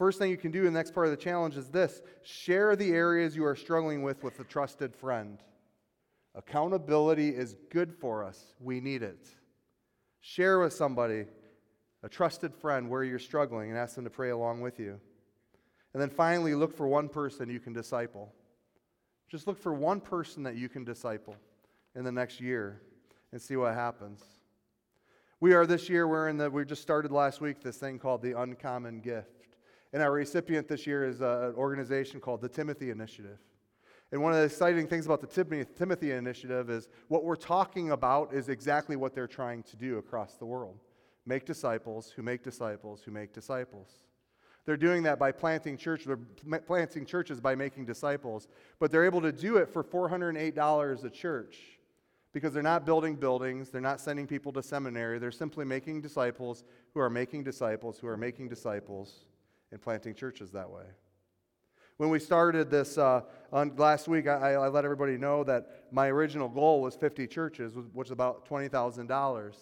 First 0.00 0.18
thing 0.18 0.30
you 0.30 0.38
can 0.38 0.50
do 0.50 0.60
in 0.60 0.72
the 0.72 0.78
next 0.78 0.94
part 0.94 1.08
of 1.08 1.10
the 1.10 1.18
challenge 1.18 1.58
is 1.58 1.68
this 1.68 2.00
share 2.22 2.74
the 2.74 2.92
areas 2.92 3.36
you 3.36 3.44
are 3.44 3.54
struggling 3.54 4.02
with 4.02 4.22
with 4.22 4.40
a 4.40 4.44
trusted 4.44 4.96
friend. 4.96 5.42
Accountability 6.34 7.28
is 7.28 7.54
good 7.68 7.92
for 7.92 8.24
us, 8.24 8.54
we 8.60 8.80
need 8.80 9.02
it. 9.02 9.28
Share 10.22 10.58
with 10.58 10.72
somebody, 10.72 11.26
a 12.02 12.08
trusted 12.08 12.54
friend, 12.54 12.88
where 12.88 13.04
you're 13.04 13.18
struggling 13.18 13.68
and 13.68 13.78
ask 13.78 13.94
them 13.94 14.04
to 14.04 14.10
pray 14.10 14.30
along 14.30 14.62
with 14.62 14.80
you. 14.80 14.98
And 15.92 16.00
then 16.00 16.08
finally, 16.08 16.54
look 16.54 16.74
for 16.74 16.88
one 16.88 17.10
person 17.10 17.50
you 17.50 17.60
can 17.60 17.74
disciple. 17.74 18.32
Just 19.30 19.46
look 19.46 19.58
for 19.58 19.74
one 19.74 20.00
person 20.00 20.42
that 20.44 20.56
you 20.56 20.70
can 20.70 20.82
disciple 20.82 21.36
in 21.94 22.04
the 22.04 22.12
next 22.12 22.40
year 22.40 22.80
and 23.32 23.42
see 23.42 23.56
what 23.56 23.74
happens. 23.74 24.22
We 25.40 25.52
are 25.52 25.66
this 25.66 25.90
year, 25.90 26.08
we're 26.08 26.28
in 26.28 26.38
the, 26.38 26.50
we 26.50 26.64
just 26.64 26.80
started 26.80 27.12
last 27.12 27.42
week 27.42 27.62
this 27.62 27.76
thing 27.76 27.98
called 27.98 28.22
the 28.22 28.40
Uncommon 28.40 29.00
Gift. 29.00 29.39
And 29.92 30.02
our 30.02 30.12
recipient 30.12 30.68
this 30.68 30.86
year 30.86 31.04
is 31.04 31.20
uh, 31.20 31.50
an 31.50 31.54
organization 31.56 32.20
called 32.20 32.40
the 32.40 32.48
Timothy 32.48 32.90
Initiative. 32.90 33.38
And 34.12 34.22
one 34.22 34.32
of 34.32 34.38
the 34.38 34.44
exciting 34.44 34.88
things 34.88 35.06
about 35.06 35.20
the 35.20 35.64
Timothy 35.76 36.10
Initiative 36.10 36.68
is 36.68 36.88
what 37.08 37.24
we're 37.24 37.36
talking 37.36 37.92
about 37.92 38.32
is 38.32 38.48
exactly 38.48 38.96
what 38.96 39.14
they're 39.14 39.28
trying 39.28 39.62
to 39.64 39.76
do 39.76 39.98
across 39.98 40.34
the 40.34 40.44
world 40.44 40.78
make 41.26 41.44
disciples 41.44 42.10
who 42.10 42.22
make 42.22 42.42
disciples 42.42 43.02
who 43.02 43.10
make 43.10 43.32
disciples. 43.32 43.88
They're 44.64 44.76
doing 44.76 45.02
that 45.04 45.18
by 45.18 45.32
planting 45.32 45.76
churches. 45.76 46.06
They're 46.06 46.60
planting 46.60 47.06
churches 47.06 47.40
by 47.40 47.54
making 47.54 47.86
disciples, 47.86 48.48
but 48.78 48.90
they're 48.90 49.04
able 49.04 49.20
to 49.22 49.32
do 49.32 49.56
it 49.56 49.68
for 49.68 49.84
$408 49.84 51.04
a 51.04 51.10
church 51.10 51.58
because 52.32 52.52
they're 52.52 52.62
not 52.62 52.84
building 52.86 53.16
buildings, 53.16 53.70
they're 53.70 53.80
not 53.80 54.00
sending 54.00 54.26
people 54.26 54.52
to 54.52 54.62
seminary, 54.62 55.18
they're 55.18 55.30
simply 55.30 55.64
making 55.64 56.00
disciples 56.00 56.64
who 56.94 57.00
are 57.00 57.10
making 57.10 57.42
disciples 57.44 57.98
who 57.98 58.06
are 58.06 58.16
making 58.16 58.48
disciples 58.48 59.26
and 59.72 59.80
planting 59.80 60.14
churches 60.14 60.50
that 60.52 60.70
way. 60.70 60.84
When 61.96 62.08
we 62.08 62.18
started 62.18 62.70
this 62.70 62.96
uh, 62.96 63.22
on 63.52 63.74
last 63.76 64.08
week, 64.08 64.26
I, 64.26 64.54
I, 64.54 64.68
let 64.68 64.86
everybody 64.86 65.18
know 65.18 65.44
that 65.44 65.84
my 65.90 66.08
original 66.08 66.48
goal 66.48 66.80
was 66.80 66.96
50 66.96 67.26
churches, 67.26 67.74
which 67.92 68.08
is 68.08 68.12
about 68.12 68.48
$20,000. 68.48 69.54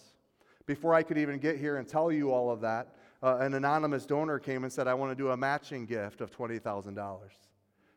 Before 0.65 0.95
I 0.95 1.03
could 1.03 1.19
even 1.19 1.41
get 1.41 1.59
here 1.59 1.79
and 1.79 1.89
tell 1.89 2.13
you 2.13 2.31
all 2.31 2.51
of 2.51 2.61
that, 2.61 2.95
uh, 3.25 3.39
an 3.39 3.55
anonymous 3.55 4.07
donor 4.07 4.39
came 4.39 4.63
and 4.63 4.73
said, 4.73 4.87
I 4.87 4.95
want 4.95 5.11
to 5.11 5.17
do 5.17 5.31
a 5.31 5.37
matching 5.37 5.85
gift 5.85 6.21
of 6.21 6.31
$20,000. 6.31 7.19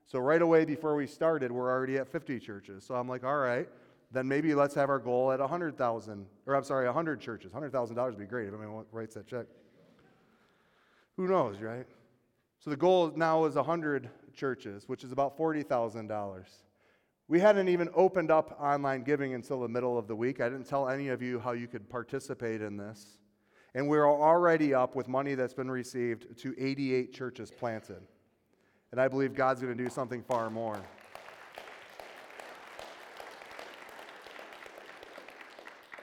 So 0.07 0.17
right 0.17 0.41
away 0.41 0.65
before 0.65 0.95
we 0.95 1.05
started, 1.05 1.51
we're 1.51 1.69
already 1.69 1.97
at 1.97 2.07
50 2.07 2.39
churches. 2.39 2.83
So 2.83 2.95
I'm 2.95 3.07
like, 3.07 3.23
all 3.23 3.37
right, 3.37 3.69
then 4.11 4.27
maybe 4.27 4.55
let's 4.55 4.73
have 4.73 4.89
our 4.89 4.97
goal 4.97 5.31
at 5.31 5.39
100,000, 5.39 6.25
or 6.47 6.55
I'm 6.55 6.63
sorry, 6.63 6.85
100 6.85 7.21
churches. 7.21 7.51
$100,000 7.51 8.05
would 8.05 8.17
be 8.17 8.25
great 8.25 8.47
if 8.47 8.55
anyone 8.55 8.85
writes 8.91 9.13
that 9.13 9.27
check. 9.27 9.45
Who 11.15 11.27
knows, 11.27 11.59
right? 11.59 11.85
So 12.63 12.69
the 12.69 12.77
goal 12.77 13.11
now 13.15 13.45
is 13.45 13.55
100 13.55 14.07
churches, 14.35 14.87
which 14.87 15.03
is 15.03 15.11
about 15.11 15.35
$40,000. 15.35 16.43
We 17.27 17.39
hadn't 17.39 17.69
even 17.69 17.89
opened 17.95 18.29
up 18.29 18.55
online 18.61 19.01
giving 19.01 19.33
until 19.33 19.61
the 19.61 19.67
middle 19.67 19.97
of 19.97 20.07
the 20.07 20.15
week. 20.15 20.39
I 20.41 20.47
didn't 20.47 20.67
tell 20.67 20.87
any 20.87 21.07
of 21.07 21.23
you 21.23 21.39
how 21.39 21.53
you 21.53 21.67
could 21.67 21.89
participate 21.89 22.61
in 22.61 22.77
this. 22.77 23.17
And 23.73 23.87
we're 23.87 24.05
already 24.05 24.75
up 24.75 24.95
with 24.95 25.07
money 25.07 25.33
that's 25.33 25.55
been 25.55 25.71
received 25.71 26.37
to 26.37 26.53
88 26.55 27.11
churches 27.11 27.49
planted. 27.49 28.03
And 28.91 29.01
I 29.01 29.07
believe 29.07 29.33
God's 29.33 29.59
going 29.61 29.75
to 29.75 29.83
do 29.83 29.89
something 29.89 30.21
far 30.21 30.51
more. 30.51 30.79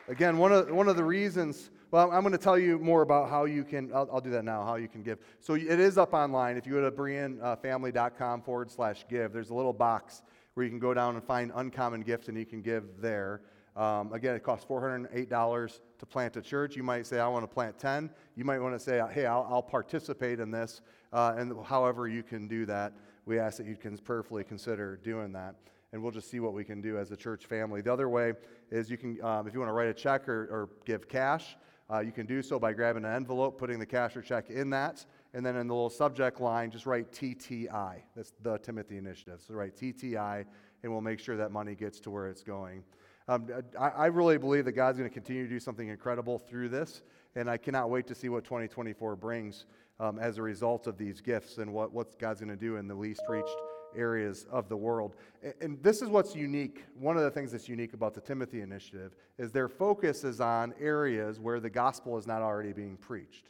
Again, 0.09 0.39
one 0.39 0.51
of, 0.51 0.71
one 0.73 0.89
of 0.89 0.97
the 0.97 1.05
reasons, 1.05 1.71
well, 1.91 2.11
I'm 2.13 2.21
going 2.21 2.33
to 2.33 2.39
tell 2.39 2.59
you 2.59 2.79
more 2.79 3.03
about 3.03 3.31
how 3.31 3.47
you 3.47 3.65
can, 3.65 3.91
I'll, 3.95 4.09
I'll 4.13 4.21
do 4.21 4.31
that 4.31 4.45
now, 4.45 4.63
how 4.65 4.77
you 4.77 4.89
can 4.89 5.03
give. 5.03 5.19
So 5.41 5.55
it 5.55 5.81
is 5.81 5.97
up 5.97 6.13
online. 6.13 6.57
If 6.57 6.67
you 6.67 6.75
go 6.75 6.83
to 6.83 6.91
bereanfamily.com 6.91 8.43
forward 8.43 8.71
slash 8.71 9.07
give, 9.09 9.33
there's 9.33 9.51
a 9.51 9.55
little 9.55 9.73
box 9.73 10.23
where 10.55 10.65
you 10.65 10.71
can 10.71 10.79
go 10.79 10.93
down 10.93 11.15
and 11.15 11.25
find 11.25 11.51
uncommon 11.55 12.03
gifts 12.03 12.29
and 12.29 12.37
you 12.37 12.45
can 12.45 12.61
give 12.61 13.01
there. 13.01 13.41
Um, 13.75 14.13
again, 14.13 14.35
it 14.35 14.43
costs 14.43 14.67
$408 14.67 15.81
to 15.99 16.07
plant 16.07 16.37
a 16.37 16.43
church. 16.43 16.77
You 16.77 16.83
might 16.83 17.07
say, 17.07 17.21
I 17.21 17.29
want 17.29 17.45
to 17.45 17.55
plant 17.55 17.79
10. 17.79 18.11
You 18.35 18.45
might 18.45 18.59
want 18.59 18.75
to 18.75 18.81
say, 18.81 19.01
hey, 19.13 19.25
I'll, 19.25 19.47
I'll 19.49 19.63
participate 19.63 20.41
in 20.41 20.51
this. 20.51 20.83
Uh, 21.13 21.35
and 21.39 21.55
however 21.65 22.07
you 22.09 22.23
can 22.23 22.49
do 22.49 22.67
that, 22.67 22.93
we 23.25 23.39
ask 23.39 23.57
that 23.59 23.67
you 23.67 23.77
can 23.77 23.97
prayerfully 23.97 24.45
consider 24.45 24.97
doing 24.97 25.33
that 25.33 25.55
and 25.93 26.03
we'll 26.03 26.13
just 26.13 26.31
see 26.31 26.41
what 26.41 26.53
we 26.53 26.65
can 26.65 26.81
do 26.81 26.99
as 26.99 27.11
a 27.13 27.17
church 27.17 27.47
family. 27.47 27.81
The 27.81 27.93
other 27.93 28.09
way 28.09 28.35
is 28.71 28.91
you 28.91 28.99
can, 28.99 29.23
um, 29.25 29.47
if 29.47 29.55
you 29.55 29.61
want 29.61 29.71
to 29.71 29.75
write 29.75 29.89
a 29.89 29.95
check 29.95 30.29
or, 30.29 30.43
or 30.51 30.69
give 30.85 31.09
cash, 31.09 31.57
uh, 31.91 32.01
you 32.01 32.13
can 32.13 32.27
do 32.27 32.43
so 32.43 32.59
by 32.59 32.73
grabbing 32.73 33.05
an 33.05 33.13
envelope, 33.13 33.59
putting 33.59 33.79
the 33.79 33.87
cash 33.87 34.17
or 34.17 34.23
check 34.23 34.51
in 34.51 34.71
that, 34.71 35.05
and 35.33 35.45
then 35.45 35.57
in 35.57 35.67
the 35.67 35.75
little 35.75 35.91
subject 35.91 36.41
line, 36.41 36.71
just 36.71 36.87
write 36.87 37.13
TTI. 37.13 38.03
That's 38.15 38.33
the 38.43 38.59
Timothy 38.59 38.99
Initiative. 38.99 39.43
So 39.47 39.55
write 39.55 39.77
TTI, 39.77 40.45
and 40.83 40.93
we'll 40.93 41.01
make 41.01 41.19
sure 41.19 41.37
that 41.37 41.51
money 41.51 41.75
gets 41.75 41.99
to 42.01 42.11
where 42.11 42.29
it's 42.29 42.43
going. 42.43 42.85
Um, 43.27 43.49
I, 43.79 43.89
I 43.89 44.07
really 44.07 44.39
believe 44.39 44.65
that 44.67 44.73
God's 44.73 44.99
going 44.99 45.09
to 45.09 45.15
continue 45.15 45.45
to 45.45 45.49
do 45.51 45.61
something 45.61 45.89
incredible 45.89 46.39
through 46.39 46.69
this, 46.69 47.03
and 47.37 47.49
I 47.49 47.57
cannot 47.57 47.91
wait 47.91 48.07
to 48.09 48.15
see 48.15 48.29
what 48.29 48.45
2024 48.45 49.17
brings 49.17 49.67
um, 50.01 50.19
as 50.19 50.39
a 50.39 50.43
result 50.43 50.87
of 50.87 50.99
these 50.99 51.21
gifts 51.21 51.59
and 51.59 51.73
what, 51.73 51.93
what 51.93 52.19
God's 52.19 52.41
going 52.41 52.51
to 52.51 52.57
do 52.57 52.77
in 52.77 52.87
the 52.87 52.95
least 52.95 53.23
reached 53.29 53.57
areas 53.97 54.47
of 54.51 54.69
the 54.69 54.77
world. 54.77 55.17
And 55.61 55.83
this 55.83 56.03
is 56.03 56.09
what's 56.09 56.35
unique. 56.35 56.85
One 56.99 57.17
of 57.17 57.23
the 57.23 57.31
things 57.31 57.53
that's 57.53 57.69
unique 57.69 57.95
about 57.95 58.15
the 58.15 58.21
Timothy 58.21 58.61
Initiative 58.61 59.15
is 59.39 59.53
their 59.53 59.69
focus 59.69 60.25
is 60.25 60.41
on 60.41 60.75
areas 60.81 61.41
where 61.41 61.61
the 61.61 61.71
gospel 61.71 62.19
is 62.19 62.27
not 62.27 62.43
already 62.43 62.73
being 62.73 62.97
preached. 62.97 63.47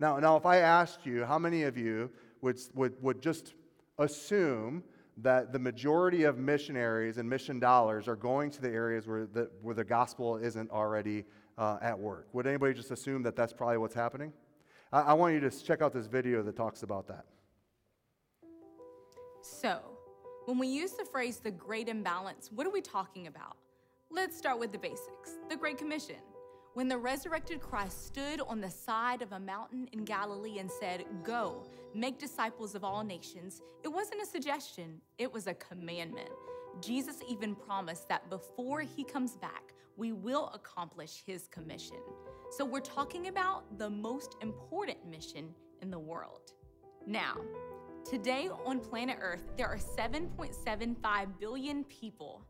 Now, 0.00 0.18
now 0.18 0.36
if 0.36 0.46
I 0.46 0.58
asked 0.58 1.06
you, 1.06 1.24
how 1.24 1.38
many 1.38 1.64
of 1.64 1.76
you 1.76 2.10
would, 2.40 2.58
would, 2.74 2.94
would 3.02 3.22
just 3.22 3.54
assume 3.98 4.82
that 5.18 5.52
the 5.52 5.58
majority 5.58 6.24
of 6.24 6.38
missionaries 6.38 7.18
and 7.18 7.28
mission 7.28 7.60
dollars 7.60 8.08
are 8.08 8.16
going 8.16 8.50
to 8.50 8.60
the 8.60 8.70
areas 8.70 9.06
where 9.06 9.26
the, 9.26 9.48
where 9.62 9.74
the 9.74 9.84
gospel 9.84 10.36
isn't 10.36 10.70
already 10.70 11.24
uh, 11.56 11.78
at 11.80 11.98
work? 11.98 12.26
Would 12.32 12.46
anybody 12.46 12.74
just 12.74 12.90
assume 12.90 13.22
that 13.22 13.36
that's 13.36 13.52
probably 13.52 13.78
what's 13.78 13.94
happening? 13.94 14.32
I, 14.92 15.00
I 15.00 15.12
want 15.12 15.34
you 15.34 15.40
to 15.40 15.50
check 15.50 15.82
out 15.82 15.92
this 15.92 16.06
video 16.06 16.42
that 16.42 16.56
talks 16.56 16.82
about 16.82 17.06
that. 17.08 17.24
So, 19.44 19.78
when 20.46 20.58
we 20.58 20.68
use 20.68 20.92
the 20.92 21.04
phrase 21.04 21.36
the 21.36 21.50
great 21.50 21.90
imbalance, 21.90 22.50
what 22.50 22.66
are 22.66 22.70
we 22.70 22.80
talking 22.80 23.26
about? 23.26 23.58
Let's 24.10 24.38
start 24.38 24.58
with 24.58 24.72
the 24.72 24.78
basics 24.78 25.32
the 25.50 25.56
Great 25.56 25.76
Commission. 25.76 26.16
When 26.72 26.88
the 26.88 26.96
resurrected 26.96 27.60
Christ 27.60 28.06
stood 28.06 28.40
on 28.40 28.62
the 28.62 28.70
side 28.70 29.20
of 29.20 29.32
a 29.32 29.38
mountain 29.38 29.86
in 29.92 30.06
Galilee 30.06 30.60
and 30.60 30.70
said, 30.70 31.04
Go, 31.24 31.62
make 31.94 32.18
disciples 32.18 32.74
of 32.74 32.84
all 32.84 33.04
nations, 33.04 33.60
it 33.82 33.88
wasn't 33.88 34.22
a 34.22 34.26
suggestion, 34.26 34.98
it 35.18 35.30
was 35.30 35.46
a 35.46 35.52
commandment. 35.52 36.30
Jesus 36.80 37.16
even 37.28 37.54
promised 37.54 38.08
that 38.08 38.30
before 38.30 38.80
he 38.80 39.04
comes 39.04 39.36
back, 39.36 39.74
we 39.98 40.12
will 40.12 40.48
accomplish 40.54 41.22
his 41.26 41.48
commission. 41.48 42.00
So 42.52 42.64
we're 42.64 42.80
talking 42.80 43.28
about 43.28 43.78
the 43.78 43.90
most 43.90 44.36
important 44.40 45.06
mission 45.06 45.50
in 45.82 45.90
the 45.90 45.98
world. 45.98 46.54
Now, 47.06 47.36
Today 48.04 48.50
on 48.66 48.80
planet 48.80 49.16
Earth, 49.22 49.44
there 49.56 49.66
are 49.66 49.78
7.75 49.78 51.38
billion 51.40 51.84
people. 51.84 52.44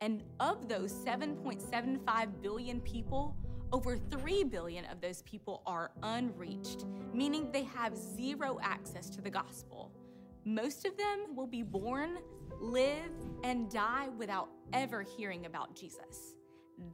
And 0.00 0.22
of 0.38 0.68
those 0.68 0.92
7.75 0.92 2.28
billion 2.40 2.80
people, 2.80 3.36
over 3.72 3.96
3 3.96 4.44
billion 4.44 4.84
of 4.84 5.00
those 5.00 5.22
people 5.22 5.62
are 5.66 5.90
unreached, 6.04 6.86
meaning 7.12 7.50
they 7.50 7.64
have 7.64 7.96
zero 7.96 8.60
access 8.62 9.10
to 9.10 9.20
the 9.20 9.30
gospel. 9.30 9.90
Most 10.44 10.86
of 10.86 10.96
them 10.96 11.34
will 11.34 11.48
be 11.48 11.64
born, 11.64 12.18
live, 12.60 13.10
and 13.42 13.68
die 13.68 14.08
without 14.16 14.48
ever 14.72 15.02
hearing 15.02 15.44
about 15.44 15.74
Jesus. 15.74 16.36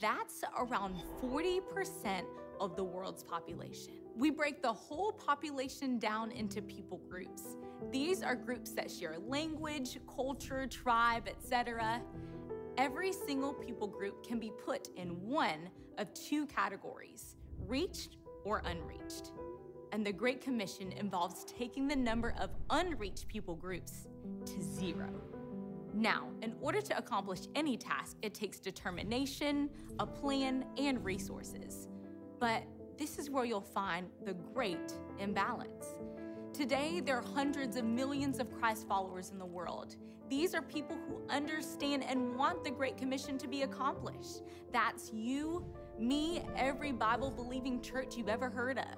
That's 0.00 0.42
around 0.58 0.96
40% 1.22 2.22
of 2.60 2.76
the 2.76 2.84
world's 2.84 3.22
population. 3.22 3.94
We 4.16 4.30
break 4.30 4.62
the 4.62 4.72
whole 4.72 5.12
population 5.12 5.98
down 5.98 6.30
into 6.30 6.62
people 6.62 7.00
groups. 7.08 7.56
These 7.90 8.22
are 8.22 8.34
groups 8.34 8.70
that 8.72 8.90
share 8.90 9.16
language, 9.26 9.98
culture, 10.14 10.66
tribe, 10.66 11.28
etc. 11.28 12.00
Every 12.78 13.12
single 13.12 13.52
people 13.52 13.86
group 13.86 14.26
can 14.26 14.38
be 14.38 14.52
put 14.64 14.88
in 14.96 15.08
one 15.20 15.70
of 15.98 16.12
two 16.14 16.46
categories 16.46 17.36
reached 17.66 18.16
or 18.44 18.62
unreached. 18.64 19.32
And 19.92 20.04
the 20.04 20.12
Great 20.12 20.40
Commission 20.40 20.92
involves 20.92 21.44
taking 21.44 21.88
the 21.88 21.96
number 21.96 22.34
of 22.38 22.50
unreached 22.70 23.28
people 23.28 23.54
groups 23.54 24.08
to 24.44 24.62
zero. 24.62 25.10
Now, 25.94 26.28
in 26.42 26.54
order 26.60 26.82
to 26.82 26.98
accomplish 26.98 27.40
any 27.54 27.78
task, 27.78 28.16
it 28.20 28.34
takes 28.34 28.58
determination, 28.58 29.70
a 29.98 30.06
plan, 30.06 30.66
and 30.76 31.02
resources. 31.02 31.88
But 32.38 32.62
this 32.98 33.18
is 33.18 33.30
where 33.30 33.44
you'll 33.44 33.60
find 33.60 34.08
the 34.24 34.34
great 34.34 34.92
imbalance. 35.18 35.86
Today, 36.52 37.00
there 37.00 37.16
are 37.18 37.22
hundreds 37.22 37.76
of 37.76 37.84
millions 37.84 38.38
of 38.38 38.50
Christ 38.50 38.88
followers 38.88 39.30
in 39.30 39.38
the 39.38 39.46
world. 39.46 39.96
These 40.28 40.54
are 40.54 40.62
people 40.62 40.96
who 41.06 41.20
understand 41.28 42.02
and 42.02 42.34
want 42.34 42.64
the 42.64 42.70
Great 42.70 42.96
Commission 42.96 43.38
to 43.38 43.46
be 43.46 43.62
accomplished. 43.62 44.42
That's 44.72 45.12
you, 45.12 45.64
me, 45.98 46.42
every 46.56 46.92
Bible 46.92 47.30
believing 47.30 47.80
church 47.80 48.16
you've 48.16 48.28
ever 48.28 48.50
heard 48.50 48.78
of. 48.78 48.96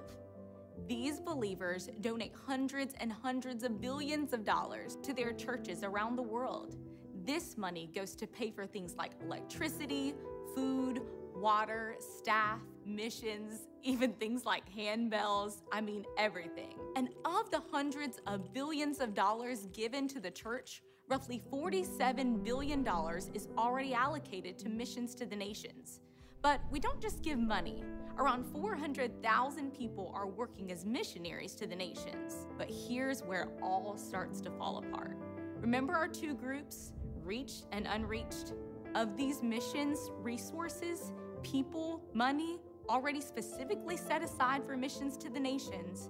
These 0.87 1.19
believers 1.19 1.89
donate 2.01 2.33
hundreds 2.33 2.95
and 2.99 3.11
hundreds 3.11 3.63
of 3.63 3.79
billions 3.81 4.33
of 4.33 4.43
dollars 4.43 4.97
to 5.03 5.13
their 5.13 5.33
churches 5.33 5.83
around 5.83 6.15
the 6.15 6.23
world. 6.23 6.77
This 7.25 7.57
money 7.57 7.91
goes 7.93 8.15
to 8.15 8.25
pay 8.25 8.49
for 8.49 8.65
things 8.65 8.95
like 8.95 9.11
electricity, 9.21 10.15
food, 10.55 11.01
water, 11.35 11.95
staff, 11.99 12.59
missions, 12.89 13.67
even 13.83 14.13
things 14.13 14.45
like 14.45 14.63
handbells, 14.73 15.61
I 15.71 15.81
mean, 15.81 16.05
everything. 16.17 16.73
And 16.95 17.09
of 17.25 17.49
the 17.51 17.61
hundreds 17.71 18.19
of 18.27 18.53
billions 18.53 18.99
of 18.99 19.13
dollars 19.13 19.67
given 19.73 20.07
to 20.09 20.19
the 20.19 20.31
church, 20.31 20.81
roughly 21.07 21.41
$47 21.51 22.43
billion 22.43 22.87
is 23.33 23.47
already 23.57 23.93
allocated 23.93 24.57
to 24.59 24.69
missions 24.69 25.15
to 25.15 25.25
the 25.25 25.35
nations. 25.35 26.01
But 26.41 26.61
we 26.71 26.79
don't 26.79 27.01
just 27.01 27.21
give 27.21 27.39
money. 27.39 27.83
Around 28.17 28.45
400,000 28.45 29.73
people 29.73 30.11
are 30.13 30.27
working 30.27 30.71
as 30.71 30.85
missionaries 30.85 31.55
to 31.55 31.67
the 31.67 31.75
nations. 31.75 32.47
But 32.57 32.69
here's 32.69 33.21
where 33.23 33.47
all 33.61 33.97
starts 33.97 34.41
to 34.41 34.51
fall 34.51 34.77
apart. 34.77 35.17
Remember 35.59 35.93
our 35.93 36.07
two 36.07 36.33
groups, 36.33 36.93
reached 37.23 37.65
and 37.71 37.87
unreached? 37.87 38.53
Of 38.95 39.15
these 39.15 39.43
missions 39.43 40.11
resources, 40.21 41.11
people, 41.43 42.01
money, 42.13 42.59
already 42.89 43.21
specifically 43.21 43.95
set 43.95 44.23
aside 44.23 44.65
for 44.65 44.75
missions 44.75 45.15
to 45.17 45.29
the 45.29 45.39
nations, 45.39 46.09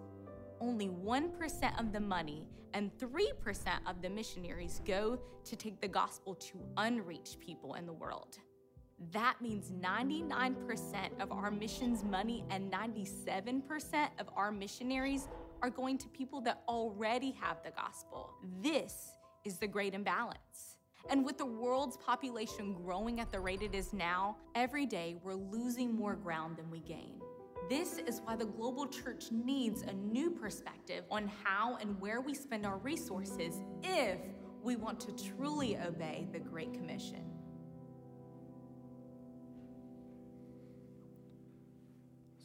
only 0.61 0.87
1% 0.87 1.79
of 1.79 1.91
the 1.91 1.99
money 1.99 2.47
and 2.73 2.91
3% 2.97 3.31
of 3.85 4.01
the 4.01 4.09
missionaries 4.09 4.81
go 4.85 5.19
to 5.43 5.55
take 5.55 5.81
the 5.81 5.87
gospel 5.87 6.35
to 6.35 6.59
unreached 6.77 7.39
people 7.39 7.75
in 7.75 7.85
the 7.85 7.93
world. 7.93 8.37
That 9.11 9.41
means 9.41 9.71
99% 9.71 11.21
of 11.21 11.31
our 11.31 11.51
missions 11.51 12.03
money 12.03 12.43
and 12.49 12.71
97% 12.71 14.09
of 14.19 14.29
our 14.35 14.51
missionaries 14.51 15.27
are 15.61 15.69
going 15.69 15.97
to 15.99 16.07
people 16.09 16.41
that 16.41 16.63
already 16.67 17.31
have 17.39 17.63
the 17.63 17.71
gospel. 17.71 18.31
This 18.61 18.93
is 19.45 19.57
the 19.57 19.67
great 19.67 19.93
imbalance. 19.93 20.68
And 21.09 21.25
with 21.25 21.37
the 21.37 21.45
world's 21.45 21.97
population 21.97 22.73
growing 22.73 23.19
at 23.19 23.31
the 23.31 23.39
rate 23.39 23.61
it 23.61 23.73
is 23.73 23.93
now, 23.93 24.37
every 24.55 24.85
day 24.85 25.15
we're 25.23 25.33
losing 25.33 25.95
more 25.95 26.15
ground 26.15 26.57
than 26.57 26.69
we 26.69 26.79
gain. 26.79 27.13
This 27.69 27.99
is 27.99 28.21
why 28.23 28.35
the 28.35 28.45
global 28.45 28.87
church 28.87 29.25
needs 29.31 29.83
a 29.83 29.93
new 29.93 30.31
perspective 30.31 31.03
on 31.11 31.31
how 31.43 31.77
and 31.79 31.99
where 32.01 32.19
we 32.19 32.33
spend 32.33 32.65
our 32.65 32.77
resources 32.77 33.61
if 33.83 34.17
we 34.63 34.75
want 34.75 34.99
to 35.01 35.11
truly 35.35 35.77
obey 35.77 36.27
the 36.31 36.39
Great 36.39 36.73
Commission. 36.73 37.28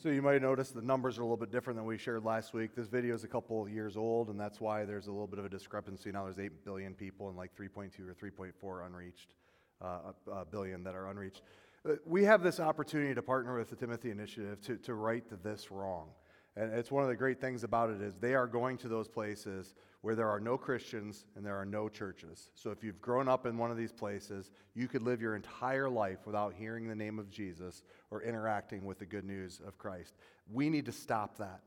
So 0.04 0.10
you 0.10 0.20
might 0.20 0.42
notice 0.42 0.68
the 0.68 0.82
numbers 0.82 1.16
are 1.16 1.22
a 1.22 1.24
little 1.24 1.38
bit 1.38 1.50
different 1.50 1.78
than 1.78 1.86
we 1.86 1.96
shared 1.96 2.26
last 2.26 2.52
week. 2.52 2.74
This 2.76 2.88
video 2.88 3.14
is 3.14 3.24
a 3.24 3.26
couple 3.26 3.62
of 3.62 3.70
years 3.70 3.96
old, 3.96 4.28
and 4.28 4.38
that's 4.38 4.60
why 4.60 4.84
there's 4.84 5.06
a 5.06 5.10
little 5.10 5.26
bit 5.26 5.38
of 5.38 5.46
a 5.46 5.48
discrepancy. 5.48 6.12
Now 6.12 6.24
there's 6.24 6.38
8 6.38 6.62
billion 6.62 6.92
people 6.92 7.28
and 7.28 7.38
like 7.38 7.56
3.2 7.56 8.00
or 8.00 8.14
3.4 8.14 8.86
unreached, 8.86 9.32
uh, 9.80 10.12
uh, 10.30 10.44
billion 10.44 10.84
that 10.84 10.94
are 10.94 11.08
unreached. 11.08 11.40
Uh, 11.88 11.94
we 12.04 12.22
have 12.22 12.42
this 12.42 12.60
opportunity 12.60 13.14
to 13.14 13.22
partner 13.22 13.56
with 13.56 13.70
the 13.70 13.76
Timothy 13.76 14.10
Initiative 14.10 14.60
to, 14.66 14.76
to 14.76 14.92
right 14.92 15.24
this 15.42 15.70
wrong. 15.70 16.10
And 16.56 16.72
it's 16.72 16.92
one 16.92 17.02
of 17.02 17.08
the 17.08 17.16
great 17.16 17.40
things 17.40 17.64
about 17.64 17.90
it 17.90 18.00
is 18.00 18.14
they 18.16 18.34
are 18.34 18.46
going 18.46 18.78
to 18.78 18.88
those 18.88 19.08
places 19.08 19.74
where 20.02 20.14
there 20.14 20.28
are 20.28 20.38
no 20.38 20.56
Christians 20.56 21.24
and 21.34 21.44
there 21.44 21.56
are 21.56 21.64
no 21.64 21.88
churches. 21.88 22.50
So 22.54 22.70
if 22.70 22.84
you've 22.84 23.00
grown 23.00 23.28
up 23.28 23.44
in 23.46 23.58
one 23.58 23.72
of 23.72 23.76
these 23.76 23.90
places, 23.90 24.50
you 24.74 24.86
could 24.86 25.02
live 25.02 25.20
your 25.20 25.34
entire 25.34 25.88
life 25.88 26.26
without 26.26 26.54
hearing 26.54 26.86
the 26.86 26.94
name 26.94 27.18
of 27.18 27.30
Jesus 27.30 27.82
or 28.10 28.22
interacting 28.22 28.84
with 28.84 28.98
the 28.98 29.06
good 29.06 29.24
news 29.24 29.60
of 29.66 29.78
Christ. 29.78 30.14
We 30.52 30.70
need 30.70 30.86
to 30.86 30.92
stop 30.92 31.38
that. 31.38 31.60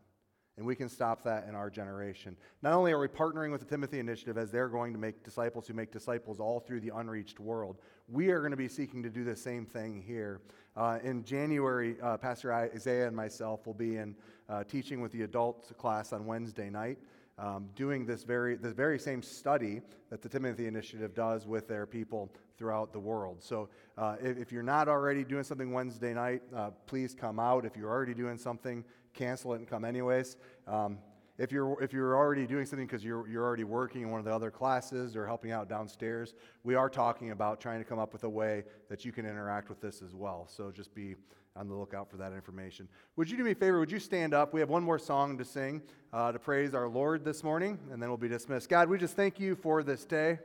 And 0.56 0.66
we 0.66 0.76
can 0.76 0.90
stop 0.90 1.24
that 1.26 1.48
in 1.48 1.54
our 1.54 1.70
generation. 1.70 2.36
Not 2.64 2.74
only 2.74 2.92
are 2.92 3.00
we 3.00 3.08
partnering 3.08 3.52
with 3.52 3.62
the 3.62 3.68
Timothy 3.68 4.00
Initiative 4.00 4.40
as 4.40 4.50
they're 4.50 4.70
going 4.70 4.92
to 4.92 4.98
make 4.98 5.24
disciples 5.24 5.68
who 5.68 5.76
make 5.76 5.92
disciples 5.92 6.40
all 6.40 6.60
through 6.60 6.80
the 6.80 6.92
unreached 6.96 7.40
world, 7.40 7.78
we 8.08 8.30
are 8.30 8.40
going 8.40 8.52
to 8.52 8.58
be 8.58 8.68
seeking 8.68 9.04
to 9.04 9.10
do 9.10 9.24
the 9.24 9.36
same 9.36 9.68
thing 9.68 10.02
here. 10.02 10.42
Uh, 10.76 10.98
in 11.04 11.24
January, 11.24 11.98
uh, 12.02 12.18
Pastor 12.18 12.52
Isaiah 12.52 13.06
and 13.06 13.16
myself 13.16 13.68
will 13.68 13.76
be 13.76 13.98
in 13.98 14.16
uh, 14.50 14.64
teaching 14.64 15.02
with 15.02 15.12
the 15.12 15.24
adult 15.24 15.78
class 15.78 16.14
on 16.14 16.26
Wednesday 16.26 16.70
night. 16.70 16.98
Um, 17.40 17.70
doing 17.76 18.08
this 18.08 18.24
very, 18.24 18.56
this 18.56 18.74
very 18.74 18.98
same 18.98 19.22
study 19.22 19.82
that 20.10 20.24
the 20.24 20.30
Timothy 20.30 20.66
Initiative 20.66 21.14
does 21.14 21.46
with 21.46 21.68
their 21.68 21.86
people 21.86 22.32
throughout 22.58 22.92
the 22.92 23.00
world. 23.00 23.44
So 23.44 23.70
uh, 23.96 24.16
if, 24.20 24.38
if, 24.40 24.52
you're 24.52 24.64
not 24.64 24.88
already 24.88 25.24
doing 25.24 25.44
something 25.44 25.72
Wednesday 25.72 26.16
night, 26.16 26.42
uh, 26.56 26.72
please 26.88 27.14
come 27.14 27.40
out. 27.40 27.64
If 27.64 27.78
you're 27.78 27.92
already 27.92 28.16
doing 28.16 28.40
something, 28.40 28.84
cancel 29.14 29.54
it 29.54 29.58
and 29.58 29.68
come 29.68 29.86
anyways. 29.86 30.36
Um, 30.66 30.98
if 31.38 31.52
you're, 31.52 31.82
if 31.82 31.94
you're 31.94 32.16
already 32.16 32.48
doing 32.48 32.66
something 32.66 32.88
because 32.88 33.04
you're, 33.04 33.28
you're 33.28 33.44
already 33.44 33.64
working 33.64 34.02
in 34.02 34.10
one 34.10 34.20
of 34.20 34.26
the 34.26 34.34
other 34.34 34.50
classes 34.50 35.16
or 35.16 35.28
helping 35.28 35.52
out 35.52 35.70
downstairs, 35.70 36.34
we 36.64 36.74
are 36.76 36.90
talking 36.90 37.32
about 37.32 37.62
trying 37.62 37.80
to 37.80 37.86
come 37.86 38.00
up 38.00 38.12
with 38.12 38.24
a 38.24 38.30
way 38.30 38.64
that 38.90 39.06
you 39.06 39.12
can 39.12 39.26
interact 39.26 39.70
with 39.70 39.80
this 39.80 40.02
as 40.02 40.16
well. 40.16 40.48
So 40.50 40.72
just 40.72 40.94
be 40.96 41.16
on 41.56 41.68
the 41.68 41.76
lookout 41.76 42.10
for 42.10 42.18
that 42.18 42.34
information. 42.34 42.88
Would 43.16 43.30
you 43.30 43.38
do 43.38 43.44
me 43.44 43.52
a 43.52 43.56
favor? 43.56 43.80
Would 43.80 43.92
you 43.92 44.00
stand 44.00 44.34
up? 44.34 44.54
We 44.54 44.60
have 44.60 44.70
one 44.70 44.84
more 44.84 45.00
song 45.00 45.38
to 45.38 45.46
sing 45.46 45.82
uh, 46.14 46.32
to 46.32 46.40
praise 46.40 46.74
our 46.74 46.88
Lord 46.88 47.24
this 47.24 47.44
morning, 47.44 47.80
and 47.92 48.02
then 48.02 48.10
we'll 48.10 48.18
be 48.18 48.28
dismissed. 48.28 48.70
God, 48.70 48.90
we 48.90 48.98
just 48.98 49.16
thank 49.16 49.40
you 49.40 49.56
for 49.56 49.84
this 49.84 50.06
day. 50.06 50.40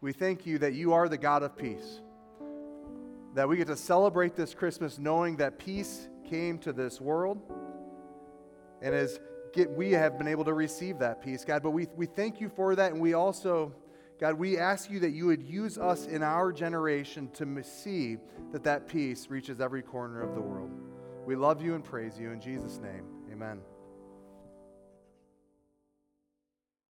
We 0.00 0.12
thank 0.12 0.46
you 0.46 0.58
that 0.58 0.74
you 0.74 0.92
are 0.92 1.08
the 1.08 1.18
God 1.18 1.42
of 1.42 1.56
peace, 1.56 2.00
that 3.34 3.48
we 3.48 3.56
get 3.56 3.68
to 3.68 3.76
celebrate 3.76 4.34
this 4.34 4.54
Christmas 4.54 4.98
knowing 4.98 5.36
that 5.36 5.58
peace 5.58 6.08
came 6.28 6.58
to 6.60 6.72
this 6.72 7.00
world. 7.00 7.40
And 8.80 8.94
as 8.94 9.20
get, 9.52 9.70
we 9.70 9.92
have 9.92 10.18
been 10.18 10.28
able 10.28 10.44
to 10.44 10.54
receive 10.54 10.98
that 10.98 11.22
peace, 11.22 11.44
God, 11.44 11.62
but 11.62 11.70
we, 11.70 11.86
we 11.96 12.06
thank 12.06 12.40
you 12.40 12.48
for 12.48 12.74
that, 12.74 12.92
and 12.92 13.00
we 13.00 13.14
also 13.14 13.72
God, 14.22 14.34
we 14.34 14.56
ask 14.56 14.88
you 14.88 15.00
that 15.00 15.10
you 15.10 15.26
would 15.26 15.42
use 15.42 15.78
us 15.78 16.06
in 16.06 16.22
our 16.22 16.52
generation 16.52 17.28
to 17.30 17.62
see 17.64 18.18
that 18.52 18.62
that 18.62 18.86
peace 18.86 19.26
reaches 19.28 19.60
every 19.60 19.82
corner 19.82 20.22
of 20.22 20.36
the 20.36 20.40
world. 20.40 20.70
We 21.26 21.34
love 21.34 21.60
you 21.60 21.74
and 21.74 21.82
praise 21.82 22.20
you. 22.20 22.30
In 22.30 22.40
Jesus' 22.40 22.78
name, 22.78 23.04
amen. 23.32 23.62